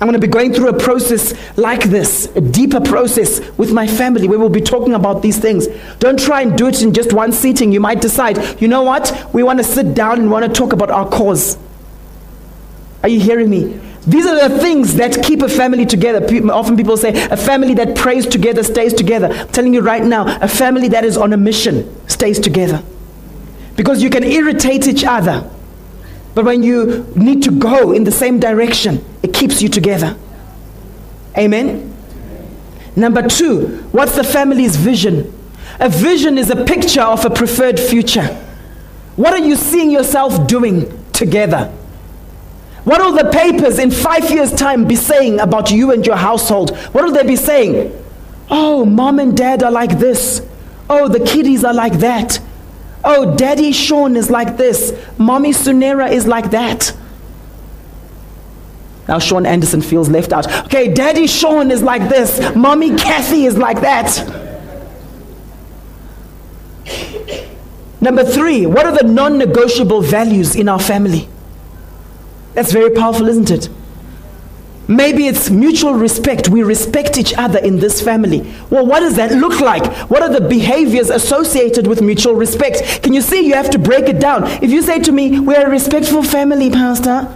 I'm 0.00 0.06
going 0.06 0.20
to 0.20 0.24
be 0.24 0.30
going 0.30 0.52
through 0.52 0.68
a 0.68 0.78
process 0.78 1.34
like 1.58 1.82
this, 1.84 2.26
a 2.36 2.40
deeper 2.40 2.80
process 2.80 3.40
with 3.58 3.72
my 3.72 3.88
family 3.88 4.28
where 4.28 4.38
we'll 4.38 4.48
be 4.48 4.60
talking 4.60 4.94
about 4.94 5.22
these 5.22 5.38
things. 5.38 5.66
Don't 5.98 6.20
try 6.20 6.42
and 6.42 6.56
do 6.56 6.68
it 6.68 6.82
in 6.82 6.94
just 6.94 7.12
one 7.12 7.32
sitting. 7.32 7.72
You 7.72 7.80
might 7.80 8.00
decide, 8.00 8.60
you 8.60 8.68
know 8.68 8.82
what? 8.82 9.28
We 9.32 9.42
want 9.42 9.58
to 9.58 9.64
sit 9.64 9.94
down 9.94 10.20
and 10.20 10.30
want 10.30 10.46
to 10.46 10.52
talk 10.52 10.72
about 10.72 10.90
our 10.90 11.08
cause. 11.08 11.58
Are 13.02 13.08
you 13.08 13.18
hearing 13.18 13.50
me? 13.50 13.80
These 14.06 14.24
are 14.24 14.48
the 14.48 14.58
things 14.60 14.94
that 14.94 15.20
keep 15.24 15.42
a 15.42 15.48
family 15.48 15.84
together. 15.84 16.24
Often 16.50 16.76
people 16.76 16.96
say, 16.96 17.10
a 17.28 17.36
family 17.36 17.74
that 17.74 17.96
prays 17.96 18.24
together 18.24 18.62
stays 18.62 18.94
together. 18.94 19.26
I'm 19.26 19.48
telling 19.48 19.74
you 19.74 19.80
right 19.80 20.04
now, 20.04 20.38
a 20.40 20.48
family 20.48 20.88
that 20.88 21.04
is 21.04 21.16
on 21.16 21.32
a 21.32 21.36
mission 21.36 22.08
stays 22.08 22.38
together. 22.38 22.84
Because 23.74 24.00
you 24.00 24.10
can 24.10 24.22
irritate 24.22 24.86
each 24.86 25.04
other. 25.04 25.50
But 26.34 26.44
when 26.44 26.62
you 26.62 27.12
need 27.16 27.42
to 27.42 27.50
go 27.50 27.90
in 27.90 28.04
the 28.04 28.12
same 28.12 28.38
direction, 28.38 29.04
it 29.22 29.32
keeps 29.34 29.62
you 29.62 29.68
together. 29.68 30.16
Amen? 31.36 31.94
Number 32.96 33.26
two, 33.26 33.78
what's 33.92 34.16
the 34.16 34.24
family's 34.24 34.76
vision? 34.76 35.32
A 35.80 35.88
vision 35.88 36.38
is 36.38 36.50
a 36.50 36.64
picture 36.64 37.02
of 37.02 37.24
a 37.24 37.30
preferred 37.30 37.78
future. 37.78 38.26
What 39.16 39.32
are 39.32 39.44
you 39.44 39.56
seeing 39.56 39.90
yourself 39.90 40.46
doing 40.46 41.04
together? 41.12 41.72
What 42.84 43.00
will 43.00 43.12
the 43.12 43.30
papers 43.30 43.78
in 43.78 43.90
five 43.90 44.30
years' 44.30 44.52
time 44.52 44.86
be 44.86 44.96
saying 44.96 45.40
about 45.40 45.70
you 45.70 45.92
and 45.92 46.06
your 46.06 46.16
household? 46.16 46.76
What 46.92 47.04
will 47.04 47.12
they 47.12 47.26
be 47.26 47.36
saying? 47.36 47.92
Oh, 48.50 48.84
mom 48.84 49.18
and 49.18 49.36
dad 49.36 49.62
are 49.62 49.70
like 49.70 49.98
this. 49.98 50.44
Oh, 50.88 51.06
the 51.08 51.20
kiddies 51.20 51.64
are 51.64 51.74
like 51.74 51.94
that. 51.94 52.40
Oh, 53.04 53.36
Daddy 53.36 53.72
Sean 53.72 54.16
is 54.16 54.30
like 54.30 54.56
this. 54.56 54.92
Mommy 55.18 55.50
Sunera 55.50 56.10
is 56.10 56.26
like 56.26 56.50
that. 56.50 56.96
Now 59.08 59.18
Sean 59.18 59.46
Anderson 59.46 59.80
feels 59.80 60.10
left 60.10 60.32
out. 60.32 60.46
Okay, 60.66 60.92
Daddy 60.92 61.26
Sean 61.26 61.70
is 61.70 61.82
like 61.82 62.08
this. 62.10 62.54
Mommy 62.54 62.94
Kathy 62.96 63.46
is 63.46 63.56
like 63.56 63.80
that. 63.80 64.44
Number 68.00 68.22
three, 68.22 68.66
what 68.66 68.86
are 68.86 68.96
the 68.96 69.08
non 69.08 69.38
negotiable 69.38 70.02
values 70.02 70.54
in 70.54 70.68
our 70.68 70.78
family? 70.78 71.28
That's 72.52 72.70
very 72.70 72.90
powerful, 72.90 73.28
isn't 73.28 73.50
it? 73.50 73.68
Maybe 74.86 75.26
it's 75.26 75.50
mutual 75.50 75.94
respect. 75.94 76.48
We 76.48 76.62
respect 76.62 77.18
each 77.18 77.34
other 77.34 77.58
in 77.58 77.78
this 77.78 78.00
family. 78.00 78.40
Well, 78.70 78.86
what 78.86 79.00
does 79.00 79.16
that 79.16 79.32
look 79.32 79.60
like? 79.60 79.84
What 80.08 80.22
are 80.22 80.30
the 80.30 80.40
behaviors 80.40 81.10
associated 81.10 81.86
with 81.86 82.00
mutual 82.00 82.34
respect? 82.34 83.02
Can 83.02 83.12
you 83.12 83.20
see? 83.20 83.46
You 83.46 83.54
have 83.54 83.70
to 83.70 83.78
break 83.78 84.08
it 84.08 84.18
down. 84.18 84.44
If 84.62 84.70
you 84.70 84.80
say 84.82 84.98
to 85.00 85.12
me, 85.12 85.40
We're 85.40 85.66
a 85.66 85.70
respectful 85.70 86.22
family, 86.22 86.70
Pastor, 86.70 87.28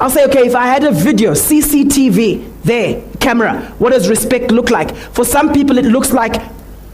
I'll 0.00 0.10
say, 0.10 0.24
Okay, 0.26 0.46
if 0.46 0.54
I 0.54 0.66
had 0.66 0.84
a 0.84 0.92
video, 0.92 1.32
CCTV, 1.32 2.62
there, 2.62 3.02
camera, 3.20 3.74
what 3.78 3.90
does 3.90 4.08
respect 4.08 4.50
look 4.50 4.70
like? 4.70 4.94
For 4.94 5.24
some 5.24 5.52
people, 5.52 5.78
it 5.78 5.84
looks 5.84 6.12
like 6.12 6.40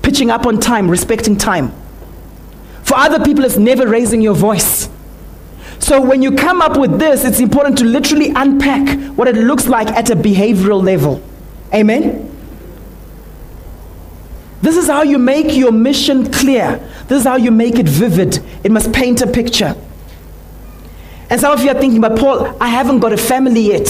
pitching 0.02 0.30
up 0.30 0.46
on 0.46 0.60
time, 0.60 0.90
respecting 0.90 1.36
time. 1.36 1.72
For 2.82 2.96
other 2.96 3.24
people, 3.24 3.44
it's 3.44 3.56
never 3.56 3.86
raising 3.86 4.20
your 4.20 4.34
voice. 4.34 4.88
So 5.78 6.00
when 6.00 6.22
you 6.22 6.32
come 6.32 6.62
up 6.62 6.78
with 6.78 6.98
this, 6.98 7.24
it's 7.24 7.40
important 7.40 7.78
to 7.78 7.84
literally 7.84 8.30
unpack 8.34 8.98
what 9.16 9.28
it 9.28 9.36
looks 9.36 9.66
like 9.66 9.88
at 9.88 10.10
a 10.10 10.16
behavioral 10.16 10.82
level. 10.82 11.22
Amen? 11.74 12.30
This 14.62 14.76
is 14.76 14.86
how 14.86 15.02
you 15.02 15.18
make 15.18 15.54
your 15.54 15.72
mission 15.72 16.30
clear. 16.32 16.78
This 17.08 17.20
is 17.20 17.24
how 17.24 17.36
you 17.36 17.50
make 17.50 17.78
it 17.78 17.86
vivid. 17.86 18.38
It 18.64 18.70
must 18.70 18.92
paint 18.94 19.20
a 19.20 19.26
picture. 19.26 19.76
And 21.34 21.40
some 21.40 21.52
of 21.52 21.64
you 21.64 21.70
are 21.72 21.80
thinking, 21.80 22.00
but 22.00 22.16
Paul, 22.16 22.56
I 22.62 22.68
haven't 22.68 23.00
got 23.00 23.12
a 23.12 23.16
family 23.16 23.62
yet. 23.62 23.88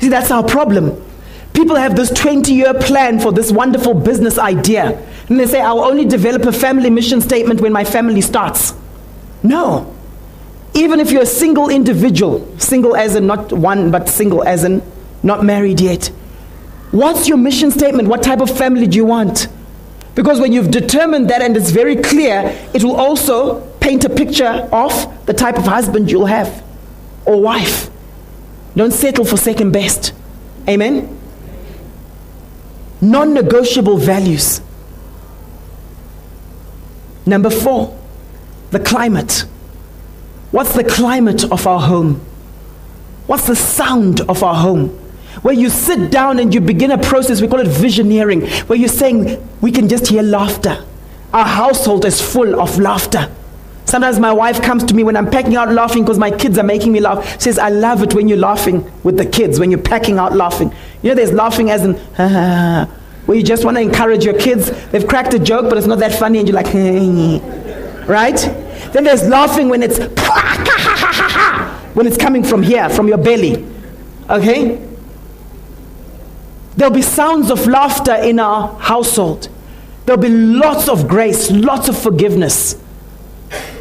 See, 0.00 0.08
that's 0.08 0.30
our 0.30 0.42
problem. 0.42 1.04
People 1.52 1.76
have 1.76 1.96
this 1.96 2.10
20 2.10 2.50
year 2.50 2.72
plan 2.72 3.20
for 3.20 3.30
this 3.30 3.52
wonderful 3.52 3.92
business 3.92 4.38
idea. 4.38 4.98
And 5.28 5.38
they 5.38 5.44
say, 5.46 5.60
I'll 5.60 5.84
only 5.84 6.06
develop 6.06 6.44
a 6.44 6.52
family 6.52 6.88
mission 6.88 7.20
statement 7.20 7.60
when 7.60 7.74
my 7.74 7.84
family 7.84 8.22
starts. 8.22 8.72
No. 9.42 9.94
Even 10.72 10.98
if 10.98 11.10
you're 11.10 11.24
a 11.24 11.26
single 11.26 11.68
individual, 11.68 12.58
single 12.58 12.96
as 12.96 13.16
in 13.16 13.26
not 13.26 13.52
one, 13.52 13.90
but 13.90 14.08
single 14.08 14.42
as 14.42 14.64
in 14.64 14.82
not 15.22 15.44
married 15.44 15.78
yet, 15.78 16.10
What's 16.96 17.28
your 17.28 17.36
mission 17.36 17.70
statement? 17.70 18.08
What 18.08 18.22
type 18.22 18.40
of 18.40 18.48
family 18.56 18.86
do 18.86 18.96
you 18.96 19.04
want? 19.04 19.48
Because 20.14 20.40
when 20.40 20.54
you've 20.54 20.70
determined 20.70 21.28
that 21.28 21.42
and 21.42 21.54
it's 21.54 21.68
very 21.68 21.96
clear, 21.96 22.56
it 22.72 22.82
will 22.82 22.96
also 22.96 23.60
paint 23.86 24.04
a 24.04 24.08
picture 24.08 24.68
of 24.72 25.26
the 25.26 25.32
type 25.32 25.56
of 25.56 25.64
husband 25.64 26.10
you'll 26.10 26.26
have 26.26 26.64
or 27.24 27.40
wife. 27.40 27.88
Don't 28.74 28.90
settle 28.90 29.24
for 29.24 29.36
second 29.36 29.70
best. 29.70 30.12
Amen? 30.68 31.16
Non 33.00 33.32
negotiable 33.32 33.96
values. 33.96 34.60
Number 37.26 37.48
four, 37.48 37.96
the 38.72 38.80
climate. 38.80 39.44
What's 40.50 40.74
the 40.74 40.82
climate 40.82 41.44
of 41.44 41.64
our 41.68 41.80
home? 41.80 42.20
What's 43.28 43.46
the 43.46 43.54
sound 43.54 44.20
of 44.22 44.42
our 44.42 44.56
home? 44.56 44.88
Where 45.42 45.54
you 45.54 45.70
sit 45.70 46.10
down 46.10 46.40
and 46.40 46.52
you 46.52 46.60
begin 46.60 46.90
a 46.90 46.98
process, 46.98 47.40
we 47.40 47.46
call 47.46 47.60
it 47.60 47.68
visioneering, 47.68 48.48
where 48.68 48.76
you're 48.76 48.88
saying, 48.88 49.40
we 49.60 49.70
can 49.70 49.88
just 49.88 50.08
hear 50.08 50.22
laughter. 50.22 50.84
Our 51.32 51.44
household 51.44 52.04
is 52.04 52.20
full 52.20 52.60
of 52.60 52.80
laughter. 52.80 53.32
Sometimes 53.86 54.18
my 54.18 54.32
wife 54.32 54.60
comes 54.62 54.82
to 54.84 54.94
me 54.94 55.04
when 55.04 55.16
I'm 55.16 55.30
packing 55.30 55.54
out 55.54 55.72
laughing 55.72 56.02
because 56.02 56.18
my 56.18 56.32
kids 56.32 56.58
are 56.58 56.64
making 56.64 56.90
me 56.92 56.98
laugh. 56.98 57.24
She 57.34 57.40
says, 57.42 57.58
I 57.58 57.68
love 57.68 58.02
it 58.02 58.14
when 58.14 58.26
you're 58.26 58.36
laughing 58.36 58.90
with 59.04 59.16
the 59.16 59.24
kids, 59.24 59.60
when 59.60 59.70
you're 59.70 59.80
packing 59.80 60.18
out 60.18 60.34
laughing. 60.34 60.74
You 61.02 61.10
know, 61.10 61.14
there's 61.14 61.32
laughing 61.32 61.70
as 61.70 61.84
in, 61.84 61.94
where 63.26 63.38
you 63.38 63.44
just 63.44 63.64
want 63.64 63.76
to 63.76 63.80
encourage 63.80 64.24
your 64.24 64.38
kids. 64.38 64.72
They've 64.88 65.06
cracked 65.06 65.34
a 65.34 65.38
joke, 65.38 65.68
but 65.68 65.78
it's 65.78 65.86
not 65.86 66.00
that 66.00 66.12
funny, 66.12 66.40
and 66.40 66.48
you're 66.48 66.56
like, 66.56 66.66
right? 68.08 68.36
Then 68.92 69.04
there's 69.04 69.28
laughing 69.28 69.68
when 69.68 69.84
it's, 69.84 69.98
when 71.94 72.08
it's 72.08 72.16
coming 72.16 72.42
from 72.42 72.64
here, 72.64 72.88
from 72.88 73.06
your 73.06 73.18
belly. 73.18 73.64
Okay? 74.28 74.84
There'll 76.76 76.92
be 76.92 77.02
sounds 77.02 77.52
of 77.52 77.68
laughter 77.68 78.14
in 78.16 78.40
our 78.40 78.76
household. 78.80 79.48
There'll 80.06 80.20
be 80.20 80.28
lots 80.28 80.88
of 80.88 81.06
grace, 81.06 81.52
lots 81.52 81.88
of 81.88 81.96
forgiveness. 81.96 82.82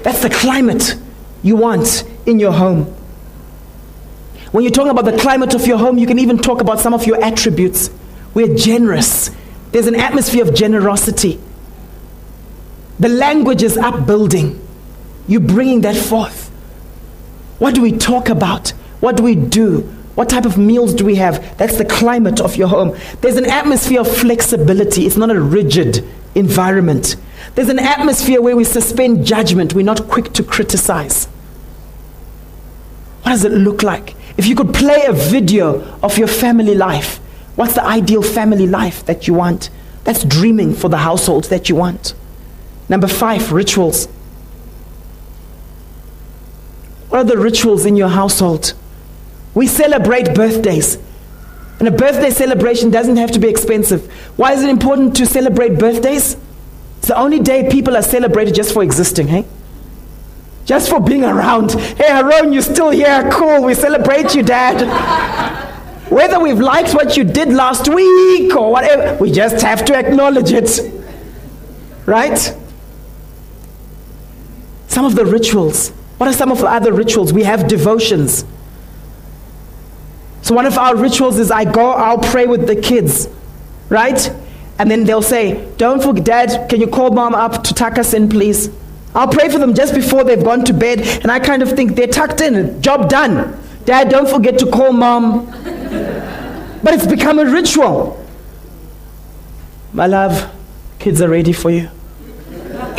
That's 0.05 0.21
the 0.21 0.29
climate 0.29 0.95
you 1.41 1.55
want 1.55 2.03
in 2.27 2.39
your 2.39 2.51
home. 2.51 2.83
When 4.51 4.63
you're 4.63 4.71
talking 4.71 4.91
about 4.91 5.05
the 5.05 5.17
climate 5.17 5.55
of 5.55 5.65
your 5.65 5.79
home, 5.79 5.97
you 5.97 6.05
can 6.05 6.19
even 6.19 6.37
talk 6.37 6.61
about 6.61 6.79
some 6.79 6.93
of 6.93 7.07
your 7.07 7.19
attributes. 7.23 7.89
We're 8.35 8.55
generous, 8.55 9.31
there's 9.71 9.87
an 9.87 9.95
atmosphere 9.95 10.43
of 10.47 10.53
generosity. 10.53 11.39
The 12.99 13.09
language 13.09 13.63
is 13.63 13.77
upbuilding. 13.77 14.61
You're 15.27 15.41
bringing 15.41 15.81
that 15.81 15.95
forth. 15.95 16.49
What 17.57 17.73
do 17.73 17.81
we 17.81 17.91
talk 17.91 18.29
about? 18.29 18.69
What 18.99 19.17
do 19.17 19.23
we 19.23 19.33
do? 19.33 19.91
What 20.15 20.29
type 20.29 20.45
of 20.45 20.57
meals 20.57 20.93
do 20.93 21.05
we 21.05 21.15
have? 21.15 21.57
That's 21.57 21.77
the 21.77 21.85
climate 21.85 22.39
of 22.39 22.55
your 22.55 22.69
home. 22.69 22.97
There's 23.21 23.35
an 23.35 23.45
atmosphere 23.45 23.99
of 24.01 24.07
flexibility. 24.07 25.05
It's 25.05 25.17
not 25.17 25.29
a 25.29 25.39
rigid 25.39 26.05
environment. 26.33 27.17
There's 27.55 27.69
an 27.69 27.79
atmosphere 27.79 28.41
where 28.41 28.55
we 28.55 28.63
suspend 28.63 29.25
judgment. 29.25 29.73
We're 29.73 29.85
not 29.85 30.07
quick 30.07 30.31
to 30.33 30.43
criticize. 30.43 31.25
What 33.23 33.31
does 33.31 33.43
it 33.43 33.51
look 33.51 33.83
like? 33.83 34.15
If 34.37 34.47
you 34.47 34.55
could 34.55 34.73
play 34.73 35.03
a 35.05 35.13
video 35.13 35.81
of 36.01 36.17
your 36.17 36.27
family 36.27 36.75
life, 36.75 37.17
what's 37.55 37.73
the 37.73 37.83
ideal 37.83 38.21
family 38.21 38.67
life 38.67 39.05
that 39.05 39.27
you 39.27 39.33
want? 39.33 39.69
That's 40.05 40.23
dreaming 40.23 40.73
for 40.73 40.87
the 40.87 40.97
households 40.97 41.49
that 41.49 41.67
you 41.67 41.75
want. 41.75 42.13
Number 42.87 43.07
five, 43.07 43.51
rituals. 43.51 44.07
What 47.09 47.19
are 47.19 47.23
the 47.23 47.37
rituals 47.37 47.85
in 47.85 47.95
your 47.95 48.09
household? 48.09 48.73
We 49.55 49.67
celebrate 49.67 50.35
birthdays. 50.35 50.99
And 51.79 51.87
a 51.87 51.91
birthday 51.91 52.29
celebration 52.29 52.91
doesn't 52.91 53.17
have 53.17 53.31
to 53.31 53.39
be 53.39 53.47
expensive. 53.47 54.11
Why 54.37 54.53
is 54.53 54.63
it 54.63 54.69
important 54.69 55.15
to 55.17 55.25
celebrate 55.25 55.79
birthdays? 55.79 56.37
It's 56.99 57.07
the 57.07 57.17
only 57.17 57.39
day 57.39 57.69
people 57.69 57.97
are 57.97 58.01
celebrated 58.01 58.53
just 58.53 58.73
for 58.73 58.83
existing, 58.83 59.27
hey? 59.27 59.45
Just 60.65 60.89
for 60.89 60.99
being 60.99 61.23
around. 61.23 61.71
Hey, 61.71 62.07
Aaron, 62.07 62.51
you're 62.51 62.61
still 62.61 62.89
here. 62.89 63.29
Cool. 63.31 63.63
We 63.63 63.73
celebrate 63.75 64.33
you, 64.35 64.43
Dad. 64.43 64.81
Whether 66.09 66.39
we've 66.39 66.59
liked 66.59 66.93
what 66.93 67.17
you 67.17 67.23
did 67.23 67.49
last 67.49 67.87
week 67.87 68.55
or 68.55 68.71
whatever, 68.71 69.17
we 69.21 69.31
just 69.31 69.63
have 69.63 69.85
to 69.85 69.95
acknowledge 69.95 70.51
it. 70.51 70.79
Right? 72.05 72.37
Some 74.87 75.05
of 75.05 75.15
the 75.15 75.25
rituals. 75.25 75.89
What 76.17 76.29
are 76.29 76.33
some 76.33 76.51
of 76.51 76.59
the 76.59 76.67
other 76.67 76.93
rituals? 76.93 77.33
We 77.33 77.43
have 77.43 77.67
devotions. 77.67 78.45
So 80.45 80.53
one 80.53 80.67
of 80.67 80.77
our 80.77 80.95
rituals 80.95 81.39
is 81.39 81.49
I 81.49 81.65
go, 81.65 81.89
I'll 81.89 82.19
pray 82.19 82.45
with 82.45 82.67
the 82.67 82.75
kids, 82.75 83.27
right? 83.89 84.31
And 84.77 84.91
then 84.91 85.03
they'll 85.03 85.23
say, 85.23 85.73
Don't 85.77 86.03
forget, 86.03 86.23
Dad, 86.23 86.69
can 86.69 86.79
you 86.79 86.85
call 86.85 87.09
mom 87.09 87.33
up 87.33 87.63
to 87.63 87.73
tuck 87.73 87.97
us 87.97 88.13
in, 88.13 88.29
please? 88.29 88.69
I'll 89.15 89.27
pray 89.27 89.49
for 89.49 89.57
them 89.57 89.73
just 89.73 89.95
before 89.95 90.23
they've 90.23 90.43
gone 90.43 90.63
to 90.65 90.73
bed, 90.73 91.01
and 91.23 91.31
I 91.31 91.39
kind 91.39 91.63
of 91.63 91.71
think 91.71 91.95
they're 91.95 92.05
tucked 92.05 92.41
in, 92.41 92.79
job 92.79 93.09
done. 93.09 93.59
Dad, 93.85 94.09
don't 94.09 94.29
forget 94.29 94.59
to 94.59 94.69
call 94.69 94.93
mom. 94.93 95.47
but 96.83 96.93
it's 96.93 97.07
become 97.07 97.39
a 97.39 97.45
ritual. 97.45 98.23
My 99.93 100.05
love, 100.05 100.53
kids 100.99 101.23
are 101.23 101.29
ready 101.29 101.53
for 101.53 101.71
you. 101.71 101.89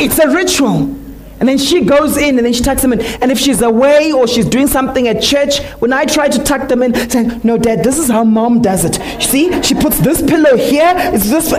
It's 0.01 0.19
a 0.19 0.29
ritual. 0.29 0.96
And 1.39 1.47
then 1.47 1.57
she 1.57 1.85
goes 1.85 2.17
in 2.17 2.37
and 2.37 2.45
then 2.45 2.53
she 2.53 2.63
tucks 2.63 2.81
them 2.81 2.93
in. 2.93 3.01
And 3.01 3.31
if 3.31 3.37
she's 3.37 3.61
away 3.61 4.11
or 4.11 4.27
she's 4.27 4.45
doing 4.45 4.67
something 4.67 5.07
at 5.07 5.21
church, 5.21 5.59
when 5.79 5.93
I 5.93 6.05
try 6.05 6.29
to 6.29 6.43
tuck 6.43 6.67
them 6.67 6.81
in, 6.81 6.95
saying, 7.09 7.41
No, 7.43 7.57
dad, 7.57 7.83
this 7.83 7.99
is 7.99 8.09
how 8.09 8.23
mom 8.23 8.61
does 8.61 8.85
it. 8.85 8.95
See, 9.21 9.61
she 9.61 9.75
puts 9.75 9.99
this 9.99 10.21
pillow 10.21 10.57
here, 10.57 10.93
it's 10.97 11.29
this. 11.29 11.51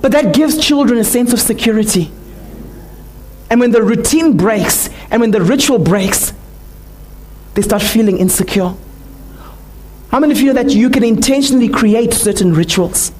But 0.00 0.12
that 0.12 0.32
gives 0.34 0.64
children 0.64 1.00
a 1.00 1.04
sense 1.04 1.32
of 1.32 1.40
security. 1.40 2.12
And 3.50 3.60
when 3.60 3.72
the 3.72 3.82
routine 3.82 4.36
breaks 4.36 4.88
and 5.10 5.20
when 5.20 5.32
the 5.32 5.40
ritual 5.40 5.78
breaks, 5.78 6.32
they 7.54 7.62
start 7.62 7.82
feeling 7.82 8.18
insecure. 8.18 8.74
How 10.10 10.20
many 10.20 10.32
of 10.32 10.38
you 10.38 10.52
know 10.52 10.62
that 10.62 10.70
you 10.70 10.90
can 10.90 11.02
intentionally 11.02 11.68
create 11.68 12.14
certain 12.14 12.54
rituals? 12.54 13.10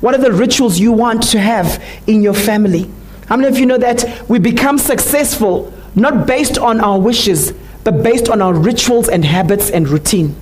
What 0.00 0.14
are 0.14 0.18
the 0.18 0.32
rituals 0.32 0.78
you 0.78 0.92
want 0.92 1.22
to 1.30 1.40
have 1.40 1.82
in 2.06 2.22
your 2.22 2.34
family? 2.34 2.90
How 3.26 3.36
many 3.36 3.48
of 3.48 3.58
you 3.58 3.66
know 3.66 3.78
that 3.78 4.28
we 4.28 4.38
become 4.38 4.78
successful 4.78 5.72
not 5.94 6.26
based 6.26 6.58
on 6.58 6.80
our 6.80 6.98
wishes, 6.98 7.52
but 7.84 8.02
based 8.02 8.28
on 8.28 8.42
our 8.42 8.52
rituals 8.52 9.08
and 9.08 9.24
habits 9.24 9.70
and 9.70 9.88
routine? 9.88 10.36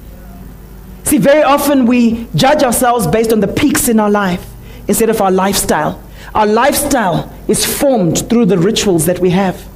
See, 1.04 1.18
very 1.18 1.42
often 1.42 1.86
we 1.86 2.26
judge 2.34 2.62
ourselves 2.62 3.06
based 3.06 3.32
on 3.32 3.40
the 3.40 3.48
peaks 3.48 3.88
in 3.88 4.00
our 4.00 4.10
life 4.10 4.48
instead 4.88 5.10
of 5.10 5.20
our 5.20 5.30
lifestyle. 5.30 6.02
Our 6.34 6.46
lifestyle 6.46 7.32
is 7.48 7.64
formed 7.64 8.28
through 8.28 8.46
the 8.46 8.58
rituals 8.58 9.06
that 9.06 9.18
we 9.18 9.30
have. 9.30 9.68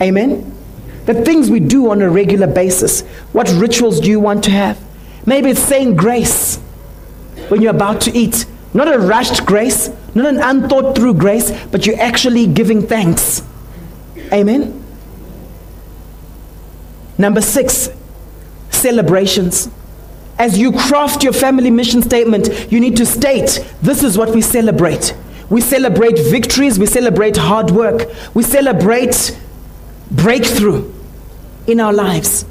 Amen? 0.00 0.54
The 1.06 1.14
things 1.14 1.50
we 1.50 1.60
do 1.60 1.90
on 1.90 2.02
a 2.02 2.08
regular 2.08 2.46
basis. 2.46 3.00
What 3.32 3.50
rituals 3.52 4.00
do 4.00 4.08
you 4.08 4.20
want 4.20 4.44
to 4.44 4.50
have? 4.50 4.78
Maybe 5.26 5.50
it's 5.50 5.60
saying 5.60 5.96
grace 5.96 6.58
when 7.48 7.60
you're 7.60 7.74
about 7.74 8.02
to 8.02 8.16
eat. 8.16 8.46
Not 8.74 8.92
a 8.92 8.98
rushed 8.98 9.46
grace, 9.46 9.88
not 10.18 10.34
an 10.34 10.40
unthought 10.40 10.96
through 10.96 11.14
grace, 11.14 11.50
but 11.66 11.86
you're 11.86 12.00
actually 12.00 12.46
giving 12.46 12.86
thanks. 12.86 13.42
Amen. 14.32 14.84
Number 17.16 17.40
six, 17.40 17.90
celebrations. 18.70 19.68
As 20.38 20.56
you 20.56 20.72
craft 20.72 21.24
your 21.24 21.32
family 21.32 21.70
mission 21.70 22.02
statement, 22.02 22.70
you 22.70 22.78
need 22.78 22.96
to 22.98 23.06
state 23.06 23.64
this 23.82 24.04
is 24.04 24.16
what 24.16 24.34
we 24.34 24.40
celebrate. 24.40 25.16
We 25.50 25.60
celebrate 25.60 26.18
victories, 26.18 26.78
we 26.78 26.86
celebrate 26.86 27.36
hard 27.36 27.70
work, 27.70 28.08
we 28.34 28.42
celebrate 28.42 29.36
breakthrough 30.10 30.92
in 31.66 31.80
our 31.80 31.92
lives. 31.92 32.44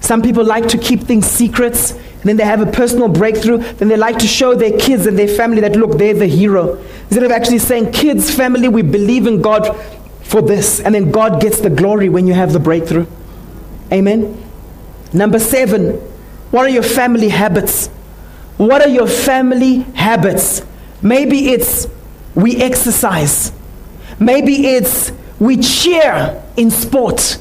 Some 0.00 0.22
people 0.22 0.44
like 0.44 0.68
to 0.68 0.78
keep 0.78 1.00
things 1.00 1.26
secrets 1.26 1.94
then 2.24 2.36
they 2.36 2.44
have 2.44 2.60
a 2.60 2.70
personal 2.70 3.08
breakthrough, 3.08 3.58
then 3.58 3.88
they 3.88 3.96
like 3.96 4.18
to 4.18 4.26
show 4.26 4.54
their 4.54 4.78
kids 4.78 5.06
and 5.06 5.18
their 5.18 5.28
family 5.28 5.60
that, 5.60 5.76
look, 5.76 5.98
they're 5.98 6.14
the 6.14 6.26
hero. 6.26 6.76
Instead 7.04 7.22
of 7.22 7.30
actually 7.30 7.58
saying, 7.58 7.92
kids, 7.92 8.34
family, 8.34 8.68
we 8.68 8.82
believe 8.82 9.26
in 9.26 9.40
God 9.40 9.76
for 10.22 10.42
this. 10.42 10.80
And 10.80 10.94
then 10.94 11.10
God 11.10 11.40
gets 11.40 11.60
the 11.60 11.70
glory 11.70 12.08
when 12.08 12.26
you 12.26 12.34
have 12.34 12.52
the 12.52 12.60
breakthrough. 12.60 13.06
Amen. 13.92 14.42
Number 15.12 15.38
seven, 15.38 15.94
what 16.50 16.66
are 16.66 16.70
your 16.70 16.82
family 16.82 17.28
habits? 17.28 17.88
What 18.56 18.82
are 18.82 18.88
your 18.88 19.08
family 19.08 19.78
habits? 19.94 20.62
Maybe 21.02 21.50
it's 21.50 21.88
we 22.34 22.56
exercise. 22.56 23.52
Maybe 24.18 24.66
it's 24.68 25.12
we 25.38 25.56
cheer 25.56 26.42
in 26.56 26.70
sport. 26.70 27.38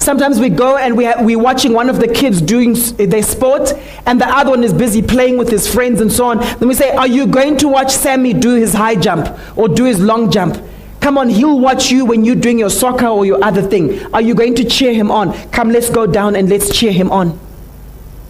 Sometimes 0.00 0.40
we 0.40 0.48
go 0.48 0.78
and 0.78 0.96
we 0.96 1.06
are, 1.06 1.22
we're 1.22 1.38
watching 1.38 1.74
one 1.74 1.90
of 1.90 2.00
the 2.00 2.08
kids 2.08 2.40
doing 2.40 2.72
their 2.96 3.22
sport, 3.22 3.74
and 4.06 4.18
the 4.18 4.26
other 4.26 4.50
one 4.50 4.64
is 4.64 4.72
busy 4.72 5.02
playing 5.02 5.36
with 5.36 5.50
his 5.50 5.72
friends 5.72 6.00
and 6.00 6.10
so 6.10 6.24
on. 6.24 6.38
Then 6.38 6.68
we 6.68 6.74
say, 6.74 6.90
Are 6.96 7.06
you 7.06 7.26
going 7.26 7.58
to 7.58 7.68
watch 7.68 7.92
Sammy 7.92 8.32
do 8.32 8.54
his 8.54 8.72
high 8.72 8.94
jump 8.94 9.28
or 9.58 9.68
do 9.68 9.84
his 9.84 10.00
long 10.00 10.30
jump? 10.30 10.56
Come 11.00 11.18
on, 11.18 11.28
he'll 11.28 11.60
watch 11.60 11.90
you 11.90 12.06
when 12.06 12.24
you're 12.24 12.34
doing 12.34 12.58
your 12.58 12.70
soccer 12.70 13.06
or 13.06 13.26
your 13.26 13.44
other 13.44 13.60
thing. 13.60 14.02
Are 14.14 14.22
you 14.22 14.34
going 14.34 14.54
to 14.54 14.64
cheer 14.64 14.94
him 14.94 15.10
on? 15.10 15.34
Come, 15.50 15.70
let's 15.70 15.90
go 15.90 16.06
down 16.06 16.34
and 16.34 16.48
let's 16.48 16.74
cheer 16.74 16.92
him 16.92 17.12
on. 17.12 17.38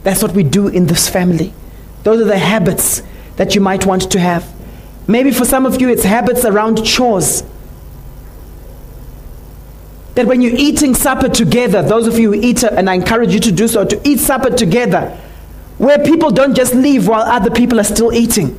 That's 0.02 0.22
what 0.22 0.32
we 0.32 0.42
do 0.42 0.66
in 0.66 0.86
this 0.86 1.08
family. 1.08 1.54
Those 2.02 2.20
are 2.20 2.24
the 2.24 2.38
habits 2.38 3.02
that 3.36 3.54
you 3.54 3.60
might 3.60 3.86
want 3.86 4.10
to 4.10 4.18
have. 4.18 4.52
Maybe 5.06 5.30
for 5.30 5.44
some 5.44 5.66
of 5.66 5.80
you, 5.80 5.88
it's 5.88 6.02
habits 6.02 6.44
around 6.44 6.84
chores. 6.84 7.44
That 10.20 10.26
when 10.26 10.42
you're 10.42 10.54
eating 10.54 10.94
supper 10.94 11.30
together, 11.30 11.80
those 11.80 12.06
of 12.06 12.18
you 12.18 12.34
who 12.34 12.40
eat, 12.42 12.62
and 12.62 12.90
I 12.90 12.94
encourage 12.94 13.32
you 13.32 13.40
to 13.40 13.50
do 13.50 13.66
so, 13.66 13.86
to 13.86 13.98
eat 14.06 14.20
supper 14.20 14.50
together, 14.50 15.16
where 15.78 15.98
people 15.98 16.30
don't 16.30 16.54
just 16.54 16.74
leave 16.74 17.08
while 17.08 17.22
other 17.22 17.50
people 17.50 17.80
are 17.80 17.84
still 17.84 18.12
eating 18.12 18.54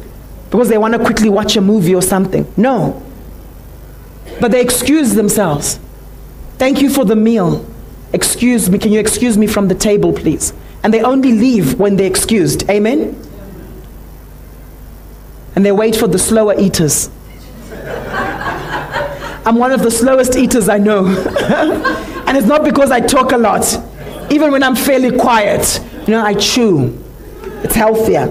because 0.49 0.69
they 0.69 0.79
want 0.79 0.95
to 0.95 0.99
quickly 1.05 1.29
watch 1.29 1.55
a 1.55 1.61
movie 1.61 1.93
or 1.93 2.01
something. 2.01 2.51
No. 2.57 2.99
But 4.39 4.49
they 4.49 4.59
excuse 4.59 5.13
themselves. 5.13 5.79
Thank 6.57 6.81
you 6.81 6.89
for 6.89 7.05
the 7.05 7.15
meal. 7.15 7.63
Excuse 8.11 8.67
me. 8.67 8.79
Can 8.79 8.91
you 8.91 8.99
excuse 8.99 9.37
me 9.37 9.45
from 9.45 9.67
the 9.67 9.75
table, 9.75 10.13
please? 10.13 10.53
And 10.81 10.91
they 10.91 11.03
only 11.03 11.31
leave 11.31 11.79
when 11.79 11.95
they're 11.95 12.09
excused. 12.09 12.67
Amen? 12.71 13.15
And 15.55 15.63
they 15.63 15.71
wait 15.71 15.95
for 15.95 16.07
the 16.07 16.17
slower 16.17 16.59
eaters. 16.59 17.11
I'm 19.45 19.55
one 19.55 19.71
of 19.71 19.81
the 19.81 19.91
slowest 19.91 20.35
eaters 20.35 20.69
I 20.69 20.77
know. 20.77 21.05
and 22.27 22.37
it's 22.37 22.47
not 22.47 22.63
because 22.63 22.91
I 22.91 22.99
talk 22.99 23.31
a 23.31 23.37
lot. 23.37 23.65
Even 24.31 24.51
when 24.51 24.63
I'm 24.63 24.75
fairly 24.75 25.17
quiet, 25.17 25.81
you 26.07 26.11
know, 26.11 26.23
I 26.23 26.35
chew. 26.35 26.97
It's 27.63 27.75
healthier. 27.75 28.27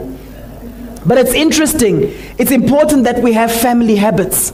But 1.05 1.19
it's 1.19 1.33
interesting. 1.33 2.03
It's 2.39 2.51
important 2.51 3.05
that 3.05 3.23
we 3.23 3.33
have 3.33 3.51
family 3.53 3.97
habits. 3.97 4.53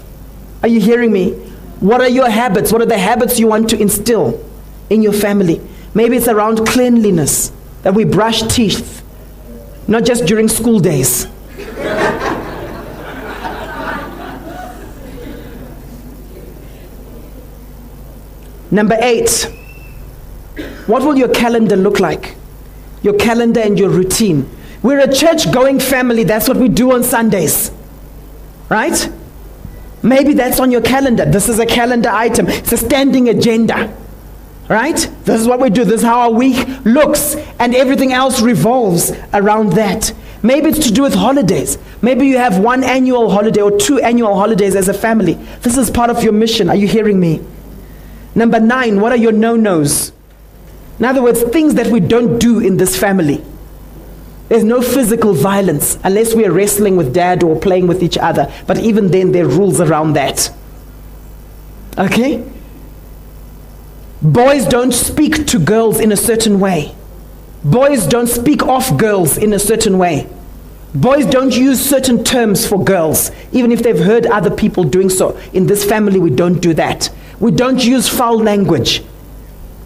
Are 0.63 0.69
you 0.69 0.81
hearing 0.81 1.13
me? 1.13 1.33
What 1.81 2.01
are 2.01 2.09
your 2.09 2.31
habits? 2.31 2.73
What 2.73 2.81
are 2.81 2.87
the 2.87 2.99
habits 2.99 3.39
you 3.39 3.49
want 3.49 3.69
to 3.71 3.79
instill 3.79 4.43
in 4.89 5.03
your 5.03 5.13
family? 5.13 5.61
Maybe 5.95 6.17
it's 6.17 6.29
around 6.29 6.67
cleanliness, 6.67 7.53
that 7.83 7.95
we 7.95 8.05
brush 8.05 8.43
teeth, 8.43 9.03
not 9.87 10.05
just 10.05 10.25
during 10.25 10.49
school 10.49 10.81
days. 10.81 11.27
Number 18.77 18.99
eight, 19.01 19.51
what 20.87 21.03
will 21.03 21.17
your 21.17 21.31
calendar 21.31 21.77
look 21.77 21.99
like? 21.99 22.35
Your 23.01 23.15
calendar 23.15 23.61
and 23.61 23.79
your 23.79 23.89
routine. 23.89 24.47
We're 24.83 24.99
a 24.99 25.11
church 25.11 25.51
going 25.51 25.81
family. 25.81 26.25
That's 26.25 26.47
what 26.47 26.59
we 26.59 26.69
do 26.69 26.93
on 26.93 27.03
Sundays. 27.03 27.71
Right? 28.69 29.11
Maybe 30.03 30.35
that's 30.35 30.61
on 30.61 30.71
your 30.71 30.83
calendar. 30.83 31.25
This 31.25 31.49
is 31.49 31.59
a 31.59 31.65
calendar 31.65 32.11
item, 32.11 32.49
it's 32.49 32.71
a 32.71 32.77
standing 32.77 33.31
agenda. 33.31 33.97
Right? 34.69 35.11
This 35.25 35.41
is 35.41 35.49
what 35.49 35.59
we 35.59 35.71
do. 35.71 35.87
This 35.87 36.01
is 36.01 36.03
how 36.03 36.21
our 36.29 36.31
week 36.31 36.69
looks, 36.85 37.35
and 37.59 37.75
everything 37.75 38.13
else 38.13 38.43
revolves 38.43 39.11
around 39.33 39.73
that. 39.73 40.13
Maybe 40.43 40.69
it's 40.69 40.87
to 40.87 40.93
do 40.93 41.01
with 41.01 41.15
holidays. 41.15 41.79
Maybe 42.03 42.27
you 42.27 42.37
have 42.37 42.59
one 42.59 42.85
annual 42.85 43.31
holiday 43.31 43.63
or 43.63 43.79
two 43.79 44.01
annual 44.01 44.35
holidays 44.35 44.77
as 44.77 44.91
a 44.91 44.95
family. 44.95 45.35
This 45.63 45.79
is 45.79 45.91
part 45.91 46.11
of 46.11 46.23
your 46.23 46.35
mission. 46.35 46.69
Are 46.69 46.77
you 46.77 46.87
hearing 46.87 47.19
me? 47.19 47.41
Number 48.37 48.61
nine, 48.61 49.01
what 49.01 49.13
are 49.13 49.17
your 49.17 49.33
no 49.33 49.57
nos? 49.57 50.13
In 50.99 51.07
other 51.07 51.23
words, 51.23 51.43
things 51.43 51.75
that 51.75 51.87
we 51.89 52.01
don't 52.01 52.39
do 52.39 52.61
in 52.61 52.77
this 52.77 52.97
family. 52.97 53.43
There's 54.49 54.63
no 54.63 54.83
physical 54.83 55.33
violence 55.33 55.99
unless 56.05 56.35
we 56.35 56.45
are 56.45 56.53
wrestling 56.53 56.97
with 56.97 57.15
dad 57.15 57.43
or 57.43 57.59
playing 57.59 57.87
with 57.87 58.03
each 58.03 58.19
other. 58.19 58.53
But 58.67 58.79
even 58.79 59.11
then, 59.11 59.33
there 59.33 59.47
are 59.47 59.49
rules 59.49 59.81
around 59.81 60.13
that. 60.13 60.53
Okay? 61.99 62.45
Boys 64.21 64.67
don't 64.67 64.93
speak 64.93 65.47
to 65.49 65.59
girls 65.59 65.99
in 65.99 66.13
a 66.13 66.17
certain 66.17 66.61
way. 66.61 66.95
Boys 67.65 68.07
don't 68.07 68.29
speak 68.29 68.63
off 68.63 68.97
girls 68.99 69.39
in 69.39 69.55
a 69.55 69.59
certain 69.59 69.97
way. 69.97 70.29
Boys 70.95 71.27
don't 71.27 71.57
use 71.57 71.81
certain 71.85 72.23
terms 72.23 72.67
for 72.67 72.83
girls, 72.83 73.31
even 73.53 73.73
if 73.73 73.83
they've 73.83 73.99
heard 73.99 74.27
other 74.27 74.51
people 74.51 74.85
doing 74.85 75.09
so. 75.09 75.39
In 75.53 75.67
this 75.67 75.85
family, 75.85 76.21
we 76.21 76.31
don't 76.31 76.61
do 76.61 76.75
that. 76.75 77.11
We 77.41 77.51
don't 77.51 77.85
use 77.85 78.09
foul 78.09 78.39
language. 78.39 79.03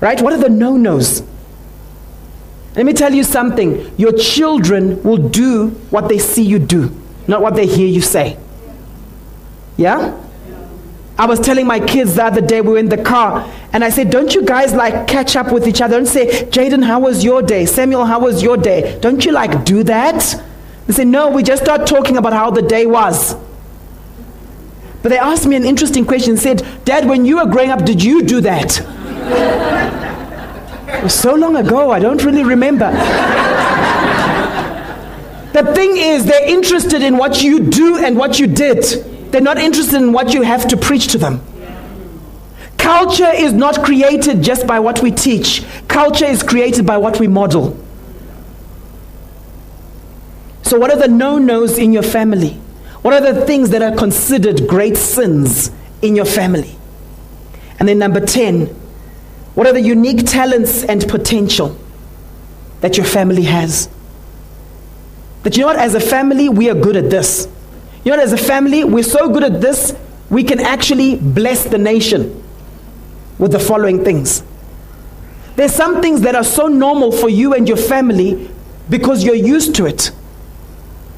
Right? 0.01 0.21
What 0.21 0.33
are 0.33 0.39
the 0.39 0.49
no 0.49 0.77
nos? 0.77 1.23
Let 2.77 2.87
me 2.87 2.93
tell 2.93 3.13
you 3.13 3.25
something. 3.25 3.93
Your 3.99 4.13
children 4.13 5.03
will 5.03 5.17
do 5.19 5.69
what 5.91 6.09
they 6.09 6.19
see 6.19 6.43
you 6.43 6.59
do, 6.59 6.97
not 7.27 7.43
what 7.43 7.55
they 7.55 7.67
hear 7.67 7.87
you 7.87 8.01
say. 8.01 8.39
Yeah? 9.77 10.17
I 11.19 11.27
was 11.27 11.41
telling 11.41 11.67
my 11.67 11.81
kids 11.81 12.15
the 12.15 12.25
other 12.25 12.41
day, 12.41 12.61
we 12.61 12.73
were 12.73 12.79
in 12.79 12.89
the 12.89 13.03
car, 13.03 13.47
and 13.75 13.85
I 13.85 13.91
said, 13.91 14.11
Don't 14.11 14.35
you 14.35 14.43
guys 14.43 14.73
like 14.73 15.07
catch 15.07 15.37
up 15.37 15.53
with 15.53 15.67
each 15.67 15.83
other 15.83 15.99
and 15.99 16.09
say, 16.09 16.27
Jaden, 16.47 16.85
how 16.85 17.01
was 17.01 17.23
your 17.25 17.43
day? 17.43 17.67
Samuel, 17.67 18.07
how 18.07 18.21
was 18.21 18.43
your 18.43 18.57
day? 18.57 18.99
Don't 19.01 19.25
you 19.25 19.33
like 19.33 19.65
do 19.65 19.83
that? 19.83 20.43
They 20.87 20.95
say, 20.95 21.05
No, 21.05 21.29
we 21.29 21.43
just 21.43 21.63
start 21.63 21.87
talking 21.87 22.17
about 22.17 22.33
how 22.33 22.51
the 22.51 22.63
day 22.63 22.87
was. 22.87 23.35
But 25.03 25.09
they 25.11 25.19
asked 25.19 25.47
me 25.47 25.57
an 25.57 25.65
interesting 25.65 26.05
question. 26.05 26.37
Said, 26.37 26.67
Dad, 26.85 27.09
when 27.09 27.25
you 27.25 27.37
were 27.37 27.47
growing 27.47 27.71
up, 27.71 27.85
did 27.85 28.03
you 28.03 28.23
do 28.23 28.41
that? 28.43 28.71
so 31.09 31.35
long 31.35 31.57
ago, 31.57 31.91
I 31.91 31.99
don't 31.99 32.23
really 32.25 32.45
remember. 32.45 32.91
the 35.53 35.73
thing 35.75 35.97
is, 35.97 36.27
they're 36.27 36.49
interested 36.49 37.03
in 37.03 37.17
what 37.17 37.43
you 37.43 37.71
do 37.71 37.99
and 38.05 38.17
what 38.17 38.39
you 38.39 38.47
did. 38.47 38.85
They're 39.33 39.41
not 39.41 39.59
interested 39.59 39.97
in 39.97 40.13
what 40.13 40.35
you 40.35 40.43
have 40.43 40.69
to 40.69 40.77
preach 40.77 41.09
to 41.09 41.19
them. 41.19 41.43
Culture 42.77 43.31
is 43.33 43.53
not 43.53 43.85
created 43.85 44.43
just 44.43 44.67
by 44.67 44.81
what 44.81 45.03
we 45.03 45.11
teach, 45.11 45.65
culture 45.87 46.25
is 46.25 46.43
created 46.43 46.87
by 46.87 46.97
what 46.97 47.21
we 47.21 47.29
model. 47.29 47.79
So, 50.63 50.79
what 50.79 50.91
are 50.91 50.99
the 50.99 51.09
no 51.09 51.39
nos 51.39 51.79
in 51.79 51.93
your 51.93 52.03
family? 52.03 52.59
What 53.03 53.15
are 53.15 53.33
the 53.33 53.47
things 53.47 53.71
that 53.71 53.83
are 53.83 53.97
considered 53.97 54.69
great 54.69 54.97
sins 54.97 55.71
in 56.03 56.17
your 56.17 56.27
family? 56.27 56.77
And 57.79 57.89
then, 57.89 57.99
number 57.99 58.21
10, 58.21 58.67
what 59.55 59.67
are 59.67 59.73
the 59.73 59.81
unique 59.81 60.27
talents 60.27 60.85
and 60.85 61.07
potential 61.09 61.79
that 62.83 62.97
your 62.97 63.07
family 63.07 63.43
has? 63.43 63.89
That 65.43 65.57
you 65.57 65.63
know 65.63 65.69
what, 65.69 65.77
as 65.77 65.95
a 65.95 66.01
family, 66.01 66.51
we 66.51 66.69
are 66.69 66.75
good 66.75 66.97
at 66.97 67.09
this. 67.09 67.49
You 68.05 68.11
know 68.11 68.19
what, 68.19 68.25
as 68.25 68.35
a 68.35 68.39
family, 68.39 68.85
we're 68.85 69.03
so 69.03 69.31
good 69.31 69.45
at 69.45 69.61
this, 69.61 69.97
we 70.29 70.45
can 70.45 70.61
actually 70.61 71.17
bless 71.17 71.65
the 71.65 71.79
nation 71.79 72.43
with 73.39 73.53
the 73.53 73.59
following 73.59 74.05
things. 74.05 74.45
There's 75.57 75.75
some 75.75 76.01
things 76.03 76.21
that 76.23 76.35
are 76.35 76.45
so 76.45 76.69
normal 76.69 77.13
for 77.13 77.29
you 77.29 77.55
and 77.55 77.67
your 77.67 77.77
family 77.77 78.51
because 78.89 79.25
you're 79.25 79.35
used 79.35 79.75
to 79.77 79.87
it. 79.87 80.11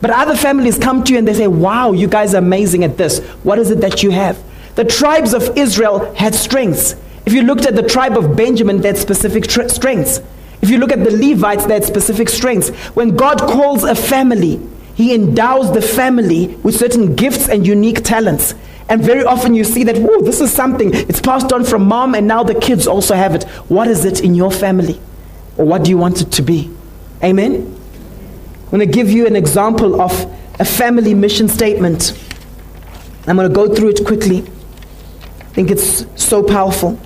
But 0.02 0.10
other 0.10 0.36
families 0.36 0.78
come 0.78 1.04
to 1.04 1.12
you 1.12 1.18
and 1.20 1.26
they 1.26 1.32
say, 1.32 1.46
Wow, 1.46 1.92
you 1.92 2.08
guys 2.08 2.34
are 2.34 2.38
amazing 2.38 2.84
at 2.84 2.98
this. 2.98 3.20
What 3.44 3.58
is 3.58 3.70
it 3.70 3.80
that 3.80 4.02
you 4.02 4.10
have? 4.10 4.42
The 4.74 4.84
tribes 4.84 5.32
of 5.32 5.56
Israel 5.56 6.12
had 6.14 6.34
strengths. 6.34 6.96
If 7.24 7.32
you 7.32 7.42
looked 7.42 7.66
at 7.66 7.76
the 7.76 7.84
tribe 7.84 8.18
of 8.18 8.36
Benjamin, 8.36 8.80
they 8.80 8.88
had 8.88 8.98
specific 8.98 9.46
tr- 9.46 9.68
strengths. 9.68 10.20
If 10.60 10.70
you 10.70 10.78
look 10.78 10.90
at 10.92 11.04
the 11.04 11.10
Levites, 11.10 11.66
they 11.66 11.74
had 11.74 11.84
specific 11.84 12.28
strengths. 12.28 12.70
When 12.96 13.16
God 13.16 13.38
calls 13.40 13.84
a 13.84 13.94
family, 13.94 14.60
He 14.96 15.14
endows 15.14 15.72
the 15.72 15.82
family 15.82 16.48
with 16.64 16.74
certain 16.74 17.14
gifts 17.14 17.48
and 17.48 17.64
unique 17.64 18.02
talents. 18.02 18.56
And 18.88 19.02
very 19.02 19.24
often 19.24 19.54
you 19.54 19.62
see 19.62 19.84
that, 19.84 19.98
whoa, 19.98 20.20
this 20.20 20.40
is 20.40 20.52
something. 20.52 20.92
It's 20.92 21.20
passed 21.20 21.52
on 21.52 21.64
from 21.64 21.86
mom, 21.86 22.16
and 22.16 22.26
now 22.26 22.42
the 22.42 22.56
kids 22.56 22.88
also 22.88 23.14
have 23.14 23.36
it. 23.36 23.44
What 23.68 23.86
is 23.86 24.04
it 24.04 24.20
in 24.20 24.34
your 24.34 24.50
family? 24.50 25.00
Or 25.56 25.64
what 25.64 25.84
do 25.84 25.90
you 25.90 25.96
want 25.96 26.20
it 26.20 26.32
to 26.32 26.42
be? 26.42 26.70
Amen? 27.22 27.81
I'm 28.72 28.78
going 28.78 28.88
to 28.88 28.94
give 28.94 29.10
you 29.10 29.26
an 29.26 29.36
example 29.36 30.00
of 30.00 30.12
a 30.58 30.64
family 30.64 31.12
mission 31.12 31.46
statement. 31.46 32.18
I'm 33.26 33.36
going 33.36 33.46
to 33.46 33.54
go 33.54 33.72
through 33.74 33.90
it 33.90 34.06
quickly. 34.06 34.38
I 34.38 35.44
think 35.52 35.70
it's 35.70 36.06
so 36.16 36.42
powerful. 36.42 36.98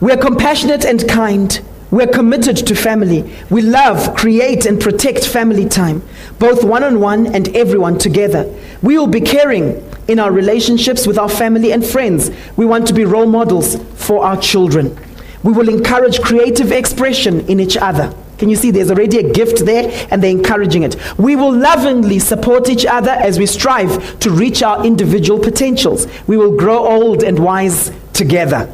We're 0.00 0.16
compassionate 0.16 0.84
and 0.84 1.08
kind. 1.08 1.60
We're 1.90 2.06
committed 2.06 2.56
to 2.58 2.76
family. 2.76 3.34
We 3.50 3.62
love, 3.62 4.14
create, 4.16 4.64
and 4.64 4.80
protect 4.80 5.26
family 5.26 5.68
time, 5.68 6.04
both 6.38 6.62
one 6.62 6.84
on 6.84 7.00
one 7.00 7.26
and 7.34 7.48
everyone 7.56 7.98
together. 7.98 8.48
We 8.80 8.98
will 8.98 9.08
be 9.08 9.20
caring 9.20 9.84
in 10.06 10.20
our 10.20 10.30
relationships 10.30 11.04
with 11.04 11.18
our 11.18 11.28
family 11.28 11.72
and 11.72 11.84
friends. 11.84 12.30
We 12.56 12.64
want 12.64 12.86
to 12.86 12.94
be 12.94 13.04
role 13.04 13.26
models 13.26 13.74
for 13.96 14.24
our 14.24 14.36
children. 14.36 14.96
We 15.42 15.52
will 15.52 15.68
encourage 15.68 16.20
creative 16.20 16.70
expression 16.70 17.40
in 17.48 17.58
each 17.58 17.76
other. 17.76 18.14
Can 18.42 18.48
you 18.48 18.56
see 18.56 18.72
there's 18.72 18.90
already 18.90 19.18
a 19.18 19.32
gift 19.32 19.64
there 19.64 19.88
and 20.10 20.20
they're 20.20 20.32
encouraging 20.32 20.82
it? 20.82 20.96
We 21.16 21.36
will 21.36 21.56
lovingly 21.56 22.18
support 22.18 22.68
each 22.68 22.84
other 22.84 23.12
as 23.12 23.38
we 23.38 23.46
strive 23.46 24.18
to 24.18 24.30
reach 24.32 24.64
our 24.64 24.84
individual 24.84 25.38
potentials. 25.38 26.08
We 26.26 26.36
will 26.36 26.56
grow 26.56 26.78
old 26.78 27.22
and 27.22 27.38
wise 27.38 27.92
together. 28.12 28.68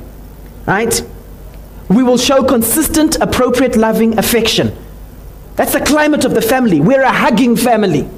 Right? 0.66 1.06
We 1.90 2.02
will 2.02 2.16
show 2.16 2.42
consistent, 2.44 3.16
appropriate, 3.16 3.76
loving 3.76 4.18
affection. 4.18 4.74
That's 5.56 5.74
the 5.74 5.84
climate 5.84 6.24
of 6.24 6.32
the 6.32 6.40
family. 6.40 6.80
We're 6.80 7.02
a 7.02 7.12
hugging 7.12 7.54
family. 7.54 8.08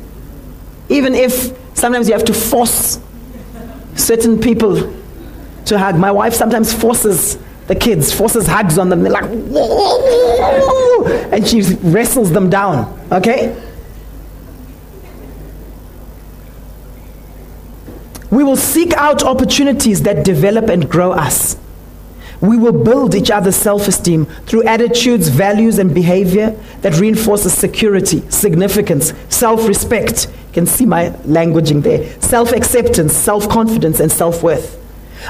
Even 0.88 1.16
if 1.16 1.52
sometimes 1.76 2.06
you 2.06 2.12
have 2.12 2.26
to 2.26 2.32
force 2.32 3.00
certain 3.96 4.38
people 4.38 4.94
to 5.64 5.78
hug. 5.80 5.96
My 5.96 6.12
wife 6.12 6.34
sometimes 6.34 6.72
forces 6.72 7.38
the 7.70 7.76
kids 7.76 8.12
forces 8.12 8.48
hugs 8.48 8.78
on 8.78 8.88
them. 8.88 9.02
They're 9.04 9.12
like, 9.12 9.30
Whoa! 9.30 11.06
and 11.30 11.46
she 11.46 11.62
wrestles 11.62 12.32
them 12.32 12.50
down. 12.50 13.00
Okay? 13.12 13.56
We 18.28 18.42
will 18.42 18.56
seek 18.56 18.92
out 18.94 19.22
opportunities 19.22 20.02
that 20.02 20.24
develop 20.24 20.64
and 20.68 20.90
grow 20.90 21.12
us. 21.12 21.56
We 22.40 22.56
will 22.56 22.72
build 22.72 23.14
each 23.14 23.30
other's 23.30 23.54
self 23.54 23.86
esteem 23.86 24.26
through 24.46 24.64
attitudes, 24.64 25.28
values, 25.28 25.78
and 25.78 25.94
behavior 25.94 26.60
that 26.80 26.98
reinforces 26.98 27.54
security, 27.54 28.28
significance, 28.30 29.14
self 29.28 29.68
respect. 29.68 30.26
You 30.26 30.54
can 30.54 30.66
see 30.66 30.86
my 30.86 31.10
languaging 31.24 31.84
there. 31.84 32.20
Self 32.20 32.50
acceptance, 32.50 33.12
self 33.12 33.48
confidence, 33.48 34.00
and 34.00 34.10
self 34.10 34.42
worth. 34.42 34.79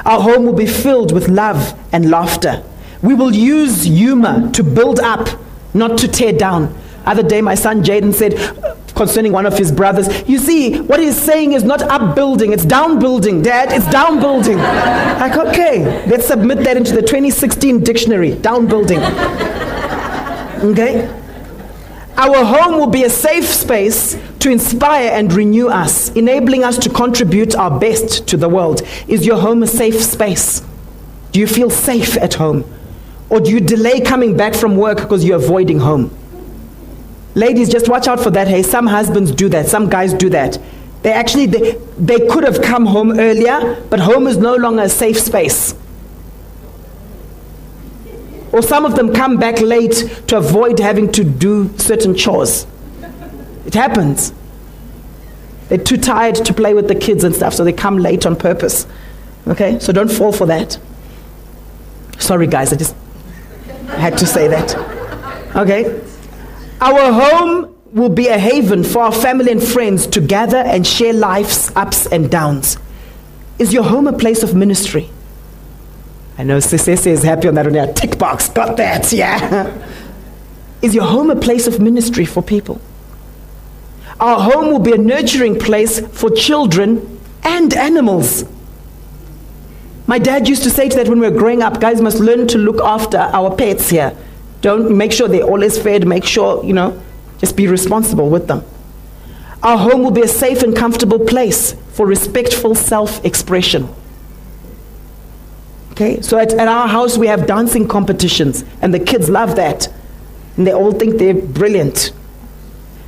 Our 0.05 0.21
home 0.21 0.45
will 0.45 0.53
be 0.53 0.65
filled 0.65 1.13
with 1.13 1.27
love 1.27 1.77
and 1.91 2.09
laughter. 2.09 2.63
We 3.01 3.13
will 3.13 3.33
use 3.33 3.83
humor 3.83 4.51
to 4.51 4.63
build 4.63 4.99
up, 4.99 5.27
not 5.73 5.97
to 5.99 6.07
tear 6.07 6.33
down. 6.33 6.77
Other 7.05 7.23
day, 7.23 7.41
my 7.41 7.55
son 7.55 7.83
Jaden 7.83 8.13
said 8.13 8.35
uh, 8.35 8.75
concerning 8.93 9.31
one 9.31 9.45
of 9.45 9.57
his 9.57 9.71
brothers, 9.71 10.07
You 10.29 10.37
see, 10.37 10.79
what 10.81 10.99
he's 10.99 11.17
saying 11.19 11.53
is 11.53 11.63
not 11.63 11.81
upbuilding, 11.81 12.53
it's 12.53 12.65
down 12.65 12.99
building, 12.99 13.41
Dad, 13.41 13.71
it's 13.71 13.89
down 13.91 14.19
building. 14.19 14.57
like, 14.57 15.35
okay, 15.47 16.05
let's 16.07 16.27
submit 16.27 16.59
that 16.59 16.77
into 16.77 16.93
the 16.93 17.01
2016 17.01 17.83
dictionary, 17.83 18.35
down 18.35 18.67
building. 18.67 18.99
Okay? 20.61 21.20
Our 22.21 22.45
home 22.45 22.77
will 22.77 22.85
be 22.85 23.03
a 23.03 23.09
safe 23.09 23.45
space 23.45 24.15
to 24.41 24.51
inspire 24.51 25.09
and 25.11 25.33
renew 25.33 25.69
us, 25.69 26.09
enabling 26.09 26.63
us 26.63 26.77
to 26.77 26.89
contribute 26.91 27.55
our 27.55 27.79
best 27.79 28.27
to 28.27 28.37
the 28.37 28.47
world. 28.47 28.83
Is 29.07 29.25
your 29.25 29.39
home 29.39 29.63
a 29.63 29.67
safe 29.67 29.99
space? 29.99 30.61
Do 31.31 31.39
you 31.39 31.47
feel 31.47 31.71
safe 31.71 32.15
at 32.17 32.35
home? 32.35 32.63
Or 33.31 33.39
do 33.39 33.49
you 33.49 33.59
delay 33.59 34.01
coming 34.01 34.37
back 34.37 34.53
from 34.53 34.77
work 34.77 34.99
because 34.99 35.25
you're 35.25 35.37
avoiding 35.37 35.79
home? 35.79 36.15
Ladies, 37.33 37.69
just 37.69 37.89
watch 37.89 38.07
out 38.07 38.19
for 38.19 38.29
that. 38.29 38.47
Hey, 38.47 38.61
some 38.61 38.85
husbands 38.85 39.31
do 39.31 39.49
that. 39.49 39.65
Some 39.65 39.89
guys 39.89 40.13
do 40.13 40.29
that. 40.29 40.59
They 41.01 41.13
actually 41.13 41.47
they, 41.47 41.71
they 41.97 42.27
could 42.27 42.43
have 42.43 42.61
come 42.61 42.85
home 42.85 43.19
earlier, 43.19 43.83
but 43.89 43.99
home 43.99 44.27
is 44.27 44.37
no 44.37 44.53
longer 44.53 44.83
a 44.83 44.89
safe 44.89 45.19
space. 45.19 45.73
Or 48.51 48.61
some 48.61 48.85
of 48.85 48.95
them 48.95 49.13
come 49.13 49.37
back 49.37 49.61
late 49.61 50.23
to 50.27 50.37
avoid 50.37 50.79
having 50.79 51.11
to 51.13 51.23
do 51.23 51.75
certain 51.77 52.15
chores. 52.15 52.67
It 53.65 53.73
happens. 53.73 54.33
They're 55.69 55.77
too 55.77 55.97
tired 55.97 56.35
to 56.35 56.53
play 56.53 56.73
with 56.73 56.87
the 56.87 56.95
kids 56.95 57.23
and 57.23 57.33
stuff, 57.33 57.53
so 57.53 57.63
they 57.63 57.71
come 57.71 57.97
late 57.97 58.25
on 58.25 58.35
purpose. 58.35 58.85
Okay? 59.47 59.79
So 59.79 59.93
don't 59.93 60.11
fall 60.11 60.33
for 60.33 60.45
that. 60.47 60.77
Sorry, 62.19 62.45
guys, 62.45 62.73
I 62.73 62.75
just 62.75 62.95
had 63.87 64.17
to 64.17 64.25
say 64.25 64.47
that. 64.49 64.75
Okay? 65.55 66.01
Our 66.81 67.11
home 67.13 67.75
will 67.93 68.09
be 68.09 68.27
a 68.27 68.37
haven 68.37 68.83
for 68.83 69.03
our 69.03 69.11
family 69.11 69.51
and 69.51 69.63
friends 69.63 70.07
to 70.07 70.21
gather 70.21 70.57
and 70.57 70.85
share 70.85 71.13
life's 71.13 71.75
ups 71.75 72.05
and 72.07 72.29
downs. 72.29 72.77
Is 73.59 73.73
your 73.73 73.83
home 73.83 74.07
a 74.07 74.13
place 74.13 74.43
of 74.43 74.55
ministry? 74.55 75.09
I 76.41 76.43
know 76.43 76.57
Sisese 76.57 77.05
is 77.05 77.21
happy 77.21 77.49
on 77.49 77.53
that 77.53 77.65
one. 77.65 77.75
Yeah, 77.75 77.85
tick 77.85 78.17
box, 78.17 78.49
got 78.49 78.75
that, 78.77 79.13
yeah. 79.13 79.77
Is 80.81 80.95
your 80.95 81.03
home 81.03 81.29
a 81.29 81.35
place 81.35 81.67
of 81.67 81.79
ministry 81.79 82.25
for 82.25 82.41
people? 82.41 82.81
Our 84.19 84.39
home 84.39 84.71
will 84.71 84.79
be 84.79 84.91
a 84.91 84.97
nurturing 84.97 85.59
place 85.59 85.99
for 85.99 86.31
children 86.31 87.19
and 87.43 87.71
animals. 87.75 88.43
My 90.07 90.17
dad 90.17 90.49
used 90.49 90.63
to 90.63 90.71
say 90.71 90.89
to 90.89 90.97
that 90.97 91.07
when 91.07 91.19
we 91.19 91.29
were 91.29 91.37
growing 91.37 91.61
up, 91.61 91.79
guys 91.79 92.01
must 92.01 92.19
learn 92.19 92.47
to 92.47 92.57
look 92.57 92.81
after 92.81 93.19
our 93.19 93.55
pets 93.55 93.91
here. 93.91 94.17
Don't 94.61 94.97
make 94.97 95.11
sure 95.11 95.27
they're 95.27 95.43
always 95.43 95.77
fed, 95.77 96.07
make 96.07 96.23
sure, 96.23 96.65
you 96.65 96.73
know, 96.73 96.99
just 97.37 97.55
be 97.55 97.67
responsible 97.67 98.31
with 98.31 98.47
them. 98.47 98.65
Our 99.61 99.77
home 99.77 100.01
will 100.01 100.09
be 100.09 100.23
a 100.23 100.27
safe 100.27 100.63
and 100.63 100.75
comfortable 100.75 101.19
place 101.19 101.75
for 101.91 102.07
respectful 102.07 102.73
self 102.73 103.23
expression. 103.23 103.93
Okay, 106.01 106.19
so 106.19 106.39
at, 106.39 106.51
at 106.53 106.67
our 106.67 106.87
house 106.87 107.15
we 107.15 107.27
have 107.27 107.45
dancing 107.45 107.87
competitions, 107.87 108.65
and 108.81 108.91
the 108.91 108.99
kids 108.99 109.29
love 109.29 109.55
that. 109.57 109.87
And 110.57 110.65
they 110.65 110.73
all 110.73 110.91
think 110.91 111.19
they're 111.19 111.35
brilliant. 111.35 112.11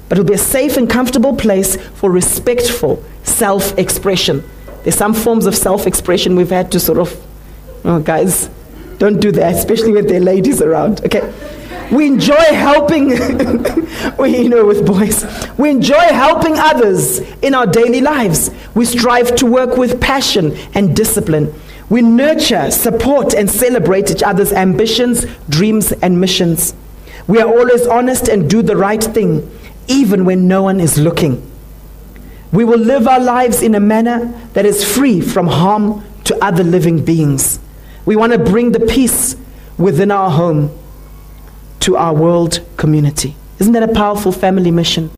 But 0.10 0.20
it'll 0.20 0.28
be 0.28 0.36
a 0.36 0.38
safe 0.38 0.78
and 0.78 0.88
comfortable 0.88 1.36
place 1.36 1.76
for 1.76 2.12
respectful 2.12 3.04
self 3.24 3.76
expression. 3.80 4.48
There's 4.84 4.96
some 4.96 5.16
forms 5.16 5.48
of 5.48 5.56
self 5.56 5.88
expression 5.88 6.36
we've 6.36 6.52
had 6.52 6.72
to 6.74 6.80
sort 6.80 7.00
of, 7.00 7.20
oh, 7.84 8.00
guys, 8.00 8.48
don't 9.00 9.20
do 9.20 9.32
that, 9.32 9.56
especially 9.56 9.91
with 9.91 10.08
their 10.08 10.20
ladies 10.20 10.62
around. 10.62 11.04
Okay. 11.04 11.34
We 11.91 12.06
enjoy 12.06 12.36
helping, 12.36 13.08
we, 14.20 14.38
you 14.38 14.50
know, 14.50 14.68
with 14.68 14.86
boys. 14.86 15.26
We 15.58 15.72
enjoy 15.72 15.98
helping 15.98 16.60
others 16.60 17.22
in 17.41 17.56
our 17.56 17.66
daily 17.66 18.02
lives. 18.02 18.52
We 18.76 18.86
strive 18.86 19.36
to 19.38 19.48
work 19.48 19.78
with 19.78 20.00
passion 20.00 20.56
and 20.76 20.96
discipline. 20.96 21.54
We 21.94 22.02
nurture, 22.02 22.72
support, 22.72 23.36
and 23.36 23.48
celebrate 23.48 24.10
each 24.10 24.24
other's 24.24 24.52
ambitions, 24.52 25.28
dreams, 25.48 25.91
and 25.91 26.20
missions. 26.20 26.74
We 27.28 27.39
are 27.39 27.48
always 27.48 27.86
honest 27.86 28.28
and 28.28 28.50
do 28.50 28.64
the 28.64 28.76
right 28.76 29.04
thing, 29.04 29.48
even 29.88 30.26
when 30.26 30.48
no 30.48 30.64
one 30.64 30.80
is 30.80 30.98
looking. 30.98 31.48
We 32.52 32.66
will 32.66 32.80
live 32.80 33.08
our 33.08 33.20
lives 33.20 33.62
in 33.62 33.76
a 33.76 33.80
manner 33.80 34.34
that 34.54 34.66
is 34.66 34.84
free 34.84 35.22
from 35.22 35.46
harm 35.46 36.04
to 36.24 36.36
other 36.44 36.64
living 36.64 37.06
beings. 37.06 37.60
We 38.08 38.16
want 38.16 38.34
to 38.34 38.39
bring 38.39 38.72
the 38.72 38.80
peace 38.80 39.36
within 39.78 40.10
our 40.10 40.32
home 40.32 40.76
to 41.82 41.96
our 41.96 42.16
world 42.16 42.62
community. 42.76 43.36
Isn't 43.60 43.74
that 43.74 43.84
a 43.84 43.94
powerful 43.94 44.32
family 44.32 44.72
mission? 44.72 45.12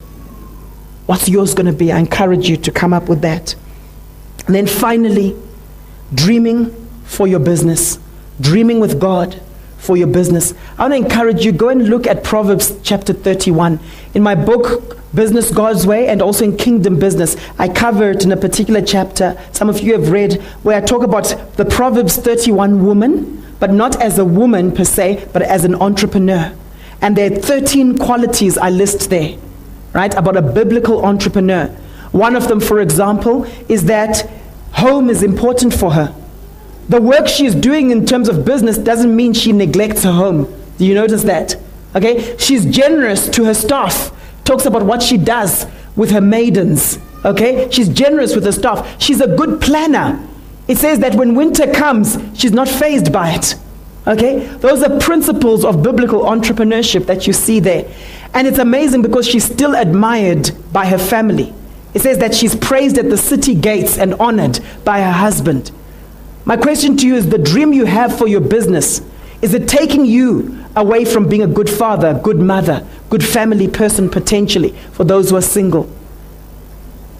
What's 1.05 1.29
yours 1.29 1.53
going 1.53 1.67
to 1.67 1.71
be? 1.71 1.93
I 1.93 1.99
encourage 1.99 2.49
you 2.49 2.57
to 2.57 2.69
come 2.69 2.91
up 2.91 3.07
with 3.07 3.21
that. 3.21 3.55
And 4.45 4.53
then 4.53 4.67
finally, 4.67 5.37
dreaming 6.13 6.73
for 7.03 7.27
your 7.27 7.39
business, 7.39 7.99
dreaming 8.39 8.79
with 8.79 8.99
God 8.99 9.41
for 9.77 9.95
your 9.95 10.07
business. 10.07 10.53
I 10.77 10.83
want 10.87 10.93
to 10.93 10.97
encourage 10.97 11.45
you 11.45 11.51
go 11.51 11.69
and 11.69 11.87
look 11.87 12.07
at 12.07 12.23
Proverbs 12.23 12.77
chapter 12.83 13.13
31. 13.13 13.79
In 14.13 14.23
my 14.23 14.35
book 14.35 14.97
Business 15.13 15.51
God's 15.51 15.87
Way 15.87 16.07
and 16.07 16.21
also 16.21 16.43
in 16.43 16.57
Kingdom 16.57 16.99
Business, 16.99 17.37
I 17.57 17.69
cover 17.69 18.11
it 18.11 18.23
in 18.23 18.31
a 18.31 18.37
particular 18.37 18.81
chapter. 18.81 19.39
Some 19.51 19.69
of 19.69 19.79
you 19.79 19.93
have 19.93 20.09
read 20.09 20.41
where 20.63 20.77
I 20.77 20.81
talk 20.81 21.03
about 21.03 21.35
the 21.55 21.65
Proverbs 21.65 22.17
31 22.17 22.85
woman, 22.85 23.43
but 23.59 23.71
not 23.71 24.01
as 24.01 24.17
a 24.17 24.25
woman 24.25 24.73
per 24.73 24.83
se, 24.83 25.29
but 25.31 25.41
as 25.41 25.63
an 25.63 25.75
entrepreneur. 25.75 26.53
And 27.01 27.15
there 27.15 27.31
are 27.31 27.35
13 27.35 27.97
qualities 27.97 28.57
I 28.57 28.69
list 28.69 29.09
there, 29.09 29.37
right, 29.93 30.13
about 30.15 30.35
a 30.35 30.41
biblical 30.41 31.05
entrepreneur. 31.05 31.67
One 32.11 32.35
of 32.35 32.47
them, 32.47 32.59
for 32.59 32.79
example, 32.79 33.45
is 33.69 33.85
that 33.85 34.29
home 34.75 35.09
is 35.09 35.23
important 35.23 35.73
for 35.73 35.93
her. 35.93 36.13
The 36.89 37.01
work 37.01 37.27
she 37.27 37.45
is 37.45 37.55
doing 37.55 37.91
in 37.91 38.05
terms 38.05 38.29
of 38.29 38.45
business 38.45 38.77
doesn't 38.77 39.15
mean 39.15 39.33
she 39.33 39.51
neglects 39.51 40.03
her 40.03 40.11
home. 40.11 40.53
Do 40.77 40.85
you 40.85 40.93
notice 40.93 41.23
that? 41.23 41.55
Okay? 41.95 42.37
She's 42.37 42.65
generous 42.65 43.27
to 43.29 43.45
her 43.45 43.53
staff. 43.53 44.11
Talks 44.43 44.65
about 44.65 44.83
what 44.83 45.01
she 45.01 45.17
does 45.17 45.65
with 45.95 46.11
her 46.11 46.21
maidens. 46.21 46.99
Okay? 47.23 47.69
She's 47.71 47.89
generous 47.89 48.35
with 48.35 48.43
her 48.43 48.51
staff. 48.51 49.01
She's 49.01 49.21
a 49.21 49.27
good 49.35 49.61
planner. 49.61 50.27
It 50.67 50.77
says 50.77 50.99
that 50.99 51.15
when 51.15 51.35
winter 51.35 51.71
comes, 51.71 52.17
she's 52.35 52.51
not 52.51 52.67
phased 52.67 53.11
by 53.11 53.33
it. 53.33 53.55
Okay? 54.05 54.45
Those 54.57 54.83
are 54.83 54.99
principles 54.99 55.65
of 55.65 55.81
biblical 55.81 56.23
entrepreneurship 56.23 57.07
that 57.07 57.25
you 57.25 57.33
see 57.33 57.59
there. 57.59 57.91
And 58.33 58.45
it's 58.45 58.59
amazing 58.59 59.01
because 59.01 59.25
she's 59.27 59.45
still 59.45 59.75
admired 59.75 60.51
by 60.71 60.85
her 60.85 60.99
family. 60.99 61.53
It 61.95 62.01
says 62.01 62.17
that 62.17 62.35
she's 62.35 62.55
praised 62.55 62.97
at 62.97 63.09
the 63.09 63.17
city 63.17 63.55
gates 63.55 63.97
and 63.97 64.13
honored 64.15 64.59
by 64.83 64.99
her 64.99 65.13
husband. 65.13 65.71
My 66.43 66.57
question 66.57 66.97
to 66.97 67.07
you 67.07 67.15
is 67.15 67.29
the 67.29 67.37
dream 67.37 67.71
you 67.71 67.85
have 67.85 68.15
for 68.15 68.27
your 68.27 68.41
business, 68.41 69.01
is 69.41 69.53
it 69.53 69.69
taking 69.69 70.05
you 70.05 70.65
away 70.75 71.05
from 71.05 71.29
being 71.29 71.41
a 71.41 71.47
good 71.47 71.69
father, 71.69 72.19
good 72.21 72.39
mother, 72.39 72.85
good 73.09 73.23
family 73.23 73.69
person 73.69 74.09
potentially 74.09 74.71
for 74.91 75.05
those 75.05 75.29
who 75.29 75.37
are 75.37 75.41
single? 75.41 75.89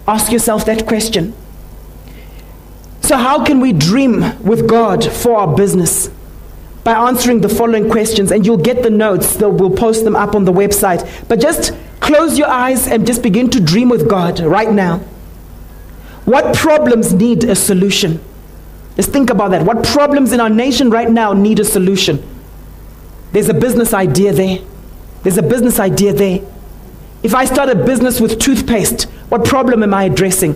Ask 0.08 0.32
yourself 0.32 0.66
that 0.66 0.86
question. 0.86 1.34
So, 3.00 3.16
how 3.16 3.46
can 3.46 3.62
we 3.62 3.72
dream 3.72 4.44
with 4.44 4.68
God 4.68 5.06
for 5.06 5.38
our 5.38 5.56
business? 5.56 6.10
By 6.84 6.94
answering 6.94 7.42
the 7.42 7.50
following 7.50 7.90
questions, 7.90 8.32
and 8.32 8.46
you'll 8.46 8.58
get 8.58 8.84
the 8.84 8.90
notes, 8.90 9.38
we'll 9.38 9.72
post 9.72 10.04
them 10.04 10.16
up 10.16 10.36
on 10.36 10.44
the 10.46 10.54
website. 10.54 11.28
But 11.28 11.40
just 11.40 11.72
close 12.06 12.38
your 12.38 12.48
eyes 12.48 12.88
and 12.88 13.08
just 13.08 13.24
begin 13.24 13.50
to 13.50 13.60
dream 13.60 13.90
with 13.90 14.08
God 14.08 14.40
right 14.40 14.72
now. 14.72 15.00
What 16.26 16.56
problems 16.56 17.14
need 17.14 17.44
a 17.44 17.56
solution? 17.56 18.24
Just 18.96 19.12
think 19.12 19.32
about 19.32 19.52
that. 19.52 19.64
What 19.64 19.84
problems 19.84 20.32
in 20.32 20.40
our 20.40 20.50
nation 20.50 20.92
right 20.92 21.10
now 21.10 21.34
need 21.34 21.60
a 21.60 21.66
solution? 21.66 22.24
There's 23.32 23.50
a 23.50 23.54
business 23.54 23.94
idea 23.94 24.34
there. 24.34 24.60
There's 25.24 25.38
a 25.38 25.44
business 25.44 25.80
idea 25.80 26.14
there. 26.14 26.40
If 27.24 27.34
I 27.34 27.46
start 27.46 27.70
a 27.70 27.76
business 27.76 28.22
with 28.22 28.40
toothpaste, 28.40 29.04
what 29.30 29.44
problem 29.44 29.82
am 29.82 29.94
I 29.94 30.04
addressing? 30.04 30.54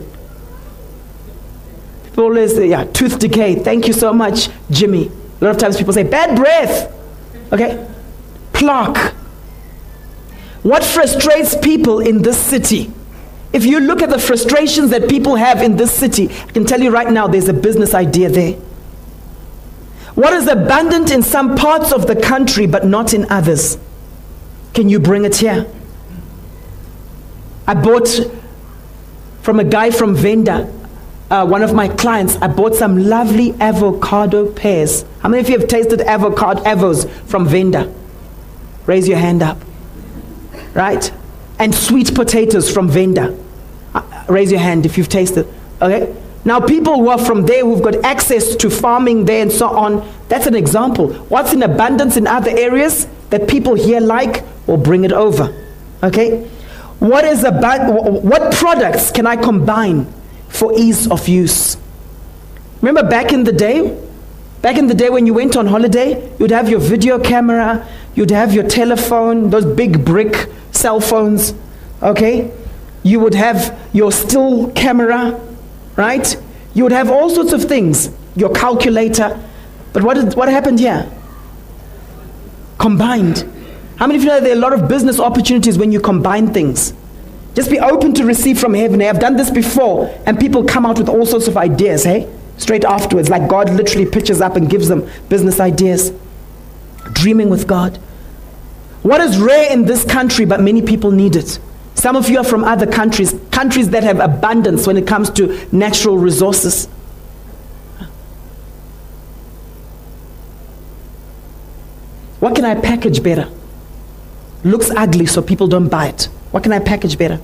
People 2.04 2.26
always 2.26 2.56
say, 2.56 2.70
yeah, 2.70 2.84
tooth 2.84 3.18
decay. 3.18 3.56
Thank 3.56 3.88
you 3.88 3.94
so 3.94 4.14
much, 4.14 4.50
Jimmy. 4.70 5.08
A 5.42 5.46
lot 5.46 5.52
of 5.52 5.58
times 5.58 5.78
people 5.78 5.94
say, 5.94 6.04
bad 6.04 6.36
breath. 6.36 6.94
Okay? 7.52 7.88
Plaque. 8.54 9.16
What 10.64 10.84
frustrates 10.84 11.56
people 11.56 12.00
in 12.00 12.22
this 12.22 12.38
city? 12.38 12.92
If 13.52 13.66
you 13.66 13.80
look 13.80 14.02
at 14.02 14.10
the 14.10 14.20
frustrations 14.20 14.92
that 14.92 15.10
people 15.10 15.36
have 15.36 15.62
in 15.62 15.78
this 15.78 15.92
city, 15.92 16.30
I 16.30 16.52
can 16.52 16.66
tell 16.66 16.82
you 16.82 16.92
right 16.92 17.10
now 17.10 17.28
there's 17.28 17.48
a 17.48 17.54
business 17.54 17.94
idea 17.94 18.30
there. 18.30 18.54
What 20.16 20.34
is 20.34 20.48
abundant 20.48 21.12
in 21.12 21.24
some 21.24 21.56
parts 21.56 21.92
of 21.92 22.06
the 22.06 22.16
country 22.16 22.68
but 22.68 22.86
not 22.86 23.14
in 23.14 23.30
others? 23.32 23.78
Can 24.74 24.90
you 24.90 25.00
bring 25.00 25.26
it 25.26 25.38
here? 25.38 25.66
I 27.66 27.74
bought 27.74 28.10
from 29.42 29.60
a 29.60 29.64
guy 29.64 29.92
from 29.92 30.16
Venda, 30.16 30.72
uh, 31.32 31.46
one 31.46 31.62
of 31.62 31.74
my 31.74 31.88
clients, 31.88 32.36
I 32.38 32.48
bought 32.48 32.76
some 32.76 32.98
lovely 32.98 33.54
avocado 33.60 34.52
pears. 34.52 35.06
How 35.22 35.30
many 35.30 35.42
of 35.42 35.50
you 35.50 35.58
have 35.58 35.68
tasted 35.68 36.02
avocado 36.02 36.62
avos 36.64 37.10
from 37.28 37.48
Venda? 37.48 37.94
Raise 38.86 39.08
your 39.08 39.18
hand 39.18 39.42
up. 39.42 39.58
Right? 40.74 41.12
And 41.58 41.74
sweet 41.74 42.14
potatoes 42.16 42.72
from 42.72 42.90
Venda. 42.90 43.38
Uh, 43.94 44.26
raise 44.30 44.52
your 44.52 44.62
hand 44.62 44.86
if 44.86 44.98
you've 44.98 45.10
tasted. 45.10 45.48
Okay? 45.82 46.16
Now, 46.46 46.60
people 46.60 46.96
who 46.96 47.10
are 47.10 47.18
from 47.18 47.46
there 47.46 47.66
who've 47.66 47.82
got 47.82 47.96
access 48.06 48.56
to 48.56 48.70
farming 48.70 49.26
there 49.26 49.42
and 49.42 49.52
so 49.52 49.68
on, 49.68 50.08
that's 50.30 50.48
an 50.48 50.56
example. 50.56 51.14
What's 51.14 51.54
in 51.54 51.64
abundance 51.64 52.16
in 52.16 52.28
other 52.28 52.52
areas 52.52 53.08
that 53.30 53.48
people 53.48 53.76
here 53.76 54.00
like, 54.00 54.44
will 54.68 54.78
bring 54.78 55.04
it 55.04 55.12
over. 55.12 55.54
Okay? 56.04 56.48
What 57.00 57.26
is 57.26 57.44
about 57.44 58.24
what 58.24 58.54
products 58.54 59.12
can 59.12 59.26
I 59.26 59.36
combine 59.36 60.12
for 60.48 60.74
ease 60.78 61.10
of 61.10 61.28
use? 61.28 61.78
Remember 62.82 63.10
back 63.10 63.32
in 63.32 63.44
the 63.44 63.52
day? 63.52 63.98
Back 64.62 64.78
in 64.78 64.88
the 64.88 64.94
day 64.94 65.10
when 65.10 65.26
you 65.26 65.34
went 65.34 65.56
on 65.56 65.68
holiday, 65.68 66.32
you'd 66.38 66.52
have 66.52 66.70
your 66.70 66.80
video 66.80 67.18
camera, 67.18 67.88
you'd 68.16 68.32
have 68.32 68.54
your 68.54 68.68
telephone, 68.68 69.50
those 69.50 69.66
big 69.66 70.04
brick 70.04 70.50
cell 70.80 71.02
phones, 71.02 71.54
okay? 72.02 72.52
You 73.04 73.20
would 73.20 73.34
have 73.34 73.78
your 73.94 74.12
still 74.12 74.72
camera, 74.72 75.40
right? 75.96 76.36
You 76.74 76.84
would 76.84 76.92
have 76.92 77.10
all 77.10 77.30
sorts 77.30 77.54
of 77.54 77.64
things, 77.64 78.10
your 78.36 78.52
calculator. 78.54 79.40
But 79.94 80.04
what, 80.04 80.16
did, 80.16 80.36
what 80.36 80.50
happened 80.50 80.80
here? 80.80 81.12
Combined. 82.78 83.46
How 83.98 84.08
many 84.08 84.18
of 84.18 84.24
you 84.24 84.30
know 84.30 84.40
there 84.40 84.52
are 84.52 84.58
a 84.58 84.60
lot 84.60 84.74
of 84.74 84.88
business 84.88 85.20
opportunities 85.20 85.78
when 85.78 85.92
you 85.92 86.00
combine 86.00 86.54
things? 86.54 86.94
Just 87.54 87.70
be 87.70 87.80
open 87.80 88.14
to 88.14 88.26
receive 88.26 88.60
from 88.60 88.74
heaven. 88.74 89.02
I've 89.02 89.20
done 89.20 89.36
this 89.36 89.50
before, 89.50 90.16
and 90.26 90.40
people 90.40 90.64
come 90.64 90.86
out 90.86 90.98
with 90.98 91.10
all 91.10 91.26
sorts 91.26 91.48
of 91.48 91.58
ideas, 91.58 92.06
hey? 92.06 92.32
Straight 92.58 92.86
afterwards, 92.86 93.30
like 93.30 93.50
God 93.50 93.70
literally 93.72 94.06
pitches 94.06 94.40
up 94.40 94.56
and 94.56 94.70
gives 94.70 94.88
them 94.88 95.10
business 95.28 95.60
ideas. 95.60 96.14
Dreaming 97.14 97.50
with 97.50 97.68
God. 97.68 98.00
What 99.02 99.22
is 99.22 99.38
rare 99.38 99.72
in 99.72 99.86
this 99.86 100.04
country, 100.04 100.46
but 100.46 100.62
many 100.62 100.82
people 100.82 101.12
need 101.12 101.36
it? 101.36 101.60
Some 101.96 102.16
of 102.16 102.30
you 102.30 102.38
are 102.40 102.44
from 102.44 102.64
other 102.64 102.86
countries, 102.86 103.34
countries 103.52 103.90
that 103.90 104.04
have 104.04 104.20
abundance 104.20 104.88
when 104.88 104.98
it 104.98 105.08
comes 105.08 105.30
to 105.32 105.68
natural 105.72 106.18
resources. 106.18 106.86
What 112.40 112.56
can 112.56 112.64
I 112.64 112.76
package 112.76 113.22
better? 113.22 113.50
Looks 114.64 114.90
ugly, 114.92 115.26
so 115.26 115.42
people 115.42 115.68
don't 115.68 115.90
buy 115.90 116.08
it. 116.08 116.30
What 116.52 116.64
can 116.64 116.72
I 116.72 116.80
package 116.80 117.18
better? 117.18 117.38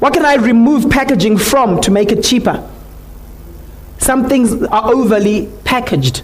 What 0.00 0.12
can 0.12 0.24
I 0.24 0.34
remove 0.34 0.90
packaging 0.90 1.38
from 1.38 1.80
to 1.80 1.90
make 1.90 2.12
it 2.12 2.22
cheaper? 2.22 2.68
Some 3.98 4.28
things 4.28 4.62
are 4.64 4.92
overly 4.92 5.50
packaged. 5.64 6.22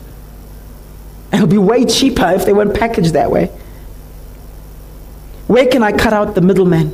It'll 1.32 1.46
be 1.46 1.58
way 1.58 1.84
cheaper 1.84 2.30
if 2.30 2.46
they 2.46 2.52
weren't 2.52 2.74
packaged 2.74 3.12
that 3.14 3.30
way. 3.30 3.50
Where 5.46 5.66
can 5.66 5.82
I 5.82 5.92
cut 5.92 6.12
out 6.12 6.34
the 6.34 6.40
middleman? 6.40 6.88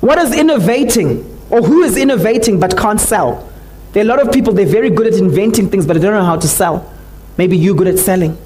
What 0.00 0.18
is 0.18 0.34
innovating? 0.34 1.26
Or 1.50 1.62
who 1.62 1.82
is 1.82 1.96
innovating 1.96 2.60
but 2.60 2.76
can't 2.76 3.00
sell? 3.00 3.50
There 3.92 4.02
are 4.02 4.06
a 4.06 4.08
lot 4.08 4.24
of 4.24 4.32
people, 4.32 4.52
they're 4.52 4.66
very 4.66 4.88
good 4.88 5.08
at 5.08 5.14
inventing 5.14 5.68
things, 5.68 5.84
but 5.84 5.94
they 5.94 6.00
don't 6.00 6.14
know 6.14 6.24
how 6.24 6.36
to 6.36 6.48
sell. 6.48 6.92
Maybe 7.36 7.56
you're 7.56 7.74
good 7.74 7.88
at 7.88 7.98
selling. 7.98 8.38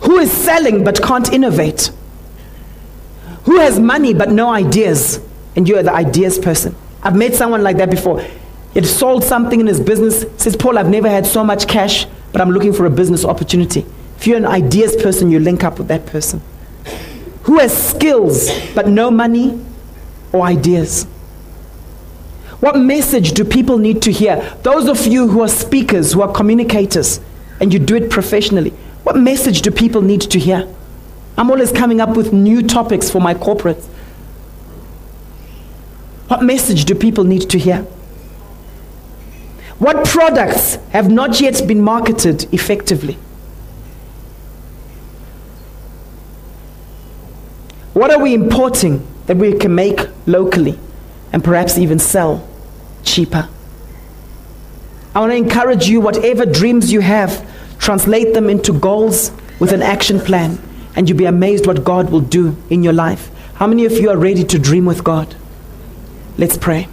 Who 0.00 0.18
is 0.18 0.32
selling 0.32 0.82
but 0.82 1.02
can't 1.02 1.30
innovate? 1.32 1.90
Who 3.44 3.58
has 3.58 3.78
money 3.78 4.14
but 4.14 4.30
no 4.30 4.50
ideas? 4.50 5.20
And 5.56 5.68
you 5.68 5.76
are 5.76 5.82
the 5.82 5.92
ideas 5.92 6.38
person. 6.38 6.74
I've 7.02 7.16
met 7.16 7.34
someone 7.34 7.62
like 7.62 7.76
that 7.76 7.90
before. 7.90 8.24
He 8.72 8.82
sold 8.84 9.24
something 9.24 9.60
in 9.60 9.66
his 9.66 9.80
business. 9.80 10.24
Says, 10.38 10.56
Paul, 10.56 10.78
I've 10.78 10.88
never 10.88 11.08
had 11.08 11.26
so 11.26 11.44
much 11.44 11.68
cash, 11.68 12.06
but 12.32 12.40
I'm 12.40 12.50
looking 12.50 12.72
for 12.72 12.86
a 12.86 12.90
business 12.90 13.24
opportunity. 13.24 13.84
If 14.22 14.28
you're 14.28 14.36
an 14.36 14.46
ideas 14.46 14.94
person, 14.94 15.32
you 15.32 15.40
link 15.40 15.64
up 15.64 15.78
with 15.78 15.88
that 15.88 16.06
person. 16.06 16.42
Who 17.42 17.58
has 17.58 17.76
skills 17.76 18.52
but 18.72 18.86
no 18.86 19.10
money 19.10 19.60
or 20.32 20.42
ideas? 20.42 21.08
What 22.60 22.78
message 22.78 23.32
do 23.32 23.44
people 23.44 23.78
need 23.78 24.00
to 24.02 24.12
hear? 24.12 24.56
Those 24.62 24.88
of 24.88 25.08
you 25.08 25.26
who 25.26 25.42
are 25.42 25.48
speakers, 25.48 26.12
who 26.12 26.22
are 26.22 26.30
communicators, 26.30 27.20
and 27.58 27.72
you 27.72 27.80
do 27.80 27.96
it 27.96 28.10
professionally, 28.10 28.70
what 29.02 29.16
message 29.16 29.60
do 29.60 29.72
people 29.72 30.02
need 30.02 30.20
to 30.20 30.38
hear? 30.38 30.72
I'm 31.36 31.50
always 31.50 31.72
coming 31.72 32.00
up 32.00 32.16
with 32.16 32.32
new 32.32 32.62
topics 32.62 33.10
for 33.10 33.20
my 33.20 33.34
corporates. 33.34 33.86
What 36.28 36.44
message 36.44 36.84
do 36.84 36.94
people 36.94 37.24
need 37.24 37.50
to 37.50 37.58
hear? 37.58 37.78
What 39.80 40.06
products 40.06 40.76
have 40.92 41.10
not 41.10 41.40
yet 41.40 41.66
been 41.66 41.82
marketed 41.82 42.46
effectively? 42.54 43.18
What 47.92 48.10
are 48.10 48.20
we 48.20 48.34
importing 48.34 49.06
that 49.26 49.36
we 49.36 49.52
can 49.52 49.74
make 49.74 50.00
locally 50.26 50.78
and 51.32 51.44
perhaps 51.44 51.78
even 51.78 51.98
sell 51.98 52.48
cheaper? 53.04 53.48
I 55.14 55.20
want 55.20 55.32
to 55.32 55.36
encourage 55.36 55.88
you, 55.88 56.00
whatever 56.00 56.46
dreams 56.46 56.90
you 56.90 57.00
have, 57.00 57.46
translate 57.78 58.32
them 58.32 58.48
into 58.48 58.72
goals 58.72 59.30
with 59.60 59.72
an 59.72 59.82
action 59.82 60.20
plan, 60.20 60.58
and 60.96 61.08
you'll 61.08 61.18
be 61.18 61.26
amazed 61.26 61.66
what 61.66 61.84
God 61.84 62.10
will 62.10 62.20
do 62.20 62.56
in 62.70 62.82
your 62.82 62.94
life. 62.94 63.30
How 63.54 63.66
many 63.66 63.84
of 63.84 63.92
you 63.92 64.08
are 64.08 64.16
ready 64.16 64.42
to 64.44 64.58
dream 64.58 64.86
with 64.86 65.04
God? 65.04 65.34
Let's 66.38 66.56
pray. 66.56 66.88